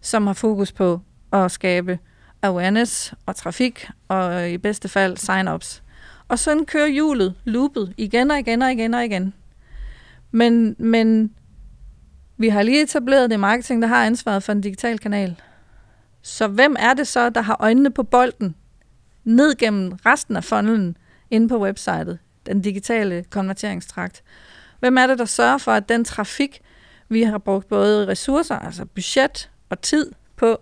som 0.00 0.26
har 0.26 0.34
fokus 0.34 0.72
på 0.72 1.00
at 1.32 1.50
skabe 1.50 1.98
awareness 2.42 3.14
og 3.26 3.36
trafik, 3.36 3.88
og 4.08 4.50
i 4.50 4.58
bedste 4.58 4.88
fald 4.88 5.16
sign-ups. 5.16 5.82
Og 6.28 6.38
sådan 6.38 6.66
kører 6.66 6.88
hjulet, 6.88 7.34
loopet, 7.44 7.94
igen 7.96 8.30
og 8.30 8.38
igen 8.38 8.62
og 8.62 8.72
igen 8.72 8.94
og 8.94 9.04
igen. 9.04 9.34
Men, 10.32 10.76
men 10.78 11.34
vi 12.36 12.48
har 12.48 12.62
lige 12.62 12.82
etableret 12.82 13.30
det 13.30 13.40
marketing, 13.40 13.82
der 13.82 13.88
har 13.88 14.06
ansvaret 14.06 14.42
for 14.42 14.52
en 14.52 14.60
digital 14.60 14.98
kanal. 14.98 15.40
Så 16.22 16.48
hvem 16.48 16.76
er 16.78 16.94
det 16.94 17.06
så, 17.06 17.30
der 17.30 17.40
har 17.40 17.56
øjnene 17.60 17.90
på 17.90 18.02
bolden 18.02 18.54
ned 19.24 19.54
gennem 19.54 19.92
resten 20.06 20.36
af 20.36 20.44
funnelen 20.44 20.96
inde 21.30 21.48
på 21.48 21.62
websitet? 21.62 22.18
den 22.46 22.60
digitale 22.60 23.24
konverteringstrakt. 23.30 24.22
Hvem 24.80 24.98
er 24.98 25.06
det, 25.06 25.18
der 25.18 25.24
sørger 25.24 25.58
for, 25.58 25.72
at 25.72 25.88
den 25.88 26.04
trafik, 26.04 26.60
vi 27.08 27.22
har 27.22 27.38
brugt 27.38 27.68
både 27.68 28.06
ressourcer, 28.06 28.58
altså 28.58 28.84
budget 28.84 29.50
og 29.70 29.80
tid 29.80 30.12
på 30.36 30.56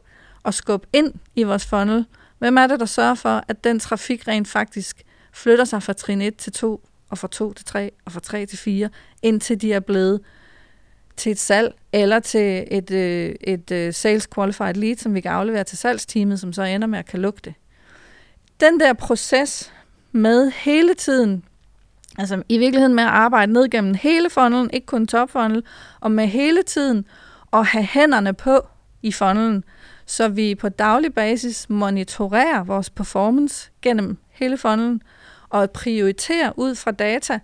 at 0.44 0.54
skubbe 0.54 0.86
ind 0.92 1.14
i 1.34 1.42
vores 1.42 1.66
funnel, 1.66 2.06
hvem 2.38 2.56
er 2.56 2.66
det, 2.66 2.80
der 2.80 2.86
sørger 2.86 3.14
for, 3.14 3.44
at 3.48 3.64
den 3.64 3.80
trafik 3.80 4.28
rent 4.28 4.48
faktisk 4.48 5.02
flytter 5.32 5.64
sig 5.64 5.82
fra 5.82 5.92
trin 5.92 6.22
1 6.22 6.36
til 6.36 6.52
2, 6.52 6.88
og 7.10 7.18
fra 7.18 7.28
2 7.28 7.52
til 7.52 7.66
3, 7.66 7.90
og 8.04 8.12
fra 8.12 8.20
3 8.20 8.46
til 8.46 8.58
4, 8.58 8.88
indtil 9.22 9.60
de 9.60 9.72
er 9.72 9.80
blevet 9.80 10.20
til 11.16 11.32
et 11.32 11.38
salg, 11.38 11.74
eller 11.92 12.20
til 12.20 12.66
et, 12.70 12.90
øh, 12.90 13.34
et 13.40 13.70
øh, 13.70 13.94
sales 13.94 14.28
qualified 14.34 14.74
lead, 14.74 14.96
som 14.96 15.14
vi 15.14 15.20
kan 15.20 15.30
aflevere 15.30 15.64
til 15.64 15.78
salgsteamet, 15.78 16.40
som 16.40 16.52
så 16.52 16.62
ender 16.62 16.86
med 16.86 16.98
at 16.98 17.06
kan 17.06 17.20
lukke 17.20 17.40
det. 17.44 17.54
Den 18.60 18.80
der 18.80 18.92
proces 18.92 19.72
med 20.12 20.50
hele 20.50 20.94
tiden 20.94 21.44
Altså 22.18 22.42
i 22.48 22.58
virkeligheden 22.58 22.94
med 22.94 23.04
at 23.04 23.10
arbejde 23.10 23.52
ned 23.52 23.68
gennem 23.68 23.94
hele 23.94 24.30
funnelen, 24.30 24.70
ikke 24.72 24.86
kun 24.86 25.06
topfunnel, 25.06 25.62
og 26.00 26.10
med 26.10 26.26
hele 26.26 26.62
tiden 26.62 27.04
at 27.52 27.66
have 27.66 27.84
hænderne 27.84 28.34
på 28.34 28.66
i 29.02 29.12
funnelen, 29.12 29.64
så 30.06 30.28
vi 30.28 30.54
på 30.54 30.68
daglig 30.68 31.14
basis 31.14 31.70
monitorerer 31.70 32.64
vores 32.64 32.90
performance 32.90 33.70
gennem 33.82 34.18
hele 34.30 34.58
funnelen, 34.58 35.02
og 35.50 35.70
prioritere 35.70 36.52
ud 36.56 36.74
fra 36.74 36.90
data, 36.90 37.38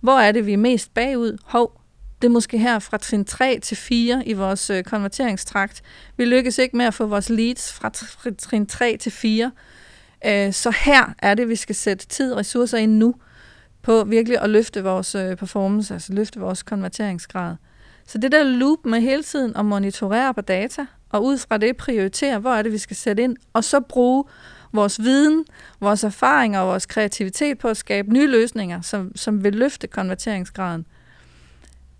hvor 0.00 0.18
er 0.18 0.32
det, 0.32 0.46
vi 0.46 0.52
er 0.52 0.56
mest 0.56 0.94
bagud. 0.94 1.38
Hov, 1.44 1.80
det 2.22 2.28
er 2.28 2.32
måske 2.32 2.58
her 2.58 2.78
fra 2.78 2.96
trin 2.96 3.24
3 3.24 3.58
til 3.62 3.76
4 3.76 4.22
i 4.26 4.32
vores 4.32 4.70
øh, 4.70 4.84
konverteringstrakt. 4.84 5.82
Vi 6.16 6.24
lykkes 6.24 6.58
ikke 6.58 6.76
med 6.76 6.86
at 6.86 6.94
få 6.94 7.06
vores 7.06 7.30
leads 7.30 7.72
fra 7.72 7.90
trin 8.38 8.66
3 8.66 8.96
til 8.96 9.12
4. 9.12 9.52
Øh, 10.26 10.52
så 10.52 10.70
her 10.84 11.14
er 11.18 11.34
det, 11.34 11.48
vi 11.48 11.56
skal 11.56 11.74
sætte 11.74 12.06
tid 12.06 12.32
og 12.32 12.38
ressourcer 12.38 12.78
ind 12.78 12.98
nu, 12.98 13.14
på 13.82 14.04
virkelig 14.04 14.40
at 14.40 14.50
løfte 14.50 14.84
vores 14.84 15.14
øh, 15.14 15.36
performance, 15.36 15.94
altså 15.94 16.12
løfte 16.12 16.40
vores 16.40 16.62
konverteringsgrad. 16.62 17.56
Så 18.06 18.18
det 18.18 18.32
der 18.32 18.42
loop 18.42 18.78
med 18.84 19.00
hele 19.00 19.22
tiden 19.22 19.56
at 19.56 19.64
monitorere 19.64 20.34
på 20.34 20.40
data, 20.40 20.86
og 21.10 21.24
ud 21.24 21.38
fra 21.38 21.58
det 21.58 21.76
prioritere, 21.76 22.38
hvor 22.38 22.50
er 22.50 22.62
det, 22.62 22.72
vi 22.72 22.78
skal 22.78 22.96
sætte 22.96 23.22
ind, 23.22 23.36
og 23.52 23.64
så 23.64 23.80
bruge 23.80 24.24
vores 24.72 25.02
viden, 25.02 25.44
vores 25.80 26.04
erfaringer 26.04 26.60
og 26.60 26.68
vores 26.68 26.86
kreativitet 26.86 27.58
på 27.58 27.68
at 27.68 27.76
skabe 27.76 28.12
nye 28.12 28.26
løsninger, 28.26 28.80
som, 28.80 29.16
som 29.16 29.44
vil 29.44 29.54
løfte 29.54 29.86
konverteringsgraden. 29.86 30.86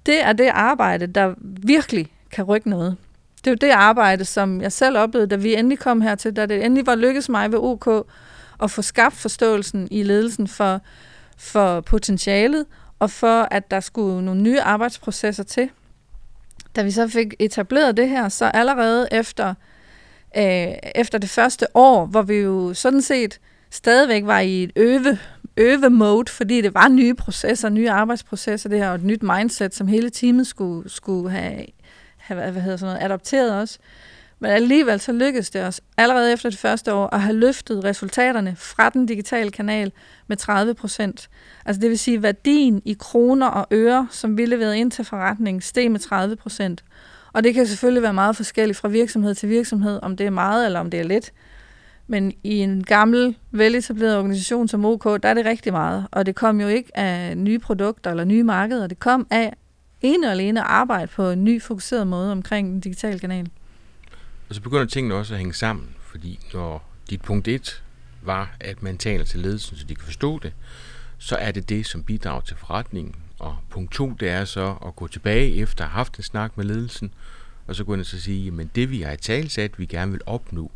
Det 0.06 0.24
er 0.24 0.32
det 0.32 0.50
arbejde, 0.52 1.06
der 1.06 1.34
virkelig 1.62 2.12
kan 2.30 2.44
rykke 2.44 2.70
noget. 2.70 2.96
Det 3.38 3.46
er 3.46 3.50
jo 3.50 3.56
det 3.60 3.70
arbejde, 3.70 4.24
som 4.24 4.60
jeg 4.60 4.72
selv 4.72 4.98
oplevede, 4.98 5.30
da 5.30 5.36
vi 5.36 5.54
endelig 5.54 5.78
kom 5.78 6.00
hertil, 6.00 6.36
da 6.36 6.46
det 6.46 6.64
endelig 6.64 6.86
var 6.86 6.94
lykkedes 6.94 7.28
mig 7.28 7.52
ved 7.52 7.58
OK 7.58 8.06
at 8.62 8.70
få 8.70 8.82
skabt 8.82 9.14
forståelsen 9.14 9.88
i 9.90 10.02
ledelsen 10.02 10.48
for, 10.48 10.80
for 11.36 11.80
potentialet, 11.80 12.66
og 12.98 13.10
for 13.10 13.48
at 13.50 13.70
der 13.70 13.80
skulle 13.80 14.24
nogle 14.24 14.42
nye 14.42 14.60
arbejdsprocesser 14.60 15.42
til. 15.42 15.70
Da 16.76 16.82
vi 16.82 16.90
så 16.90 17.08
fik 17.08 17.34
etableret 17.38 17.96
det 17.96 18.08
her, 18.08 18.28
så 18.28 18.44
allerede 18.44 19.08
efter, 19.10 19.54
øh, 20.36 20.74
efter 20.94 21.18
det 21.18 21.30
første 21.30 21.66
år, 21.74 22.06
hvor 22.06 22.22
vi 22.22 22.34
jo 22.34 22.74
sådan 22.74 23.02
set 23.02 23.40
stadigvæk 23.70 24.26
var 24.26 24.40
i 24.40 24.62
et 24.62 24.72
øve, 24.76 25.18
øve-mode, 25.56 26.30
fordi 26.30 26.60
det 26.60 26.74
var 26.74 26.88
nye 26.88 27.14
processer, 27.14 27.68
nye 27.68 27.90
arbejdsprocesser, 27.90 28.68
det 28.68 28.78
her, 28.78 28.88
og 28.88 28.94
et 28.94 29.04
nyt 29.04 29.22
mindset, 29.22 29.74
som 29.74 29.86
hele 29.86 30.10
teamet 30.10 30.46
skulle, 30.46 30.90
skulle 30.90 31.30
have, 31.30 31.66
have 32.16 32.50
hvad 32.50 32.62
hedder 32.62 32.76
sådan 32.76 32.94
noget, 32.94 33.04
adopteret 33.04 33.60
også. 33.60 33.78
Men 34.42 34.50
alligevel 34.50 35.00
så 35.00 35.12
lykkedes 35.12 35.50
det 35.50 35.64
os 35.64 35.80
allerede 35.96 36.32
efter 36.32 36.50
det 36.50 36.58
første 36.58 36.94
år 36.94 37.06
at 37.06 37.20
have 37.20 37.36
løftet 37.36 37.84
resultaterne 37.84 38.56
fra 38.56 38.90
den 38.90 39.06
digitale 39.06 39.50
kanal 39.50 39.92
med 40.26 40.36
30 40.36 40.74
procent. 40.74 41.28
Altså 41.66 41.80
det 41.80 41.90
vil 41.90 41.98
sige, 41.98 42.22
værdien 42.22 42.82
i 42.84 42.96
kroner 42.98 43.46
og 43.46 43.66
øre, 43.70 44.08
som 44.10 44.36
vi 44.38 44.46
leverede 44.46 44.78
ind 44.78 44.90
til 44.90 45.04
forretningen, 45.04 45.60
steg 45.60 45.90
med 45.90 46.00
30 46.00 46.36
procent. 46.36 46.84
Og 47.32 47.44
det 47.44 47.54
kan 47.54 47.66
selvfølgelig 47.66 48.02
være 48.02 48.14
meget 48.14 48.36
forskelligt 48.36 48.78
fra 48.78 48.88
virksomhed 48.88 49.34
til 49.34 49.48
virksomhed, 49.48 49.98
om 50.02 50.16
det 50.16 50.26
er 50.26 50.30
meget 50.30 50.66
eller 50.66 50.80
om 50.80 50.90
det 50.90 51.00
er 51.00 51.04
lidt. 51.04 51.32
Men 52.06 52.32
i 52.42 52.54
en 52.54 52.84
gammel, 52.84 53.36
veletableret 53.50 54.18
organisation 54.18 54.68
som 54.68 54.84
OK, 54.84 55.04
der 55.04 55.28
er 55.28 55.34
det 55.34 55.44
rigtig 55.44 55.72
meget. 55.72 56.06
Og 56.10 56.26
det 56.26 56.34
kom 56.34 56.60
jo 56.60 56.68
ikke 56.68 56.98
af 56.98 57.36
nye 57.36 57.58
produkter 57.58 58.10
eller 58.10 58.24
nye 58.24 58.42
markeder. 58.42 58.86
Det 58.86 58.98
kom 58.98 59.26
af 59.30 59.54
ene 60.00 60.26
og 60.26 60.32
alene 60.32 60.62
arbejde 60.62 61.06
på 61.06 61.30
en 61.30 61.44
ny 61.44 61.62
fokuseret 61.62 62.06
måde 62.06 62.32
omkring 62.32 62.68
den 62.68 62.80
digitale 62.80 63.18
kanal. 63.18 63.48
Og 64.48 64.54
så 64.54 64.60
begynder 64.60 64.84
tingene 64.84 65.14
også 65.14 65.34
at 65.34 65.38
hænge 65.38 65.54
sammen, 65.54 65.88
fordi 66.10 66.40
når 66.54 66.88
dit 67.10 67.22
punkt 67.22 67.48
1 67.48 67.82
var, 68.22 68.56
at 68.60 68.82
man 68.82 68.98
taler 68.98 69.24
til 69.24 69.40
ledelsen, 69.40 69.76
så 69.76 69.84
de 69.84 69.94
kan 69.94 70.04
forstå 70.04 70.38
det, 70.38 70.52
så 71.18 71.36
er 71.36 71.50
det 71.50 71.68
det, 71.68 71.86
som 71.86 72.02
bidrager 72.02 72.40
til 72.40 72.56
forretningen. 72.56 73.14
Og 73.42 73.56
punkt 73.70 73.92
to, 73.92 74.10
det 74.10 74.28
er 74.28 74.44
så 74.44 74.76
at 74.86 74.96
gå 74.96 75.08
tilbage 75.08 75.54
efter 75.54 75.84
at 75.84 75.90
have 75.90 75.96
haft 75.96 76.16
en 76.16 76.22
snak 76.22 76.56
med 76.56 76.64
ledelsen, 76.64 77.14
og 77.66 77.74
så 77.74 77.84
gå 77.84 77.92
ind 77.92 78.00
og 78.00 78.06
så 78.06 78.20
sige, 78.20 78.50
men 78.50 78.70
det 78.74 78.90
vi 78.90 79.02
har 79.02 79.12
i 79.12 79.16
talsat, 79.16 79.78
vi 79.78 79.86
gerne 79.86 80.12
vil 80.12 80.20
opnå, 80.26 80.70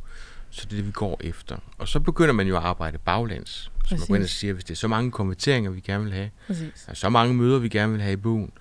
så 0.51 0.65
det 0.65 0.73
er 0.73 0.77
det, 0.77 0.87
vi 0.87 0.91
går 0.93 1.21
efter. 1.25 1.57
Og 1.79 1.89
så 1.89 2.01
begynder 2.01 2.33
man 2.33 2.47
jo 2.47 2.57
at 2.57 2.63
arbejde 2.63 2.99
baglands. 2.99 3.51
Så 3.51 3.71
Præcis. 3.81 3.99
man 3.99 4.07
går 4.09 4.15
ind 4.15 4.23
og 4.23 4.29
siger, 4.29 4.53
hvis 4.53 4.65
det 4.65 4.71
er 4.75 4.77
så 4.77 4.89
mange 4.89 5.11
konverteringer, 5.11 5.71
vi 5.71 5.81
gerne 5.81 6.05
vil 6.05 6.13
have, 6.13 6.31
Præcis. 6.47 6.89
så 6.95 7.09
mange 7.09 7.35
møder, 7.35 7.59
vi 7.59 7.69
gerne 7.69 7.93
vil 7.93 8.01
have 8.01 8.13
i 8.13 8.17
bogen, 8.17 8.53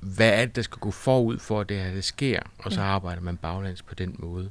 hvad 0.00 0.40
er 0.40 0.44
det, 0.44 0.56
der 0.56 0.62
skal 0.62 0.78
gå 0.78 0.90
forud 0.90 1.38
for, 1.38 1.60
at 1.60 1.68
det 1.68 1.76
her 1.76 1.92
det 1.92 2.04
sker? 2.04 2.40
Og 2.58 2.72
så 2.72 2.80
ja. 2.80 2.86
arbejder 2.86 3.22
man 3.22 3.36
baglands 3.36 3.82
på 3.82 3.94
den 3.94 4.16
måde, 4.18 4.50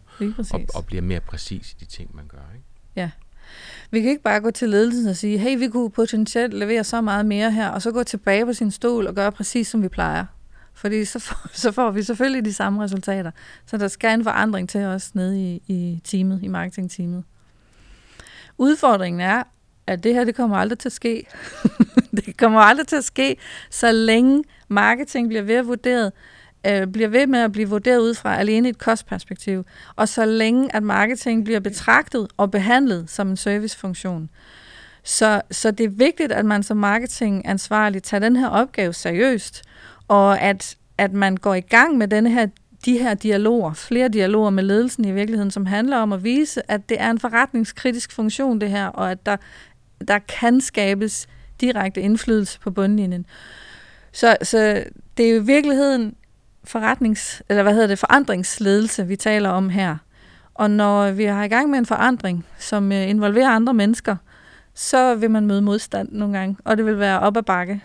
og, 0.53 0.61
og 0.75 0.85
bliver 0.85 1.01
mere 1.01 1.19
præcis 1.19 1.71
i 1.71 1.75
de 1.79 1.85
ting, 1.85 2.15
man 2.15 2.27
gør. 2.27 2.37
Ikke? 2.53 2.65
Ja. 2.95 3.11
Vi 3.91 4.01
kan 4.01 4.09
ikke 4.09 4.23
bare 4.23 4.39
gå 4.39 4.51
til 4.51 4.69
ledelsen 4.69 5.07
og 5.07 5.15
sige, 5.15 5.37
hey, 5.37 5.57
vi 5.57 5.67
kunne 5.67 5.91
potentielt 5.91 6.53
levere 6.53 6.83
så 6.83 7.01
meget 7.01 7.25
mere 7.25 7.51
her, 7.51 7.69
og 7.69 7.81
så 7.81 7.91
gå 7.91 8.03
tilbage 8.03 8.45
på 8.45 8.53
sin 8.53 8.71
stol 8.71 9.07
og 9.07 9.15
gøre 9.15 9.31
præcis, 9.31 9.67
som 9.67 9.83
vi 9.83 9.87
plejer. 9.87 10.25
Fordi 10.73 11.05
så 11.05 11.19
får, 11.19 11.49
så 11.63 11.71
får 11.71 11.91
vi 11.91 12.03
selvfølgelig 12.03 12.45
de 12.45 12.53
samme 12.53 12.83
resultater. 12.83 13.31
Så 13.65 13.77
der 13.77 13.87
skal 13.87 14.13
en 14.13 14.23
forandring 14.23 14.69
til 14.69 14.81
os 14.81 15.15
nede 15.15 15.41
i, 15.41 15.61
i 15.67 16.01
teamet, 16.03 16.39
i 16.43 16.47
marketingteamet. 16.47 17.23
Udfordringen 18.57 19.19
er, 19.19 19.43
at 19.87 20.03
det 20.03 20.13
her, 20.13 20.23
det 20.23 20.35
kommer 20.35 20.57
aldrig 20.57 20.79
til 20.79 20.89
at 20.89 20.93
ske. 20.93 21.27
det 22.25 22.37
kommer 22.37 22.59
aldrig 22.59 22.87
til 22.87 22.95
at 22.95 23.03
ske, 23.03 23.37
så 23.69 23.91
længe 23.91 24.43
marketing 24.67 25.27
bliver 25.27 25.43
ved 25.43 25.55
at 25.55 25.67
vurderet, 25.67 26.11
øh, 26.67 26.87
bliver 26.87 27.09
ved 27.09 27.27
med 27.27 27.39
at 27.39 27.51
blive 27.51 27.69
vurderet 27.69 27.99
ud 27.99 28.13
fra 28.13 28.37
alene 28.37 28.69
et 28.69 28.77
kostperspektiv, 28.77 29.65
og 29.95 30.07
så 30.07 30.25
længe 30.25 30.75
at 30.75 30.83
marketing 30.83 31.43
bliver 31.43 31.59
betragtet 31.59 32.27
og 32.37 32.51
behandlet 32.51 33.09
som 33.09 33.29
en 33.29 33.37
servicefunktion. 33.37 34.29
Så, 35.03 35.41
så 35.51 35.71
det 35.71 35.83
er 35.83 35.89
vigtigt, 35.89 36.31
at 36.31 36.45
man 36.45 36.63
som 36.63 36.77
marketingansvarlig 36.77 38.03
tager 38.03 38.21
den 38.21 38.35
her 38.35 38.47
opgave 38.47 38.93
seriøst, 38.93 39.63
og 40.07 40.41
at, 40.41 40.77
at 40.97 41.13
man 41.13 41.37
går 41.37 41.53
i 41.53 41.61
gang 41.61 41.97
med 41.97 42.07
denne 42.07 42.29
her, 42.29 42.47
de 42.85 42.97
her 42.97 43.13
dialoger, 43.13 43.73
flere 43.73 44.07
dialoger 44.07 44.49
med 44.49 44.63
ledelsen 44.63 45.05
i 45.05 45.11
virkeligheden, 45.11 45.51
som 45.51 45.65
handler 45.65 45.97
om 45.97 46.13
at 46.13 46.23
vise, 46.23 46.71
at 46.71 46.89
det 46.89 47.01
er 47.01 47.09
en 47.09 47.19
forretningskritisk 47.19 48.11
funktion 48.11 48.61
det 48.61 48.69
her, 48.69 48.87
og 48.87 49.11
at 49.11 49.25
der, 49.25 49.37
der 50.07 50.19
kan 50.19 50.61
skabes 50.61 51.27
direkte 51.61 52.01
indflydelse 52.01 52.59
på 52.59 52.71
bundlinjen. 52.71 53.25
Så, 54.11 54.37
så 54.41 54.83
det 55.17 55.25
er 55.25 55.29
jo 55.29 55.41
i 55.41 55.45
virkeligheden 55.45 56.15
forretnings, 56.63 57.43
eller 57.49 57.63
hvad 57.63 57.73
hedder 57.73 57.87
det, 57.87 57.99
forandringsledelse, 57.99 59.07
vi 59.07 59.15
taler 59.15 59.49
om 59.49 59.69
her. 59.69 59.97
Og 60.53 60.71
når 60.71 61.11
vi 61.11 61.23
har 61.23 61.43
i 61.43 61.47
gang 61.47 61.69
med 61.69 61.79
en 61.79 61.85
forandring, 61.85 62.45
som 62.59 62.91
øh, 62.91 63.09
involverer 63.09 63.49
andre 63.49 63.73
mennesker, 63.73 64.15
så 64.73 65.15
vil 65.15 65.31
man 65.31 65.45
møde 65.45 65.61
modstand 65.61 66.11
nogle 66.11 66.37
gange, 66.37 66.57
og 66.65 66.77
det 66.77 66.85
vil 66.85 66.99
være 66.99 67.19
op 67.19 67.37
ad 67.37 67.43
bakke. 67.43 67.81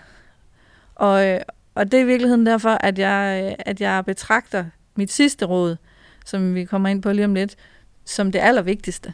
Og, 0.95 1.27
øh, 1.27 1.41
og 1.75 1.93
det 1.93 2.01
er 2.01 2.05
i 2.05 2.07
virkeligheden 2.07 2.47
derfor, 2.47 2.71
at 2.71 2.99
jeg, 2.99 3.57
at 3.59 3.81
jeg 3.81 4.05
betragter 4.05 4.65
mit 4.97 5.13
sidste 5.13 5.45
råd, 5.45 5.77
som 6.25 6.55
vi 6.55 6.65
kommer 6.65 6.89
ind 6.89 7.03
på 7.03 7.13
lige 7.13 7.25
om 7.25 7.35
lidt, 7.35 7.57
som 8.05 8.33
det 8.33 8.39
allervigtigste. 8.39 9.13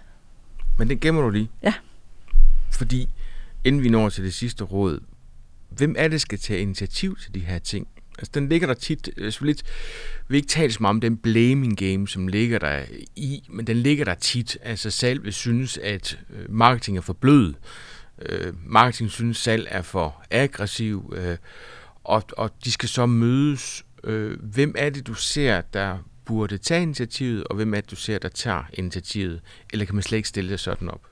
Men 0.78 0.88
det 0.88 1.00
gemmer 1.00 1.22
du 1.22 1.30
lige? 1.30 1.50
Ja. 1.62 1.74
Fordi 2.70 3.08
inden 3.64 3.82
vi 3.82 3.88
når 3.88 4.08
til 4.08 4.24
det 4.24 4.34
sidste 4.34 4.64
råd, 4.64 5.00
hvem 5.68 5.94
er 5.98 6.02
det, 6.02 6.12
der 6.12 6.18
skal 6.18 6.38
tage 6.38 6.60
initiativ 6.60 7.18
til 7.18 7.34
de 7.34 7.40
her 7.40 7.58
ting? 7.58 7.88
Altså, 8.18 8.30
den 8.34 8.48
ligger 8.48 8.66
der 8.66 8.74
tit, 8.74 9.10
øh, 9.16 9.32
lidt, 9.40 9.62
vi 10.28 10.36
ikke 10.36 10.48
tale 10.48 10.72
så 10.72 10.78
meget 10.80 10.94
om 10.94 11.00
den 11.00 11.16
blaming 11.16 11.76
game, 11.76 12.08
som 12.08 12.28
ligger 12.28 12.58
der 12.58 12.84
i, 13.16 13.42
men 13.48 13.66
den 13.66 13.76
ligger 13.76 14.04
der 14.04 14.14
tit. 14.14 14.58
Altså 14.62 14.90
salg 14.90 15.24
vil 15.24 15.32
synes, 15.32 15.78
at 15.78 16.18
øh, 16.30 16.54
marketing 16.54 16.96
er 16.96 17.00
for 17.00 17.12
blød. 17.12 17.54
Øh, 18.28 18.52
marketing 18.66 19.10
synes 19.10 19.36
salg 19.36 19.66
er 19.70 19.82
for 19.82 20.24
aggressiv. 20.30 21.14
Øh, 21.16 21.36
og, 22.04 22.22
og 22.36 22.50
de 22.64 22.72
skal 22.72 22.88
så 22.88 23.06
mødes. 23.06 23.84
Øh, 24.04 24.38
hvem 24.42 24.74
er 24.78 24.90
det, 24.90 25.06
du 25.06 25.14
ser, 25.14 25.60
der 25.60 25.98
burde 26.24 26.58
tage 26.58 26.82
initiativet, 26.82 27.44
og 27.44 27.56
hvem 27.56 27.74
er 27.74 27.80
det, 27.80 27.90
du 27.90 27.96
ser, 27.96 28.18
der 28.18 28.28
tager 28.28 28.64
initiativet? 28.72 29.40
Eller 29.72 29.86
kan 29.86 29.94
man 29.94 30.02
slet 30.02 30.16
ikke 30.16 30.28
stille 30.28 30.50
det 30.50 30.60
sådan 30.60 30.88
op? 30.88 31.11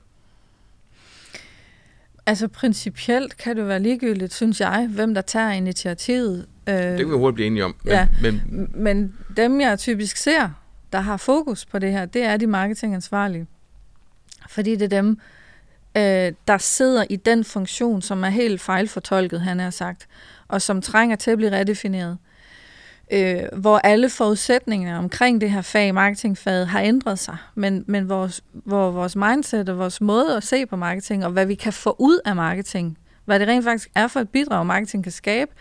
Altså 2.25 2.47
principielt 2.47 3.37
kan 3.37 3.57
det 3.57 3.67
være 3.67 3.79
ligegyldigt, 3.79 4.33
synes 4.33 4.61
jeg, 4.61 4.87
hvem 4.89 5.13
der 5.13 5.21
tager 5.21 5.51
initiativet. 5.51 6.47
Øh, 6.69 6.75
det 6.75 6.97
kan 6.97 7.07
vi 7.07 7.13
hurtigt 7.13 7.35
blive 7.35 7.47
enige 7.47 7.65
om. 7.65 7.75
Men, 7.83 7.93
ja, 7.93 8.07
men, 8.21 8.69
men 8.73 9.13
dem, 9.37 9.61
jeg 9.61 9.79
typisk 9.79 10.17
ser, 10.17 10.49
der 10.91 10.99
har 10.99 11.17
fokus 11.17 11.65
på 11.65 11.79
det 11.79 11.91
her, 11.91 12.05
det 12.05 12.23
er 12.23 12.37
de 12.37 12.47
marketingansvarlige. 12.47 13.47
Fordi 14.49 14.75
det 14.75 14.93
er 14.93 15.01
dem, 15.01 15.19
øh, 15.97 16.33
der 16.47 16.57
sidder 16.57 17.05
i 17.09 17.15
den 17.15 17.43
funktion, 17.43 18.01
som 18.01 18.23
er 18.23 18.29
helt 18.29 18.61
fejlfortolket, 18.61 19.41
han 19.41 19.59
har 19.59 19.69
sagt, 19.69 20.07
og 20.47 20.61
som 20.61 20.81
trænger 20.81 21.15
til 21.15 21.31
at 21.31 21.37
blive 21.37 21.51
redefineret. 21.51 22.11
Øh, 22.11 22.30
øh, 23.11 23.43
hvor 23.57 23.77
alle 23.77 24.09
forudsætningerne 24.09 24.97
omkring 24.97 25.41
det 25.41 25.51
her 25.51 25.61
fag, 25.61 25.93
marketingfaget, 25.93 26.67
har 26.67 26.81
ændret 26.81 27.19
sig, 27.19 27.37
men, 27.55 27.83
men 27.87 28.09
vores, 28.09 28.43
hvor 28.53 28.91
vores 28.91 29.15
mindset 29.15 29.69
og 29.69 29.77
vores 29.77 30.01
måde 30.01 30.37
at 30.37 30.43
se 30.43 30.65
på 30.65 30.75
marketing, 30.75 31.25
og 31.25 31.31
hvad 31.31 31.45
vi 31.45 31.55
kan 31.55 31.73
få 31.73 31.95
ud 31.99 32.19
af 32.25 32.35
marketing, 32.35 32.97
hvad 33.25 33.39
det 33.39 33.47
rent 33.47 33.63
faktisk 33.63 33.89
er 33.95 34.07
for 34.07 34.19
et 34.19 34.29
bidrag, 34.29 34.65
marketing 34.65 35.03
kan 35.03 35.11
skabe, 35.11 35.51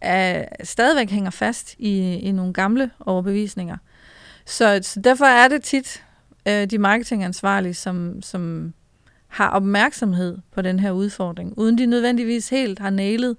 er, 0.00 0.44
stadigvæk 0.64 1.10
hænger 1.10 1.30
fast 1.30 1.74
i, 1.78 2.14
i 2.14 2.32
nogle 2.32 2.52
gamle 2.52 2.90
overbevisninger. 3.00 3.76
Så, 4.44 4.80
så 4.82 5.00
derfor 5.00 5.24
er 5.24 5.48
det 5.48 5.62
tit 5.62 6.04
øh, 6.48 6.66
de 6.66 6.78
marketingansvarlige, 6.78 7.74
som, 7.74 8.22
som 8.22 8.72
har 9.28 9.50
opmærksomhed 9.50 10.38
på 10.54 10.62
den 10.62 10.80
her 10.80 10.90
udfordring, 10.90 11.58
uden 11.58 11.78
de 11.78 11.86
nødvendigvis 11.86 12.48
helt 12.48 12.78
har 12.78 12.90
nailet, 12.90 13.36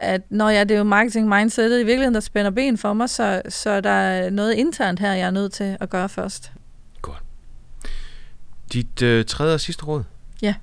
at 0.00 0.22
når 0.30 0.48
jeg 0.48 0.68
det 0.68 0.74
er 0.74 0.78
jo 0.78 0.84
marketing 0.84 1.28
mindsetet 1.28 1.80
i 1.80 1.84
virkeligheden, 1.84 2.14
der 2.14 2.20
spænder 2.20 2.50
ben 2.50 2.78
for 2.78 2.92
mig, 2.92 3.10
så, 3.10 3.42
så 3.48 3.80
der 3.80 3.90
er 3.90 4.30
noget 4.30 4.52
internt 4.52 5.00
her, 5.00 5.12
jeg 5.12 5.26
er 5.26 5.30
nødt 5.30 5.52
til 5.52 5.76
at 5.80 5.90
gøre 5.90 6.08
først. 6.08 6.52
Godt. 7.02 7.22
Dit 8.72 9.02
øh, 9.02 9.24
tredje 9.24 9.54
og 9.54 9.60
sidste 9.60 9.84
råd? 9.84 10.02
Ja. 10.42 10.54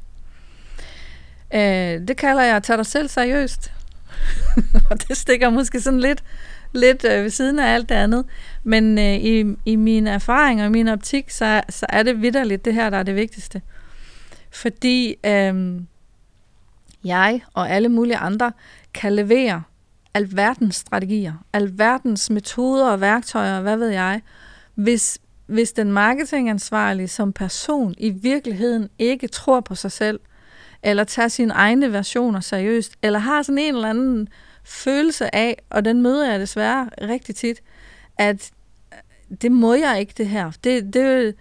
Øh, 1.54 2.08
det 2.08 2.18
kalder 2.18 2.44
jeg 2.44 2.56
at 2.56 2.64
tage 2.64 2.78
dig 2.78 2.86
selv 2.86 3.08
seriøst. 3.08 3.72
og 4.90 5.08
det 5.08 5.18
stikker 5.18 5.50
måske 5.50 5.82
sådan 5.82 6.00
lidt, 6.00 6.24
lidt 6.74 7.04
øh, 7.04 7.24
ved 7.24 7.30
siden 7.30 7.60
af 7.60 7.74
alt 7.74 7.90
det 7.90 7.96
andet. 7.96 8.26
Men 8.64 8.98
øh, 8.98 9.16
i, 9.16 9.56
i 9.66 9.76
min 9.76 10.08
erfaring 10.08 10.62
og 10.62 10.68
i 10.68 10.70
min 10.70 10.88
optik, 10.88 11.30
så, 11.30 11.62
så 11.70 11.86
er 11.90 12.04
det 12.04 12.22
vidderligt 12.22 12.66
det 12.66 12.74
her, 12.74 12.90
der 12.90 12.98
er 12.98 13.04
det 13.04 13.16
vigtigste. 13.16 13.62
Fordi 14.52 15.16
øh, 15.26 15.82
jeg 17.04 17.42
og 17.54 17.70
alle 17.70 17.90
mulige 17.90 18.18
andre 18.18 18.52
kan 18.98 19.14
levere 19.14 19.64
alverdens 20.14 20.76
strategier, 20.76 21.34
alverdens 21.54 22.30
metoder 22.30 22.90
og 22.90 23.02
værktøjer, 23.02 23.62
hvad 23.62 23.78
ved 23.78 23.90
jeg, 23.90 24.22
hvis, 24.76 25.20
hvis 25.46 25.72
den 25.72 25.92
marketingansvarlige 25.92 27.08
som 27.08 27.34
person 27.34 27.96
i 27.98 28.10
virkeligheden 28.10 28.90
ikke 29.00 29.28
tror 29.28 29.60
på 29.60 29.76
sig 29.76 29.92
selv, 29.92 30.20
eller 30.84 31.04
tager 31.04 31.28
sine 31.28 31.54
egne 31.54 31.94
versioner 31.94 32.40
seriøst, 32.40 32.94
eller 33.02 33.20
har 33.20 33.42
sådan 33.42 33.58
en 33.58 33.76
eller 33.76 33.90
anden 33.90 34.28
følelse 34.64 35.36
af, 35.36 35.58
og 35.70 35.86
den 35.86 36.02
møder 36.02 36.32
jeg 36.32 36.40
desværre 36.40 36.90
rigtig 37.02 37.36
tit, 37.36 37.62
at 38.18 38.52
øh, 38.94 39.38
det 39.42 39.52
må 39.52 39.74
jeg 39.74 40.00
ikke 40.00 40.14
det 40.18 40.28
her. 40.28 40.52
Det, 40.64 40.94
det, 40.94 41.04
vil, 41.06 41.34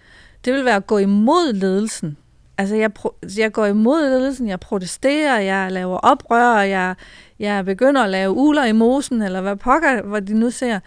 det 0.45 0.53
vil 0.53 0.65
være 0.65 0.75
at 0.75 0.87
gå 0.87 0.97
imod 0.97 1.53
ledelsen. 1.53 2.17
Altså, 2.57 2.75
jeg, 2.75 2.91
jeg 3.37 3.51
går 3.51 3.65
imod 3.65 4.09
ledelsen, 4.09 4.47
jeg 4.47 4.59
protesterer, 4.59 5.39
jeg 5.39 5.71
laver 5.71 5.97
oprør, 5.97 6.59
jeg, 6.59 6.95
jeg 7.39 7.65
begynder 7.65 8.03
at 8.03 8.09
lave 8.09 8.31
uler 8.31 8.65
i 8.65 8.71
mosen, 8.71 9.21
eller 9.21 9.41
hvad 9.41 9.55
pokker, 9.55 10.01
hvor 10.01 10.19
de 10.19 10.33
nu 10.33 10.51
ser. 10.51 10.79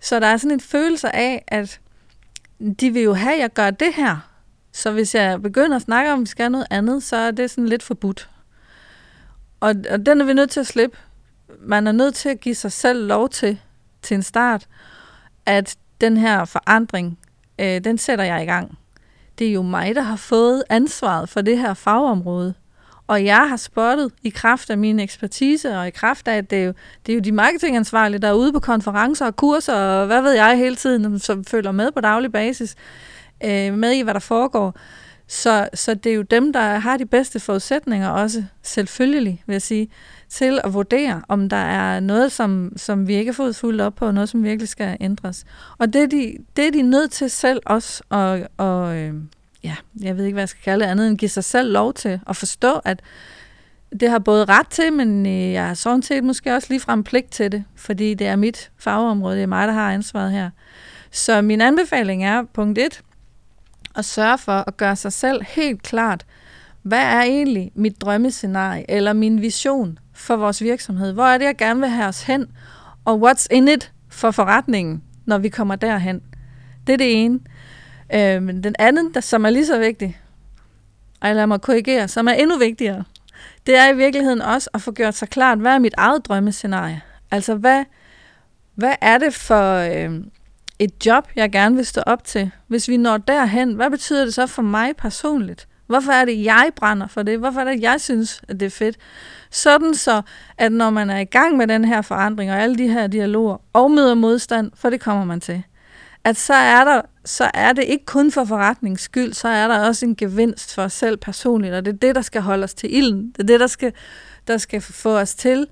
Så 0.00 0.20
der 0.20 0.26
er 0.26 0.36
sådan 0.36 0.54
en 0.54 0.60
følelse 0.60 1.16
af, 1.16 1.44
at 1.48 1.80
de 2.80 2.90
vil 2.90 3.02
jo 3.02 3.14
have, 3.14 3.34
at 3.34 3.40
jeg 3.40 3.52
gør 3.52 3.70
det 3.70 3.94
her. 3.94 4.28
Så 4.72 4.92
hvis 4.92 5.14
jeg 5.14 5.42
begynder 5.42 5.76
at 5.76 5.82
snakke 5.82 6.12
om, 6.12 6.18
at 6.18 6.20
vi 6.20 6.26
skal 6.26 6.50
noget 6.50 6.66
andet, 6.70 7.02
så 7.02 7.16
er 7.16 7.30
det 7.30 7.50
sådan 7.50 7.68
lidt 7.68 7.82
forbudt. 7.82 8.30
Og, 9.60 9.74
og 9.90 10.06
den 10.06 10.20
er 10.20 10.24
vi 10.24 10.34
nødt 10.34 10.50
til 10.50 10.60
at 10.60 10.66
slippe. 10.66 10.96
Man 11.60 11.86
er 11.86 11.92
nødt 11.92 12.14
til 12.14 12.28
at 12.28 12.40
give 12.40 12.54
sig 12.54 12.72
selv 12.72 13.06
lov 13.06 13.28
til, 13.28 13.60
til 14.02 14.14
en 14.14 14.22
start, 14.22 14.68
at 15.46 15.76
den 16.00 16.16
her 16.16 16.44
forandring, 16.44 17.18
øh, 17.58 17.84
den 17.84 17.98
sætter 17.98 18.24
jeg 18.24 18.42
i 18.42 18.46
gang 18.46 18.78
det 19.38 19.48
er 19.48 19.52
jo 19.52 19.62
mig, 19.62 19.94
der 19.94 20.02
har 20.02 20.16
fået 20.16 20.62
ansvaret 20.68 21.28
for 21.28 21.40
det 21.40 21.58
her 21.58 21.74
fagområde. 21.74 22.54
Og 23.12 23.24
jeg 23.24 23.48
har 23.48 23.56
spottet 23.56 24.12
i 24.22 24.28
kraft 24.28 24.70
af 24.70 24.78
min 24.78 25.00
ekspertise, 25.00 25.78
og 25.78 25.86
i 25.86 25.90
kraft 25.90 26.28
af, 26.28 26.36
at 26.36 26.50
det 26.50 26.58
er 26.58 26.64
jo, 26.64 26.72
det 27.06 27.12
er 27.12 27.16
jo 27.16 27.20
de 27.20 27.32
marketingansvarlige, 27.32 28.20
der 28.20 28.28
er 28.28 28.32
ude 28.32 28.52
på 28.52 28.60
konferencer 28.60 29.26
og 29.26 29.36
kurser, 29.36 29.74
og 29.74 30.06
hvad 30.06 30.22
ved 30.22 30.32
jeg 30.32 30.56
hele 30.58 30.76
tiden, 30.76 31.18
som 31.18 31.44
følger 31.44 31.72
med 31.72 31.92
på 31.92 32.00
daglig 32.00 32.32
basis, 32.32 32.74
øh, 33.44 33.74
med 33.74 33.90
i, 33.90 34.00
hvad 34.02 34.14
der 34.14 34.20
foregår. 34.20 34.76
Så, 35.26 35.68
så 35.74 35.94
det 35.94 36.12
er 36.12 36.16
jo 36.16 36.22
dem, 36.22 36.52
der 36.52 36.60
har 36.60 36.96
de 36.96 37.06
bedste 37.06 37.40
forudsætninger 37.40 38.08
også, 38.08 38.44
selvfølgelig, 38.62 39.42
vil 39.46 39.54
jeg 39.54 39.62
sige, 39.62 39.88
til 40.28 40.60
at 40.64 40.74
vurdere, 40.74 41.22
om 41.28 41.48
der 41.48 41.56
er 41.56 42.00
noget, 42.00 42.32
som, 42.32 42.72
som 42.76 43.08
vi 43.08 43.14
ikke 43.14 43.30
har 43.30 43.36
fået 43.36 43.56
fuldt 43.56 43.80
op 43.80 43.94
på, 43.94 44.06
og 44.06 44.14
noget, 44.14 44.28
som 44.28 44.44
virkelig 44.44 44.68
skal 44.68 44.96
ændres. 45.00 45.44
Og 45.78 45.92
det 45.92 46.02
er 46.02 46.06
de, 46.06 46.36
det 46.56 46.66
er 46.66 46.70
de 46.70 46.82
nødt 46.82 47.10
til 47.10 47.30
selv 47.30 47.60
også, 47.66 48.02
at, 48.10 48.48
at, 48.58 48.96
at 48.96 49.12
ja, 49.64 49.76
jeg 50.00 50.16
ved 50.16 50.24
ikke, 50.24 50.34
hvad 50.34 50.42
jeg 50.42 50.48
skal 50.48 50.62
kalde 50.64 50.84
det, 50.84 50.90
andet 50.90 51.08
end 51.08 51.18
give 51.18 51.28
sig 51.28 51.44
selv 51.44 51.72
lov 51.72 51.94
til 51.94 52.20
at 52.26 52.36
forstå, 52.36 52.80
at 52.84 53.02
det 54.00 54.10
har 54.10 54.18
både 54.18 54.44
ret 54.44 54.68
til, 54.68 54.92
men 54.92 55.26
øh, 55.26 55.52
jeg 55.52 55.66
har 55.66 55.74
sådan 55.74 56.02
set 56.02 56.24
måske 56.24 56.54
også 56.54 56.66
ligefrem 56.70 57.04
pligt 57.04 57.30
til 57.30 57.52
det, 57.52 57.64
fordi 57.76 58.14
det 58.14 58.26
er 58.26 58.36
mit 58.36 58.70
fagområde, 58.78 59.36
det 59.36 59.42
er 59.42 59.46
mig, 59.46 59.68
der 59.68 59.74
har 59.74 59.92
ansvaret 59.92 60.32
her. 60.32 60.50
Så 61.10 61.42
min 61.42 61.60
anbefaling 61.60 62.24
er, 62.24 62.42
punkt 62.54 62.78
1, 62.78 63.02
at 63.96 64.04
sørge 64.04 64.38
for 64.38 64.64
at 64.66 64.76
gøre 64.76 64.96
sig 64.96 65.12
selv 65.12 65.42
helt 65.48 65.82
klart, 65.82 66.26
hvad 66.82 67.02
er 67.02 67.22
egentlig 67.22 67.72
mit 67.74 68.00
drømmescenarie 68.00 68.90
eller 68.90 69.12
min 69.12 69.42
vision 69.42 69.98
for 70.12 70.36
vores 70.36 70.62
virksomhed? 70.62 71.12
Hvor 71.12 71.24
er 71.24 71.38
det, 71.38 71.44
jeg 71.44 71.56
gerne 71.56 71.80
vil 71.80 71.88
have 71.88 72.08
os 72.08 72.22
hen? 72.22 72.46
Og 73.04 73.30
what's 73.30 73.46
in 73.50 73.68
it 73.68 73.92
for 74.08 74.30
forretningen, 74.30 75.02
når 75.26 75.38
vi 75.38 75.48
kommer 75.48 75.76
derhen? 75.76 76.22
Det 76.86 76.92
er 76.92 76.96
det 76.96 77.24
ene. 77.24 77.40
Øh, 78.14 78.42
men 78.42 78.64
den 78.64 78.74
anden, 78.78 79.14
der, 79.14 79.20
som 79.20 79.44
er 79.44 79.50
lige 79.50 79.66
så 79.66 79.78
vigtig, 79.78 80.20
og 81.20 81.34
lad 81.34 81.46
mig 81.46 81.60
korrigere, 81.60 82.08
som 82.08 82.28
er 82.28 82.32
endnu 82.32 82.58
vigtigere, 82.58 83.04
det 83.66 83.76
er 83.76 83.88
i 83.88 83.96
virkeligheden 83.96 84.42
også 84.42 84.70
at 84.74 84.82
få 84.82 84.92
gjort 84.92 85.14
sig 85.14 85.28
klart, 85.28 85.58
hvad 85.58 85.72
er 85.72 85.78
mit 85.78 85.94
eget 85.96 86.26
drømmescenarie? 86.26 87.00
Altså, 87.30 87.54
hvad, 87.54 87.84
hvad 88.74 88.94
er 89.00 89.18
det 89.18 89.34
for 89.34 89.74
øh, 89.76 90.10
et 90.78 91.06
job, 91.06 91.28
jeg 91.36 91.52
gerne 91.52 91.76
vil 91.76 91.86
stå 91.86 92.00
op 92.06 92.24
til? 92.24 92.50
Hvis 92.66 92.88
vi 92.88 92.96
når 92.96 93.16
derhen, 93.16 93.72
hvad 93.72 93.90
betyder 93.90 94.24
det 94.24 94.34
så 94.34 94.46
for 94.46 94.62
mig 94.62 94.96
personligt? 94.96 95.68
Hvorfor 95.86 96.12
er 96.12 96.24
det, 96.24 96.44
jeg 96.44 96.70
brænder 96.76 97.06
for 97.06 97.22
det? 97.22 97.38
Hvorfor 97.38 97.60
er 97.60 97.64
det, 97.64 97.82
jeg 97.82 98.00
synes, 98.00 98.42
at 98.48 98.60
det 98.60 98.66
er 98.66 98.70
fedt? 98.70 98.96
Sådan 99.50 99.94
så, 99.94 100.22
at 100.58 100.72
når 100.72 100.90
man 100.90 101.10
er 101.10 101.18
i 101.18 101.24
gang 101.24 101.56
med 101.56 101.66
den 101.66 101.84
her 101.84 102.02
forandring 102.02 102.50
og 102.50 102.58
alle 102.58 102.76
de 102.76 102.88
her 102.88 103.06
dialoger 103.06 103.56
og 103.72 103.90
møder 103.90 104.14
modstand, 104.14 104.70
for 104.74 104.90
det 104.90 105.00
kommer 105.00 105.24
man 105.24 105.40
til, 105.40 105.62
at 106.24 106.36
så 106.36 106.54
er, 106.54 106.84
der, 106.84 107.02
så 107.24 107.50
er 107.54 107.72
det 107.72 107.84
ikke 107.84 108.04
kun 108.04 108.32
for 108.32 108.44
forretningens 108.44 109.00
skyld, 109.00 109.32
så 109.32 109.48
er 109.48 109.68
der 109.68 109.86
også 109.86 110.06
en 110.06 110.16
gevinst 110.16 110.74
for 110.74 110.82
os 110.82 110.92
selv 110.92 111.16
personligt, 111.16 111.74
og 111.74 111.84
det 111.84 111.94
er 111.94 111.98
det, 111.98 112.14
der 112.14 112.22
skal 112.22 112.42
holde 112.42 112.64
os 112.64 112.74
til 112.74 112.96
ilden. 112.96 113.32
Det 113.36 113.42
er 113.42 113.46
det, 113.46 113.60
der 113.60 113.66
skal, 113.66 113.92
der 114.48 114.58
skal 114.58 114.80
få 114.80 115.18
os 115.18 115.34
til 115.34 115.66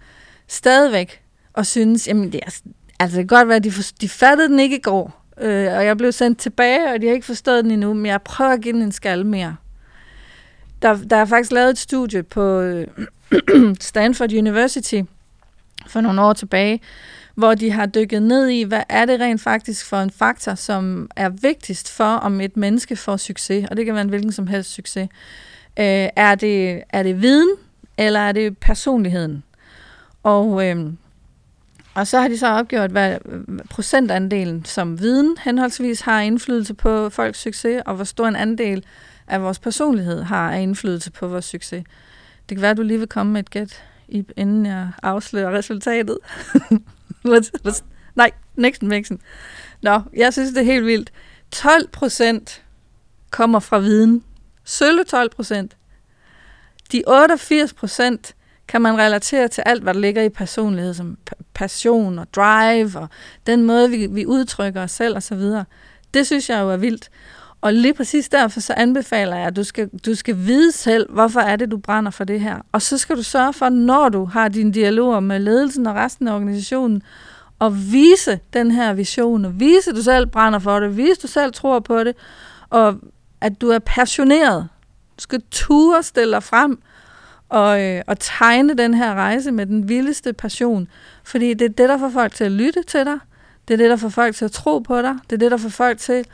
stadigvæk 0.48 1.22
at 1.54 1.66
synes, 1.66 2.08
jamen 2.08 2.32
det 2.32 2.40
er, 2.46 2.60
altså 3.00 3.16
det 3.16 3.28
kan 3.28 3.36
godt 3.36 3.48
være, 3.48 3.56
at 3.56 3.64
de, 3.64 3.72
for, 3.72 3.82
de 4.00 4.08
fattede 4.08 4.48
den 4.48 4.60
ikke 4.60 4.76
i 4.76 4.80
går, 4.80 5.24
øh, 5.40 5.72
og 5.72 5.84
jeg 5.84 5.96
blev 5.96 6.12
sendt 6.12 6.38
tilbage, 6.38 6.92
og 6.92 7.00
de 7.00 7.06
har 7.06 7.14
ikke 7.14 7.26
forstået 7.26 7.64
den 7.64 7.70
endnu, 7.70 7.94
men 7.94 8.06
jeg 8.06 8.22
prøver 8.22 8.50
at 8.50 8.60
give 8.60 8.74
den 8.74 8.82
en 8.82 8.92
skal 8.92 9.26
mere. 9.26 9.56
Der, 10.82 10.96
der 10.96 11.16
er 11.16 11.24
faktisk 11.24 11.52
lavet 11.52 11.70
et 11.70 11.78
studie 11.78 12.22
på 12.22 12.60
øh, 12.60 12.86
Stanford 13.80 14.32
University 14.32 15.00
for 15.86 16.00
nogle 16.00 16.22
år 16.22 16.32
tilbage, 16.32 16.80
hvor 17.40 17.54
de 17.54 17.70
har 17.70 17.86
dykket 17.86 18.22
ned 18.22 18.48
i, 18.48 18.62
hvad 18.62 18.82
er 18.88 19.04
det 19.04 19.20
rent 19.20 19.40
faktisk 19.40 19.86
for 19.86 19.96
en 19.96 20.10
faktor, 20.10 20.54
som 20.54 21.10
er 21.16 21.28
vigtigst 21.28 21.90
for, 21.90 22.04
om 22.04 22.40
et 22.40 22.56
menneske 22.56 22.96
får 22.96 23.16
succes, 23.16 23.66
og 23.70 23.76
det 23.76 23.84
kan 23.84 23.94
være 23.94 24.02
en 24.02 24.08
hvilken 24.08 24.32
som 24.32 24.46
helst 24.46 24.74
succes. 24.74 25.08
Øh, 25.78 26.08
er, 26.16 26.34
det, 26.34 26.82
er 26.90 27.02
det 27.02 27.22
viden, 27.22 27.50
eller 27.98 28.20
er 28.20 28.32
det 28.32 28.58
personligheden? 28.58 29.42
Og, 30.22 30.68
øh, 30.68 30.92
og 31.94 32.06
så 32.06 32.20
har 32.20 32.28
de 32.28 32.38
så 32.38 32.46
opgjort, 32.46 32.90
hvad 32.90 33.18
procentandelen 33.70 34.64
som 34.64 35.00
viden 35.00 35.36
henholdsvis 35.44 36.00
har 36.00 36.20
indflydelse 36.20 36.74
på 36.74 37.08
folks 37.08 37.40
succes, 37.40 37.82
og 37.86 37.94
hvor 37.94 38.04
stor 38.04 38.28
en 38.28 38.36
andel 38.36 38.84
af 39.28 39.42
vores 39.42 39.58
personlighed 39.58 40.22
har 40.22 40.52
af 40.52 40.62
indflydelse 40.62 41.10
på 41.10 41.28
vores 41.28 41.44
succes. 41.44 41.84
Det 42.48 42.56
kan 42.56 42.62
være, 42.62 42.70
at 42.70 42.76
du 42.76 42.82
lige 42.82 42.98
vil 42.98 43.08
komme 43.08 43.32
med 43.32 43.40
et 43.40 43.50
gæt, 43.50 43.84
inden 44.36 44.66
jeg 44.66 44.88
afslører 45.02 45.58
resultatet. 45.58 46.18
Nej, 48.14 48.30
Nixon 48.56 48.88
Mixon. 48.88 49.20
Nå, 49.82 50.00
jeg 50.16 50.32
synes, 50.32 50.50
det 50.50 50.58
er 50.58 50.64
helt 50.64 50.86
vildt. 50.86 51.12
12 51.50 51.88
procent 51.88 52.62
kommer 53.30 53.58
fra 53.58 53.78
viden. 53.78 54.24
Sølle 54.64 55.04
12 55.04 55.30
procent. 55.30 55.76
De 56.92 57.02
88 57.06 57.72
procent 57.72 58.34
kan 58.68 58.82
man 58.82 58.98
relatere 58.98 59.48
til 59.48 59.62
alt, 59.66 59.82
hvad 59.82 59.94
der 59.94 60.00
ligger 60.00 60.22
i 60.22 60.28
personlighed, 60.28 60.94
som 60.94 61.18
passion 61.54 62.18
og 62.18 62.34
drive, 62.34 62.98
og 62.98 63.08
den 63.46 63.64
måde, 63.64 63.90
vi, 63.90 64.06
vi 64.06 64.26
udtrykker 64.26 64.82
os 64.82 64.90
selv 64.90 65.16
osv. 65.16 65.42
Det 66.14 66.26
synes 66.26 66.50
jeg 66.50 66.60
jo 66.60 66.70
er 66.70 66.76
vildt. 66.76 67.10
Og 67.60 67.72
lige 67.72 67.94
præcis 67.94 68.28
derfor 68.28 68.60
så 68.60 68.74
anbefaler 68.76 69.36
jeg, 69.36 69.46
at 69.46 69.56
du 69.56 69.64
skal, 69.64 69.88
du 70.06 70.14
skal 70.14 70.36
vide 70.36 70.72
selv, 70.72 71.12
hvorfor 71.12 71.40
er 71.40 71.56
det, 71.56 71.70
du 71.70 71.78
brænder 71.78 72.10
for 72.10 72.24
det 72.24 72.40
her. 72.40 72.58
Og 72.72 72.82
så 72.82 72.98
skal 72.98 73.16
du 73.16 73.22
sørge 73.22 73.52
for, 73.52 73.68
når 73.68 74.08
du 74.08 74.24
har 74.24 74.48
dine 74.48 74.72
dialoger 74.72 75.20
med 75.20 75.38
ledelsen 75.38 75.86
og 75.86 75.94
resten 75.94 76.28
af 76.28 76.34
organisationen, 76.34 77.02
at 77.60 77.72
vise 77.92 78.40
den 78.52 78.70
her 78.70 78.92
vision, 78.92 79.44
og 79.44 79.60
vise, 79.60 79.90
at 79.90 79.96
du 79.96 80.02
selv 80.02 80.26
brænder 80.26 80.58
for 80.58 80.80
det, 80.80 80.96
vise, 80.96 81.10
at 81.10 81.22
du 81.22 81.26
selv 81.26 81.52
tror 81.52 81.80
på 81.80 82.04
det, 82.04 82.16
og 82.70 82.96
at 83.40 83.60
du 83.60 83.68
er 83.68 83.78
passioneret. 83.78 84.68
Du 85.16 85.22
skal 85.22 85.42
ture 85.50 86.02
stille 86.02 86.32
dig 86.32 86.42
frem 86.42 86.82
og, 87.48 87.82
øh, 87.82 88.02
og 88.06 88.18
tegne 88.18 88.74
den 88.74 88.94
her 88.94 89.14
rejse 89.14 89.52
med 89.52 89.66
den 89.66 89.88
vildeste 89.88 90.32
passion. 90.32 90.88
Fordi 91.24 91.54
det 91.54 91.64
er 91.64 91.68
det, 91.68 91.88
der 91.88 91.98
får 91.98 92.08
folk 92.08 92.34
til 92.34 92.44
at 92.44 92.52
lytte 92.52 92.82
til 92.82 93.04
dig. 93.04 93.18
Det 93.68 93.74
er 93.74 93.78
det, 93.78 93.90
der 93.90 93.96
får 93.96 94.08
folk 94.08 94.36
til 94.36 94.44
at 94.44 94.52
tro 94.52 94.78
på 94.78 95.02
dig. 95.02 95.16
Det 95.30 95.32
er 95.32 95.38
det, 95.38 95.50
der 95.50 95.56
får 95.56 95.68
folk 95.68 95.98
til 95.98 96.24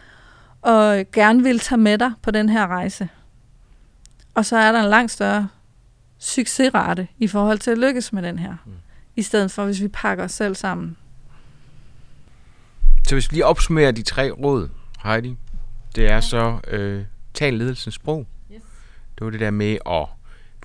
og 0.67 1.05
gerne 1.13 1.43
vil 1.43 1.59
tage 1.59 1.79
med 1.79 1.99
dig 1.99 2.13
på 2.23 2.31
den 2.31 2.49
her 2.49 2.67
rejse. 2.67 3.09
Og 4.35 4.45
så 4.45 4.57
er 4.57 4.73
der 4.73 4.83
en 4.83 4.91
langt 4.91 5.13
større 5.13 5.49
succesrate 6.19 7.09
i 7.19 7.27
forhold 7.27 7.59
til 7.59 7.71
at 7.71 7.79
lykkes 7.79 8.13
med 8.13 8.23
den 8.23 8.39
her, 8.39 8.57
mm. 8.67 8.73
i 9.17 9.23
stedet 9.23 9.51
for 9.51 9.65
hvis 9.65 9.83
vi 9.83 9.89
pakker 9.89 10.25
os 10.25 10.33
selv 10.33 10.55
sammen. 10.55 10.97
Så 13.09 13.15
hvis 13.15 13.31
vi 13.31 13.35
lige 13.35 13.47
opsummerer 13.47 13.93
de 13.93 14.03
tre 14.03 14.31
råd, 14.31 14.69
Heidi, 15.03 15.37
det 15.97 16.07
er 16.07 16.15
ja. 16.15 16.21
så 16.21 16.59
øh, 16.67 17.05
tal 17.35 17.55
ledelsens 17.55 17.95
sprog. 17.95 18.27
Yes. 18.53 18.63
Det 19.19 19.25
var 19.25 19.31
det 19.31 19.41
der 19.41 19.51
med 19.51 19.79
at 19.87 20.07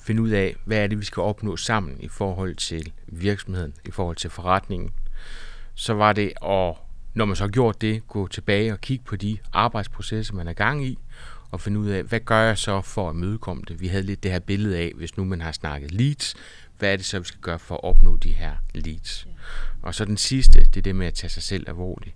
finde 0.01 0.21
ud 0.21 0.29
af, 0.29 0.55
hvad 0.65 0.77
er 0.77 0.87
det, 0.87 0.99
vi 0.99 1.05
skal 1.05 1.21
opnå 1.21 1.57
sammen 1.57 1.97
i 1.99 2.07
forhold 2.07 2.55
til 2.55 2.91
virksomheden, 3.07 3.73
i 3.85 3.91
forhold 3.91 4.15
til 4.15 4.29
forretningen. 4.29 4.89
Så 5.75 5.93
var 5.93 6.13
det 6.13 6.33
at 6.43 6.75
når 7.13 7.25
man 7.25 7.35
så 7.35 7.43
har 7.43 7.49
gjort 7.49 7.81
det, 7.81 8.07
gå 8.07 8.27
tilbage 8.27 8.73
og 8.73 8.81
kigge 8.81 9.05
på 9.05 9.15
de 9.15 9.37
arbejdsprocesser, 9.53 10.33
man 10.33 10.47
er 10.47 10.53
gang 10.53 10.85
i, 10.85 10.97
og 11.51 11.61
finde 11.61 11.79
ud 11.79 11.87
af, 11.87 12.03
hvad 12.03 12.19
gør 12.19 12.39
jeg 12.39 12.57
så 12.57 12.81
for 12.81 13.09
at 13.09 13.15
mødekomme 13.15 13.63
det? 13.67 13.81
Vi 13.81 13.87
havde 13.87 14.03
lidt 14.03 14.23
det 14.23 14.31
her 14.31 14.39
billede 14.39 14.77
af, 14.77 14.91
hvis 14.95 15.17
nu 15.17 15.25
man 15.25 15.41
har 15.41 15.51
snakket 15.51 15.91
leads, 15.91 16.35
hvad 16.79 16.93
er 16.93 16.95
det 16.95 17.05
så, 17.05 17.19
vi 17.19 17.25
skal 17.25 17.41
gøre 17.41 17.59
for 17.59 17.75
at 17.75 17.83
opnå 17.83 18.17
de 18.17 18.31
her 18.31 18.51
leads? 18.73 19.27
Og 19.81 19.95
så 19.95 20.05
den 20.05 20.17
sidste, 20.17 20.59
det 20.59 20.77
er 20.77 20.81
det 20.81 20.95
med 20.95 21.07
at 21.07 21.13
tage 21.13 21.29
sig 21.29 21.43
selv 21.43 21.63
alvorligt 21.67 22.15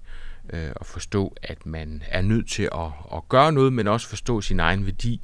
øh, 0.49 0.71
og 0.75 0.85
forstå, 0.85 1.35
at 1.43 1.65
man 1.65 2.03
er 2.07 2.21
nødt 2.21 2.49
til 2.49 2.63
at, 2.63 2.91
at 3.15 3.29
gøre 3.29 3.51
noget, 3.51 3.73
men 3.73 3.87
også 3.87 4.07
forstå 4.07 4.41
sin 4.41 4.59
egen 4.59 4.85
værdi 4.85 5.21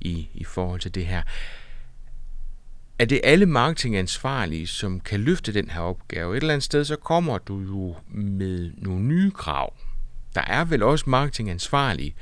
i, 0.00 0.28
i 0.34 0.44
forhold 0.44 0.80
til 0.80 0.94
det 0.94 1.06
her 1.06 1.22
er 2.98 3.04
det 3.04 3.20
alle 3.24 3.46
marketingansvarlige, 3.46 4.66
som 4.66 5.00
kan 5.00 5.20
løfte 5.20 5.54
den 5.54 5.70
her 5.70 5.80
opgave? 5.80 6.36
Et 6.36 6.40
eller 6.40 6.54
andet 6.54 6.64
sted, 6.64 6.84
så 6.84 6.96
kommer 6.96 7.38
du 7.38 7.60
jo 7.60 7.96
med 8.08 8.72
nogle 8.76 9.04
nye 9.04 9.30
krav. 9.30 9.74
Der 10.34 10.40
er 10.40 10.64
vel 10.64 10.82
også 10.82 11.10
marketingansvarlige, 11.10 12.14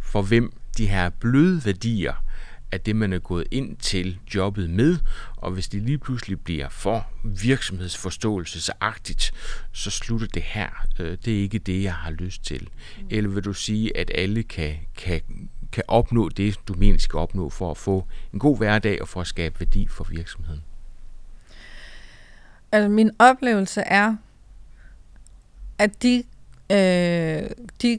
for 0.00 0.22
hvem 0.22 0.52
de 0.78 0.86
her 0.86 1.08
bløde 1.08 1.64
værdier 1.64 2.24
er 2.72 2.78
det, 2.78 2.96
man 2.96 3.12
er 3.12 3.18
gået 3.18 3.46
ind 3.50 3.76
til 3.76 4.18
jobbet 4.34 4.70
med, 4.70 4.98
og 5.36 5.50
hvis 5.50 5.68
det 5.68 5.82
lige 5.82 5.98
pludselig 5.98 6.40
bliver 6.40 6.68
for 6.68 7.06
virksomhedsforståelsesagtigt, 7.24 9.32
så 9.72 9.90
slutter 9.90 10.26
det 10.26 10.42
her. 10.42 10.86
Øh, 10.98 11.18
det 11.24 11.38
er 11.38 11.42
ikke 11.42 11.58
det, 11.58 11.82
jeg 11.82 11.94
har 11.94 12.10
lyst 12.10 12.44
til. 12.44 12.68
Eller 13.10 13.30
vil 13.30 13.44
du 13.44 13.52
sige, 13.52 13.96
at 13.96 14.10
alle 14.14 14.42
kan, 14.42 14.74
kan 14.96 15.20
kan 15.72 15.84
opnå 15.88 16.28
det, 16.28 16.60
du 16.68 16.74
mener 16.74 16.98
skal 16.98 17.18
opnå 17.18 17.48
for 17.48 17.70
at 17.70 17.76
få 17.76 18.04
en 18.32 18.38
god 18.38 18.56
hverdag 18.56 19.02
og 19.02 19.08
for 19.08 19.20
at 19.20 19.26
skabe 19.26 19.60
værdi 19.60 19.86
for 19.86 20.06
virksomheden? 20.10 20.62
Altså 22.72 22.88
min 22.88 23.10
oplevelse 23.18 23.80
er, 23.80 24.16
at 25.78 26.02
de, 26.02 26.22
øh, 26.70 27.50
de 27.82 27.98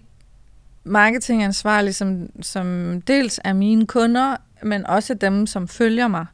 marketingansvarlige, 0.84 1.94
som, 1.94 2.30
som 2.42 3.02
dels 3.02 3.40
er 3.44 3.54
mine 3.54 3.88
kunder, 3.88 4.36
men 4.64 4.88
også 4.88 5.14
dem, 5.14 5.48
som 5.48 5.68
følger 5.68 6.08
mig, 6.08 6.26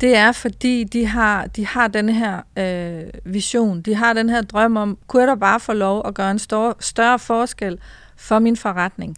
det 0.00 0.16
er 0.16 0.32
fordi, 0.32 0.84
de 0.84 1.06
har, 1.06 1.46
de 1.46 1.66
har 1.66 1.88
den 1.88 2.08
her 2.08 2.40
øh, 2.56 3.32
vision, 3.32 3.80
de 3.80 3.94
har 3.94 4.12
den 4.12 4.28
her 4.28 4.42
drøm 4.42 4.76
om, 4.76 4.98
kunne 5.06 5.20
jeg 5.20 5.28
da 5.28 5.34
bare 5.34 5.60
få 5.60 5.72
lov 5.72 6.02
at 6.06 6.14
gøre 6.14 6.30
en 6.30 6.38
stor, 6.38 6.76
større 6.80 7.18
forskel 7.18 7.78
for 8.16 8.38
min 8.38 8.56
forretning? 8.56 9.16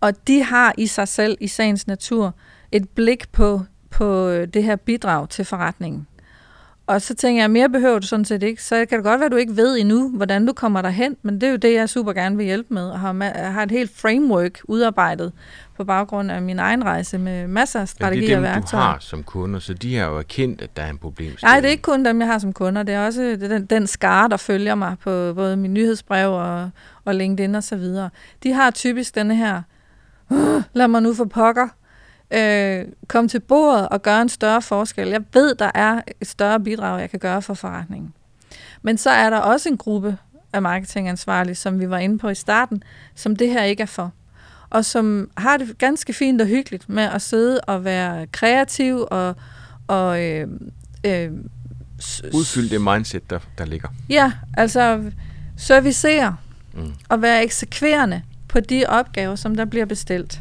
Og 0.00 0.26
de 0.26 0.42
har 0.42 0.74
i 0.78 0.86
sig 0.86 1.08
selv, 1.08 1.38
i 1.40 1.48
sagens 1.48 1.86
natur, 1.86 2.34
et 2.72 2.88
blik 2.88 3.32
på, 3.32 3.62
på 3.90 4.30
det 4.30 4.64
her 4.64 4.76
bidrag 4.76 5.28
til 5.28 5.44
forretningen. 5.44 6.06
Og 6.88 7.02
så 7.02 7.14
tænker 7.14 7.42
jeg, 7.42 7.50
mere 7.50 7.68
behøver 7.68 7.98
du 7.98 8.06
sådan 8.06 8.24
set 8.24 8.42
ikke. 8.42 8.62
Så 8.62 8.86
kan 8.88 8.98
det 8.98 9.04
godt 9.04 9.20
være, 9.20 9.26
at 9.26 9.32
du 9.32 9.36
ikke 9.36 9.56
ved 9.56 9.78
endnu, 9.78 10.08
hvordan 10.08 10.46
du 10.46 10.52
kommer 10.52 10.82
derhen, 10.82 11.16
men 11.22 11.34
det 11.34 11.46
er 11.46 11.50
jo 11.50 11.56
det, 11.56 11.74
jeg 11.74 11.88
super 11.88 12.12
gerne 12.12 12.36
vil 12.36 12.46
hjælpe 12.46 12.74
med, 12.74 12.90
og 12.90 13.00
har, 13.00 13.12
har 13.50 13.62
et 13.62 13.70
helt 13.70 13.90
framework 13.96 14.60
udarbejdet 14.64 15.32
på 15.76 15.84
baggrund 15.84 16.30
af 16.30 16.42
min 16.42 16.58
egen 16.58 16.84
rejse 16.84 17.18
med 17.18 17.48
masser 17.48 17.80
af 17.80 17.88
strategier 17.88 18.36
og 18.36 18.42
værktøjer. 18.42 18.60
det 18.60 18.72
er 18.72 18.82
dem, 18.82 18.88
du 18.88 18.92
har 18.92 18.98
som 19.00 19.22
kunder, 19.22 19.60
så 19.60 19.74
de 19.74 19.96
har 19.96 20.06
jo 20.06 20.18
erkendt, 20.18 20.62
at 20.62 20.76
der 20.76 20.82
er 20.82 20.90
en 20.90 20.98
problem. 20.98 21.32
Nej, 21.42 21.60
det 21.60 21.66
er 21.66 21.70
ikke 21.70 21.82
kun 21.82 22.04
dem, 22.04 22.20
jeg 22.20 22.28
har 22.28 22.38
som 22.38 22.52
kunder. 22.52 22.82
Det 22.82 22.94
er 22.94 23.06
også 23.06 23.36
den, 23.40 23.66
den 23.66 23.86
skare, 23.86 24.28
der 24.28 24.36
følger 24.36 24.74
mig 24.74 24.96
på 25.04 25.34
både 25.34 25.56
min 25.56 25.74
nyhedsbrev 25.74 26.32
og, 26.32 26.70
og 27.04 27.14
LinkedIn 27.14 27.54
og 27.54 27.62
så 27.62 27.76
videre. 27.76 28.10
De 28.42 28.52
har 28.52 28.70
typisk 28.70 29.14
denne 29.14 29.36
her 29.36 29.62
lad 30.72 30.88
mig 30.88 31.02
nu 31.02 31.14
få 31.14 31.24
pokker. 31.24 31.68
øh, 32.30 32.84
komme 33.08 33.28
til 33.28 33.40
bordet 33.40 33.88
og 33.88 34.02
gøre 34.02 34.22
en 34.22 34.28
større 34.28 34.62
forskel. 34.62 35.08
Jeg 35.08 35.22
ved, 35.32 35.54
der 35.54 35.70
er 35.74 36.00
et 36.20 36.28
større 36.28 36.60
bidrag, 36.60 37.00
jeg 37.00 37.10
kan 37.10 37.18
gøre 37.18 37.42
for 37.42 37.54
forretningen. 37.54 38.12
Men 38.82 38.98
så 38.98 39.10
er 39.10 39.30
der 39.30 39.38
også 39.38 39.68
en 39.68 39.76
gruppe 39.76 40.16
af 40.52 40.62
marketingansvarlige, 40.62 41.54
som 41.54 41.80
vi 41.80 41.90
var 41.90 41.98
inde 41.98 42.18
på 42.18 42.28
i 42.28 42.34
starten, 42.34 42.82
som 43.14 43.36
det 43.36 43.50
her 43.50 43.62
ikke 43.62 43.82
er 43.82 43.86
for. 43.86 44.12
Og 44.70 44.84
som 44.84 45.30
har 45.36 45.56
det 45.56 45.78
ganske 45.78 46.12
fint 46.12 46.40
og 46.40 46.46
hyggeligt 46.46 46.88
med 46.88 47.02
at 47.02 47.22
sidde 47.22 47.60
og 47.60 47.84
være 47.84 48.26
kreativ 48.26 49.06
og, 49.10 49.36
og 49.86 50.24
øh, 50.24 50.48
øh, 51.04 51.30
udfylde 52.34 52.70
det 52.70 52.80
mindset, 52.80 53.30
der, 53.30 53.38
der 53.58 53.64
ligger. 53.64 53.88
Ja, 54.08 54.32
altså 54.56 55.10
servicere 55.56 56.36
mm. 56.74 56.92
og 57.08 57.22
være 57.22 57.42
eksekverende 57.42 58.22
på 58.48 58.60
de 58.60 58.84
opgaver, 58.88 59.34
som 59.34 59.56
der 59.56 59.64
bliver 59.64 59.86
bestilt. 59.86 60.40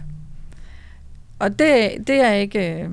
Og 1.40 1.60
det, 1.60 1.92
det 2.08 2.22
er 2.22 2.32
ikke, 2.32 2.90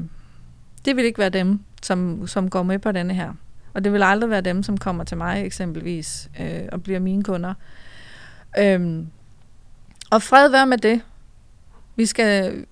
det 0.84 0.96
vil 0.96 1.04
ikke 1.04 1.18
være 1.18 1.28
dem, 1.28 1.60
som, 1.82 2.26
som 2.26 2.50
går 2.50 2.62
med 2.62 2.78
på 2.78 2.92
denne 2.92 3.14
her. 3.14 3.32
Og 3.74 3.84
det 3.84 3.92
vil 3.92 4.02
aldrig 4.02 4.30
være 4.30 4.40
dem, 4.40 4.62
som 4.62 4.78
kommer 4.78 5.04
til 5.04 5.16
mig 5.16 5.46
eksempelvis 5.46 6.28
øh, 6.40 6.62
og 6.72 6.82
bliver 6.82 7.00
mine 7.00 7.22
kunder. 7.22 7.54
Øhm, 8.58 9.06
og 10.10 10.22
fred 10.22 10.48
være 10.48 10.66
med 10.66 10.78
det. 10.78 11.00
Vi 11.96 12.06
skal, 12.06 12.64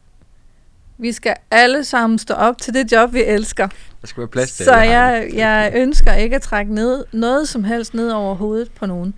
vi 0.98 1.12
skal 1.12 1.36
alle 1.50 1.84
sammen 1.84 2.18
stå 2.18 2.34
op 2.34 2.58
til 2.58 2.74
det 2.74 2.92
job, 2.92 3.12
vi 3.12 3.24
elsker. 3.24 3.68
Der 4.00 4.06
skal 4.06 4.20
være 4.20 4.28
plads 4.28 4.56
til 4.56 4.64
Så 4.64 4.76
jeg, 4.76 5.30
jeg 5.34 5.72
ønsker 5.74 6.12
ikke 6.12 6.36
at 6.36 6.42
trække 6.42 6.74
ned, 6.74 7.04
noget 7.12 7.48
som 7.48 7.64
helst 7.64 7.94
ned 7.94 8.10
over 8.10 8.34
hovedet 8.34 8.72
på 8.72 8.86
nogen. 8.86 9.14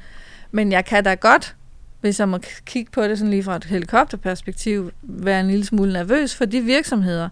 Men 0.50 0.72
jeg 0.72 0.84
kan 0.84 1.04
da 1.04 1.14
godt, 1.14 1.56
hvis 2.04 2.20
jeg 2.20 2.28
må 2.28 2.38
kigge 2.64 2.92
på 2.92 3.02
det 3.02 3.18
sådan 3.18 3.30
lige 3.30 3.42
fra 3.42 3.56
et 3.56 3.64
helikopterperspektiv, 3.64 4.90
være 5.02 5.40
en 5.40 5.46
lille 5.46 5.64
smule 5.64 5.92
nervøs 5.92 6.34
for 6.34 6.44
de 6.44 6.60
virksomheder, 6.60 7.28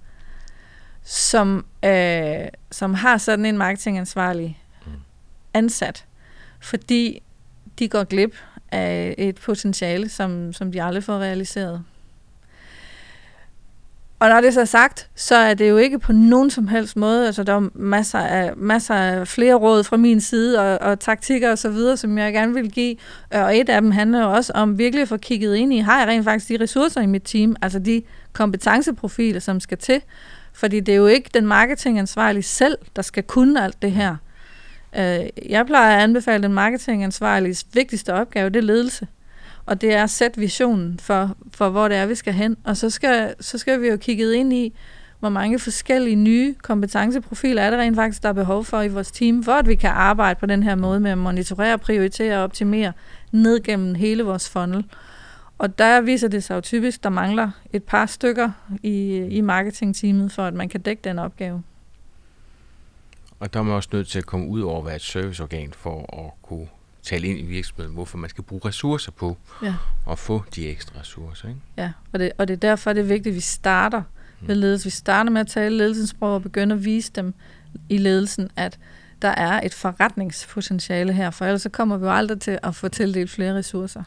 som, 1.02 1.66
øh, 1.84 2.48
som 2.70 2.94
har 2.94 3.18
sådan 3.18 3.44
en 3.44 3.58
marketingansvarlig 3.58 4.62
mm. 4.86 4.92
ansat, 5.54 6.04
fordi 6.60 7.22
de 7.78 7.88
går 7.88 8.04
glip 8.04 8.36
af 8.70 9.14
et 9.18 9.36
potentiale, 9.36 10.08
som, 10.08 10.52
som 10.52 10.72
de 10.72 10.82
aldrig 10.82 11.04
får 11.04 11.18
realiseret. 11.18 11.84
Og 14.22 14.28
når 14.28 14.40
det 14.40 14.48
er 14.48 14.52
så 14.52 14.66
sagt, 14.66 15.08
så 15.14 15.34
er 15.34 15.54
det 15.54 15.70
jo 15.70 15.76
ikke 15.76 15.98
på 15.98 16.12
nogen 16.12 16.50
som 16.50 16.68
helst 16.68 16.96
måde, 16.96 17.26
altså 17.26 17.42
der 17.42 17.54
er 17.54 17.68
masser 17.74 18.18
af, 18.18 18.52
masser 18.56 18.94
af 18.94 19.28
flere 19.28 19.54
råd 19.54 19.84
fra 19.84 19.96
min 19.96 20.20
side, 20.20 20.60
og, 20.60 20.88
og 20.90 21.00
taktikker 21.00 21.50
og 21.50 21.58
så 21.58 21.68
videre, 21.70 21.96
som 21.96 22.18
jeg 22.18 22.32
gerne 22.32 22.54
vil 22.54 22.70
give. 22.70 22.96
Øh, 23.34 23.42
og 23.42 23.58
et 23.58 23.68
af 23.68 23.80
dem 23.80 23.90
handler 23.90 24.22
jo 24.22 24.32
også 24.32 24.52
om 24.52 24.78
virkelig 24.78 25.02
at 25.02 25.08
få 25.08 25.16
kigget 25.16 25.56
ind 25.56 25.72
i, 25.72 25.78
har 25.78 25.98
jeg 25.98 26.08
rent 26.08 26.24
faktisk 26.24 26.48
de 26.48 26.64
ressourcer 26.64 27.00
i 27.00 27.06
mit 27.06 27.22
team, 27.24 27.56
altså 27.62 27.78
de 27.78 28.02
kompetenceprofiler, 28.32 29.40
som 29.40 29.60
skal 29.60 29.78
til. 29.78 30.00
Fordi 30.52 30.80
det 30.80 30.92
er 30.92 30.96
jo 30.96 31.06
ikke 31.06 31.30
den 31.34 31.46
marketingansvarlige 31.46 32.42
selv, 32.42 32.78
der 32.96 33.02
skal 33.02 33.22
kunne 33.22 33.64
alt 33.64 33.82
det 33.82 33.92
her. 33.92 34.16
Øh, 34.96 35.20
jeg 35.48 35.66
plejer 35.66 35.96
at 35.96 36.02
anbefale 36.02 36.42
den 36.42 36.52
marketingansvarliges 36.52 37.66
vigtigste 37.74 38.14
opgave, 38.14 38.50
det 38.50 38.56
er 38.56 38.62
ledelse 38.62 39.06
og 39.72 39.80
det 39.80 39.94
er 39.94 40.02
at 40.02 40.10
sætte 40.10 40.40
visionen 40.40 40.98
for, 40.98 41.36
for 41.54 41.68
hvor 41.68 41.88
det 41.88 41.96
er, 41.96 42.06
vi 42.06 42.14
skal 42.14 42.32
hen. 42.32 42.56
Og 42.64 42.76
så 42.76 42.90
skal, 42.90 43.34
så 43.40 43.58
skal 43.58 43.80
vi 43.80 43.88
jo 43.88 43.96
kigge 43.96 44.34
ind 44.34 44.52
i, 44.52 44.74
hvor 45.20 45.28
mange 45.28 45.58
forskellige 45.58 46.16
nye 46.16 46.54
kompetenceprofiler 46.62 47.62
er 47.62 47.70
der 47.70 47.78
rent 47.78 47.96
faktisk, 47.96 48.22
der 48.22 48.28
er 48.28 48.32
behov 48.32 48.64
for 48.64 48.82
i 48.82 48.88
vores 48.88 49.10
team, 49.10 49.44
for 49.44 49.52
at 49.52 49.68
vi 49.68 49.74
kan 49.74 49.90
arbejde 49.90 50.40
på 50.40 50.46
den 50.46 50.62
her 50.62 50.74
måde 50.74 51.00
med 51.00 51.10
at 51.10 51.18
monitorere, 51.18 51.78
prioritere 51.78 52.36
og 52.36 52.42
optimere 52.42 52.92
ned 53.32 53.62
gennem 53.62 53.94
hele 53.94 54.22
vores 54.22 54.50
funnel. 54.50 54.84
Og 55.58 55.78
der 55.78 56.00
viser 56.00 56.28
det 56.28 56.44
sig 56.44 56.54
jo 56.54 56.60
typisk, 56.60 57.02
der 57.02 57.10
mangler 57.10 57.50
et 57.72 57.82
par 57.82 58.06
stykker 58.06 58.50
i, 58.82 59.16
i 59.16 59.40
marketingteamet, 59.40 60.32
for 60.32 60.42
at 60.42 60.54
man 60.54 60.68
kan 60.68 60.80
dække 60.80 61.00
den 61.04 61.18
opgave. 61.18 61.62
Og 63.40 63.54
der 63.54 63.60
er 63.60 63.64
man 63.64 63.74
også 63.74 63.88
nødt 63.92 64.08
til 64.08 64.18
at 64.18 64.26
komme 64.26 64.46
ud 64.46 64.60
over 64.60 64.78
at 64.78 64.86
være 64.86 64.96
et 64.96 65.02
serviceorgan 65.02 65.72
for 65.72 66.24
at 66.26 66.42
kunne 66.42 66.66
tale 67.02 67.26
ind 67.26 67.38
i 67.38 67.42
virksomheden, 67.42 67.94
hvorfor 67.94 68.18
man 68.18 68.30
skal 68.30 68.44
bruge 68.44 68.62
ressourcer 68.64 69.12
på 69.12 69.36
ja. 69.62 69.74
at 70.10 70.18
få 70.18 70.44
de 70.54 70.68
ekstra 70.68 71.00
ressourcer. 71.00 71.48
Ikke? 71.48 71.60
Ja, 71.76 71.92
og 72.12 72.18
det, 72.18 72.32
og 72.38 72.48
det 72.48 72.54
er 72.54 72.58
derfor, 72.58 72.92
det 72.92 73.00
er 73.00 73.04
vigtigt, 73.04 73.32
at 73.32 73.36
vi 73.36 73.40
starter 73.40 74.02
med 74.40 74.54
mm. 74.54 74.60
ledelse. 74.60 74.84
Vi 74.84 74.90
starter 74.90 75.30
med 75.30 75.40
at 75.40 75.46
tale 75.46 75.76
ledelsesprog 75.76 76.34
og 76.34 76.42
begynde 76.42 76.74
at 76.74 76.84
vise 76.84 77.12
dem 77.12 77.34
i 77.88 77.98
ledelsen, 77.98 78.50
at 78.56 78.78
der 79.22 79.28
er 79.28 79.60
et 79.60 79.74
forretningspotentiale 79.74 81.12
her, 81.12 81.30
for 81.30 81.44
ellers 81.44 81.62
så 81.62 81.68
kommer 81.68 81.96
vi 81.96 82.04
jo 82.04 82.12
aldrig 82.12 82.40
til 82.40 82.58
at 82.62 82.74
få 82.74 82.88
tildelt 82.88 83.30
flere 83.30 83.54
ressourcer. 83.54 84.02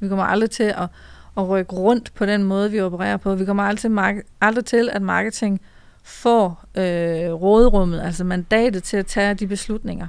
Vi 0.00 0.08
kommer 0.08 0.24
aldrig 0.24 0.50
til 0.50 0.62
at, 0.62 0.88
at 1.36 1.48
rykke 1.48 1.72
rundt 1.72 2.14
på 2.14 2.26
den 2.26 2.44
måde, 2.44 2.70
vi 2.70 2.80
opererer 2.80 3.16
på. 3.16 3.34
Vi 3.34 3.44
kommer 3.44 3.62
aldrig 3.62 3.80
til, 3.80 4.22
aldrig 4.40 4.64
til 4.64 4.90
at 4.92 5.02
marketing 5.02 5.60
får 6.02 6.64
øh, 6.74 7.32
råderummet, 7.32 8.00
altså 8.00 8.24
mandatet 8.24 8.82
til 8.82 8.96
at 8.96 9.06
tage 9.06 9.34
de 9.34 9.46
beslutninger. 9.46 10.06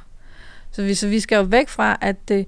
Så 0.72 0.84
vi, 0.84 0.93
så 0.93 1.07
vi 1.07 1.19
skal 1.19 1.36
jo 1.36 1.41
væk 1.41 1.69
fra, 1.69 1.97
at 2.01 2.28
det, 2.28 2.45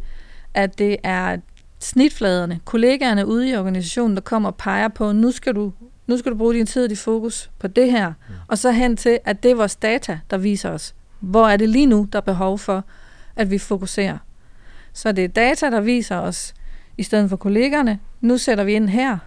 at 0.53 0.79
det 0.79 0.97
er 1.03 1.37
snitfladerne, 1.79 2.59
kollegaerne 2.65 3.27
ude 3.27 3.49
i 3.49 3.55
organisationen, 3.55 4.15
der 4.15 4.21
kommer 4.21 4.49
og 4.49 4.55
peger 4.55 4.87
på, 4.87 5.11
nu 5.11 5.31
skal 5.31 5.55
du, 5.55 5.73
nu 6.07 6.17
skal 6.17 6.31
du 6.31 6.37
bruge 6.37 6.53
din 6.53 6.65
tid 6.65 6.83
og 6.83 6.89
dit 6.89 6.99
fokus 6.99 7.51
på 7.59 7.67
det 7.67 7.91
her, 7.91 8.07
mm. 8.07 8.33
og 8.47 8.57
så 8.57 8.71
hen 8.71 8.97
til, 8.97 9.19
at 9.25 9.43
det 9.43 9.51
er 9.51 9.55
vores 9.55 9.75
data, 9.75 10.19
der 10.29 10.37
viser 10.37 10.69
os, 10.69 10.95
hvor 11.19 11.47
er 11.47 11.57
det 11.57 11.69
lige 11.69 11.85
nu, 11.85 12.07
der 12.13 12.19
er 12.19 12.23
behov 12.23 12.59
for, 12.59 12.83
at 13.35 13.51
vi 13.51 13.57
fokuserer. 13.57 14.17
Så 14.93 15.11
det 15.11 15.23
er 15.23 15.27
data, 15.27 15.69
der 15.69 15.81
viser 15.81 16.17
os, 16.17 16.53
i 16.97 17.03
stedet 17.03 17.29
for 17.29 17.37
kollegerne, 17.37 17.99
nu 18.21 18.37
sætter 18.37 18.63
vi 18.63 18.73
ind 18.73 18.89
her, 18.89 19.17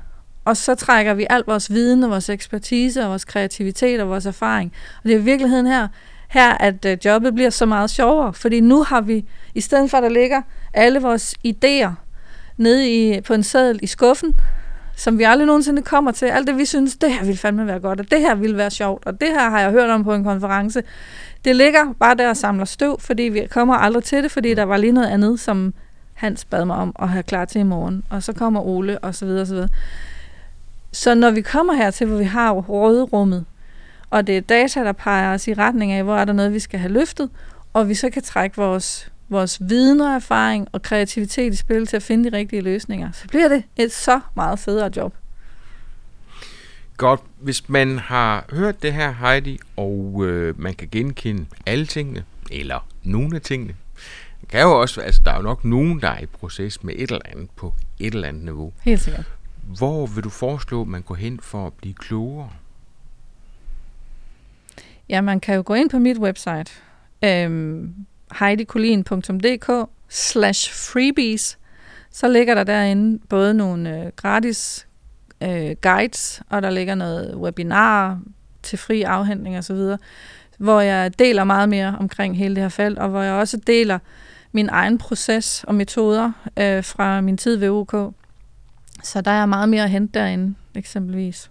og 0.44 0.56
så 0.56 0.74
trækker 0.74 1.14
vi 1.14 1.26
al 1.30 1.42
vores 1.46 1.70
viden 1.70 2.04
og 2.04 2.10
vores 2.10 2.28
ekspertise 2.28 3.02
og 3.02 3.08
vores 3.08 3.24
kreativitet 3.24 4.00
og 4.00 4.08
vores 4.08 4.26
erfaring. 4.26 4.72
Og 4.96 5.04
det 5.04 5.14
er 5.14 5.18
i 5.18 5.22
virkeligheden 5.22 5.66
her, 5.66 5.88
her, 6.28 6.52
at 6.52 6.84
øh, 6.84 6.98
jobbet 7.04 7.34
bliver 7.34 7.50
så 7.50 7.66
meget 7.66 7.90
sjovere, 7.90 8.32
fordi 8.32 8.60
nu 8.60 8.82
har 8.82 9.00
vi, 9.00 9.24
i 9.54 9.60
stedet 9.60 9.90
for 9.90 9.96
at 9.96 10.02
der 10.02 10.08
ligger 10.08 10.42
alle 10.74 11.00
vores 11.00 11.34
idéer 11.46 11.90
nede 12.56 12.90
i, 12.90 13.20
på 13.20 13.34
en 13.34 13.42
seddel 13.42 13.78
i 13.82 13.86
skuffen, 13.86 14.36
som 14.96 15.18
vi 15.18 15.24
aldrig 15.24 15.46
nogensinde 15.46 15.82
kommer 15.82 16.12
til. 16.12 16.26
Alt 16.26 16.46
det, 16.46 16.58
vi 16.58 16.64
synes, 16.64 16.96
det 16.96 17.12
her 17.12 17.24
vil 17.24 17.36
fandme 17.36 17.66
være 17.66 17.80
godt, 17.80 18.00
og 18.00 18.10
det 18.10 18.20
her 18.20 18.34
vil 18.34 18.56
være 18.56 18.70
sjovt, 18.70 19.06
og 19.06 19.20
det 19.20 19.28
her 19.28 19.50
har 19.50 19.60
jeg 19.60 19.70
hørt 19.70 19.90
om 19.90 20.04
på 20.04 20.14
en 20.14 20.24
konference. 20.24 20.82
Det 21.44 21.56
ligger 21.56 21.92
bare 22.00 22.14
der 22.14 22.28
og 22.28 22.36
samler 22.36 22.64
støv, 22.64 23.00
fordi 23.00 23.22
vi 23.22 23.46
kommer 23.50 23.74
aldrig 23.74 24.04
til 24.04 24.22
det, 24.22 24.30
fordi 24.30 24.54
der 24.54 24.62
var 24.62 24.76
lige 24.76 24.92
noget 24.92 25.08
andet, 25.08 25.40
som 25.40 25.74
Hans 26.16 26.44
bad 26.44 26.64
mig 26.64 26.76
om 26.76 26.96
at 26.98 27.08
have 27.08 27.22
klar 27.22 27.44
til 27.44 27.60
i 27.60 27.64
morgen. 27.64 28.04
Og 28.10 28.22
så 28.22 28.32
kommer 28.32 28.60
Ole, 28.60 28.98
og 28.98 29.14
så 29.14 29.24
videre, 29.24 29.40
og 29.40 29.46
så 29.46 29.54
videre. 29.54 29.68
Så 30.92 31.14
når 31.14 31.30
vi 31.30 31.40
kommer 31.40 31.72
her 31.72 31.90
til, 31.90 32.06
hvor 32.06 32.18
vi 32.18 32.24
har 32.24 32.52
råderummet, 32.52 33.44
og 34.10 34.26
det 34.26 34.36
er 34.36 34.40
data, 34.40 34.84
der 34.84 34.92
peger 34.92 35.34
os 35.34 35.48
i 35.48 35.54
retning 35.54 35.92
af, 35.92 36.04
hvor 36.04 36.16
er 36.16 36.24
der 36.24 36.32
noget, 36.32 36.52
vi 36.52 36.58
skal 36.58 36.80
have 36.80 36.92
løftet, 36.92 37.30
og 37.72 37.88
vi 37.88 37.94
så 37.94 38.10
kan 38.10 38.22
trække 38.22 38.56
vores, 38.56 39.12
vores 39.28 39.58
viden 39.60 40.00
og 40.00 40.14
erfaring 40.14 40.68
og 40.72 40.82
kreativitet 40.82 41.52
i 41.52 41.56
spil 41.56 41.86
til 41.86 41.96
at 41.96 42.02
finde 42.02 42.30
de 42.30 42.36
rigtige 42.36 42.62
løsninger, 42.62 43.12
så 43.12 43.28
bliver 43.28 43.48
det 43.48 43.62
et 43.76 43.92
så 43.92 44.20
meget 44.34 44.58
federe 44.58 44.90
job. 44.96 45.14
Godt. 46.96 47.20
Hvis 47.40 47.68
man 47.68 47.98
har 47.98 48.44
hørt 48.50 48.82
det 48.82 48.92
her, 48.92 49.12
Heidi, 49.12 49.58
og 49.76 50.20
øh, 50.24 50.60
man 50.60 50.74
kan 50.74 50.88
genkende 50.92 51.46
alle 51.66 51.86
tingene, 51.86 52.24
eller 52.50 52.88
nogle 53.02 53.36
af 53.36 53.42
tingene, 53.42 53.74
kan 54.48 54.62
jo 54.62 54.80
også, 54.80 55.00
altså 55.00 55.20
der 55.24 55.30
er 55.30 55.36
jo 55.36 55.42
nok 55.42 55.64
nogen, 55.64 56.00
der 56.00 56.08
er 56.08 56.20
i 56.20 56.26
proces 56.26 56.82
med 56.82 56.94
et 56.96 57.10
eller 57.10 57.20
andet 57.24 57.50
på 57.56 57.74
et 57.98 58.14
eller 58.14 58.28
andet 58.28 58.44
niveau. 58.44 58.72
Helt 58.82 59.00
sikkert. 59.00 59.24
Hvor 59.78 60.06
vil 60.06 60.24
du 60.24 60.30
foreslå, 60.30 60.80
at 60.82 60.88
man 60.88 61.02
går 61.02 61.14
hen 61.14 61.40
for 61.42 61.66
at 61.66 61.72
blive 61.72 61.94
klogere? 61.94 62.50
Ja, 65.08 65.20
man 65.20 65.40
kan 65.40 65.54
jo 65.54 65.62
gå 65.66 65.74
ind 65.74 65.90
på 65.90 65.98
mit 65.98 66.18
website, 66.18 66.72
øhm, 67.24 67.94
heidikolin.dk 68.38 69.90
slash 70.08 70.72
freebies. 70.72 71.58
Så 72.10 72.28
ligger 72.28 72.54
der 72.54 72.64
derinde 72.64 73.18
både 73.28 73.54
nogle 73.54 74.00
øh, 74.00 74.12
gratis 74.16 74.86
øh, 75.42 75.76
guides, 75.82 76.42
og 76.50 76.62
der 76.62 76.70
ligger 76.70 76.94
noget 76.94 77.34
webinar 77.34 78.20
til 78.62 78.78
fri 78.78 79.02
afhentning 79.02 79.58
osv., 79.58 79.96
hvor 80.58 80.80
jeg 80.80 81.18
deler 81.18 81.44
meget 81.44 81.68
mere 81.68 81.96
omkring 82.00 82.38
hele 82.38 82.54
det 82.54 82.62
her 82.62 82.68
felt, 82.68 82.98
og 82.98 83.08
hvor 83.08 83.22
jeg 83.22 83.34
også 83.34 83.56
deler 83.56 83.98
min 84.52 84.68
egen 84.68 84.98
proces 84.98 85.64
og 85.68 85.74
metoder 85.74 86.32
øh, 86.56 86.84
fra 86.84 87.20
min 87.20 87.36
tid 87.36 87.56
ved 87.56 87.68
OK. 87.68 88.14
Så 89.02 89.20
der 89.20 89.30
er 89.30 89.46
meget 89.46 89.68
mere 89.68 89.84
at 89.84 89.90
hente 89.90 90.18
derinde, 90.18 90.54
eksempelvis. 90.74 91.50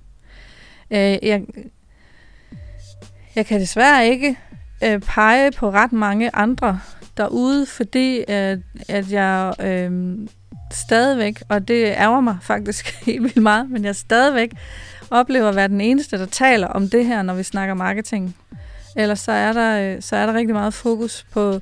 Øh, 0.92 1.00
jeg 1.00 1.46
jeg 3.36 3.46
kan 3.46 3.60
desværre 3.60 4.08
ikke 4.08 4.38
øh, 4.84 5.00
pege 5.00 5.52
på 5.52 5.72
ret 5.72 5.94
mange 5.94 6.36
andre 6.36 6.80
derude, 7.18 7.66
fordi 7.66 8.24
at, 8.28 8.60
at 8.90 9.12
jeg 9.12 9.54
øh, 9.60 10.18
stadigvæk, 10.72 11.44
og 11.50 11.68
det 11.68 11.86
ærger 11.86 12.20
mig 12.20 12.38
faktisk 12.42 12.96
helt 13.06 13.24
vildt 13.24 13.38
meget, 13.38 13.70
men 13.70 13.86
jeg 13.86 13.96
stadigvæk 13.96 14.52
oplever 15.10 15.50
at 15.50 15.56
være 15.56 15.68
den 15.68 15.82
eneste, 15.82 16.18
der 16.18 16.26
taler 16.26 16.68
om 16.68 16.90
det 16.90 17.06
her, 17.06 17.22
når 17.22 17.34
vi 17.34 17.44
snakker 17.44 17.74
marketing. 17.74 18.36
Ellers 18.96 19.20
så 19.20 19.32
er 19.32 19.54
der, 19.54 19.96
øh, 19.96 20.02
så 20.02 20.16
er 20.16 20.26
der 20.26 20.34
rigtig 20.34 20.56
meget 20.56 20.74
fokus 20.74 21.26
på, 21.34 21.60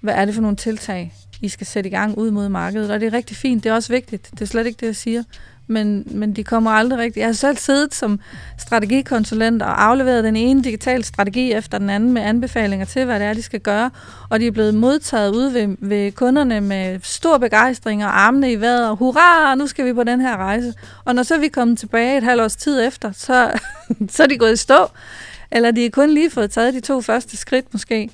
hvad 0.00 0.14
er 0.14 0.24
det 0.24 0.34
for 0.34 0.42
nogle 0.42 0.56
tiltag, 0.56 1.14
I 1.40 1.48
skal 1.48 1.66
sætte 1.66 1.90
i 1.90 1.92
gang 1.92 2.18
ud 2.18 2.30
mod 2.30 2.48
markedet. 2.48 2.90
Og 2.90 3.00
det 3.00 3.06
er 3.06 3.12
rigtig 3.12 3.36
fint, 3.36 3.64
det 3.64 3.70
er 3.70 3.74
også 3.74 3.92
vigtigt, 3.92 4.30
det 4.30 4.40
er 4.40 4.46
slet 4.46 4.66
ikke 4.66 4.80
det, 4.80 4.86
jeg 4.86 4.96
siger 4.96 5.22
men, 5.66 6.04
men 6.10 6.32
de 6.32 6.44
kommer 6.44 6.70
aldrig 6.70 6.98
rigtigt. 6.98 7.16
Jeg 7.16 7.26
har 7.26 7.32
selv 7.32 7.56
siddet 7.56 7.94
som 7.94 8.20
strategikonsulent 8.58 9.62
og 9.62 9.84
afleveret 9.84 10.24
den 10.24 10.36
ene 10.36 10.62
digitale 10.62 11.04
strategi 11.04 11.52
efter 11.52 11.78
den 11.78 11.90
anden 11.90 12.12
med 12.12 12.22
anbefalinger 12.22 12.86
til, 12.86 13.04
hvad 13.04 13.20
det 13.20 13.26
er, 13.26 13.34
de 13.34 13.42
skal 13.42 13.60
gøre, 13.60 13.90
og 14.28 14.40
de 14.40 14.46
er 14.46 14.50
blevet 14.50 14.74
modtaget 14.74 15.34
ude 15.34 15.54
ved, 15.54 15.76
ved 15.78 16.12
kunderne 16.12 16.60
med 16.60 17.00
stor 17.02 17.38
begejstring 17.38 18.04
og 18.04 18.20
armene 18.20 18.52
i 18.52 18.60
vejret, 18.60 18.88
og 18.90 18.96
hurra, 18.96 19.54
nu 19.54 19.66
skal 19.66 19.84
vi 19.84 19.92
på 19.92 20.04
den 20.04 20.20
her 20.20 20.36
rejse. 20.36 20.74
Og 21.04 21.14
når 21.14 21.22
så 21.22 21.34
er 21.34 21.38
vi 21.38 21.48
kommet 21.48 21.78
tilbage 21.78 22.16
et 22.16 22.22
halvt 22.22 22.42
års 22.42 22.56
tid 22.56 22.86
efter, 22.86 23.12
så, 23.12 23.60
så 24.14 24.22
er 24.22 24.26
de 24.26 24.38
gået 24.38 24.52
i 24.52 24.56
stå, 24.56 24.90
eller 25.50 25.70
de 25.70 25.82
har 25.82 25.90
kun 25.90 26.10
lige 26.10 26.30
fået 26.30 26.50
taget 26.50 26.74
de 26.74 26.80
to 26.80 27.00
første 27.00 27.36
skridt 27.36 27.66
måske. 27.72 28.10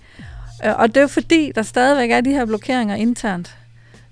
Øh, 0.65 0.79
og 0.79 0.89
det 0.89 0.97
er 0.97 1.01
jo 1.01 1.09
fordi, 1.09 1.53
der 1.55 1.63
stadigvæk 1.63 2.11
er 2.11 2.21
de 2.21 2.31
her 2.31 2.45
blokeringer 2.45 2.95
internt. 2.95 3.57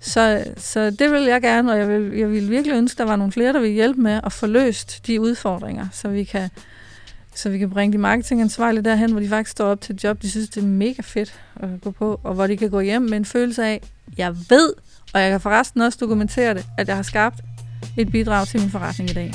Så, 0.00 0.44
så 0.56 0.90
det 0.90 1.12
vil 1.12 1.22
jeg 1.22 1.42
gerne, 1.42 1.72
og 1.72 1.78
jeg 1.78 1.88
vil, 1.88 2.18
jeg 2.18 2.30
vil 2.30 2.50
virkelig 2.50 2.76
ønske, 2.76 2.94
at 2.94 2.98
der 2.98 3.04
var 3.04 3.16
nogle 3.16 3.32
flere, 3.32 3.52
der 3.52 3.60
vil 3.60 3.70
hjælpe 3.70 4.00
med 4.00 4.20
at 4.24 4.32
få 4.32 4.46
løst 4.46 5.06
de 5.06 5.20
udfordringer, 5.20 5.86
så 5.92 6.08
vi 6.08 6.24
kan, 6.24 6.50
så 7.34 7.50
vi 7.50 7.58
kan 7.58 7.70
bringe 7.70 7.92
de 7.92 7.98
marketingansvarlige 7.98 8.84
derhen, 8.84 9.10
hvor 9.10 9.20
de 9.20 9.28
faktisk 9.28 9.50
står 9.50 9.66
op 9.66 9.80
til 9.80 9.94
et 9.94 10.04
job, 10.04 10.22
de 10.22 10.30
synes, 10.30 10.48
det 10.48 10.62
er 10.62 10.66
mega 10.66 11.02
fedt 11.02 11.40
at 11.56 11.68
gå 11.80 11.90
på, 11.90 12.20
og 12.24 12.34
hvor 12.34 12.46
de 12.46 12.56
kan 12.56 12.70
gå 12.70 12.80
hjem 12.80 13.02
med 13.02 13.18
en 13.18 13.24
følelse 13.24 13.64
af, 13.64 13.80
jeg 14.18 14.36
ved, 14.50 14.72
og 15.14 15.20
jeg 15.20 15.30
kan 15.30 15.40
forresten 15.40 15.80
også 15.80 15.98
dokumentere 16.00 16.54
det, 16.54 16.66
at 16.78 16.88
jeg 16.88 16.96
har 16.96 17.02
skabt 17.02 17.40
et 17.98 18.12
bidrag 18.12 18.46
til 18.46 18.60
min 18.60 18.70
forretning 18.70 19.10
i 19.10 19.14
dag. 19.14 19.32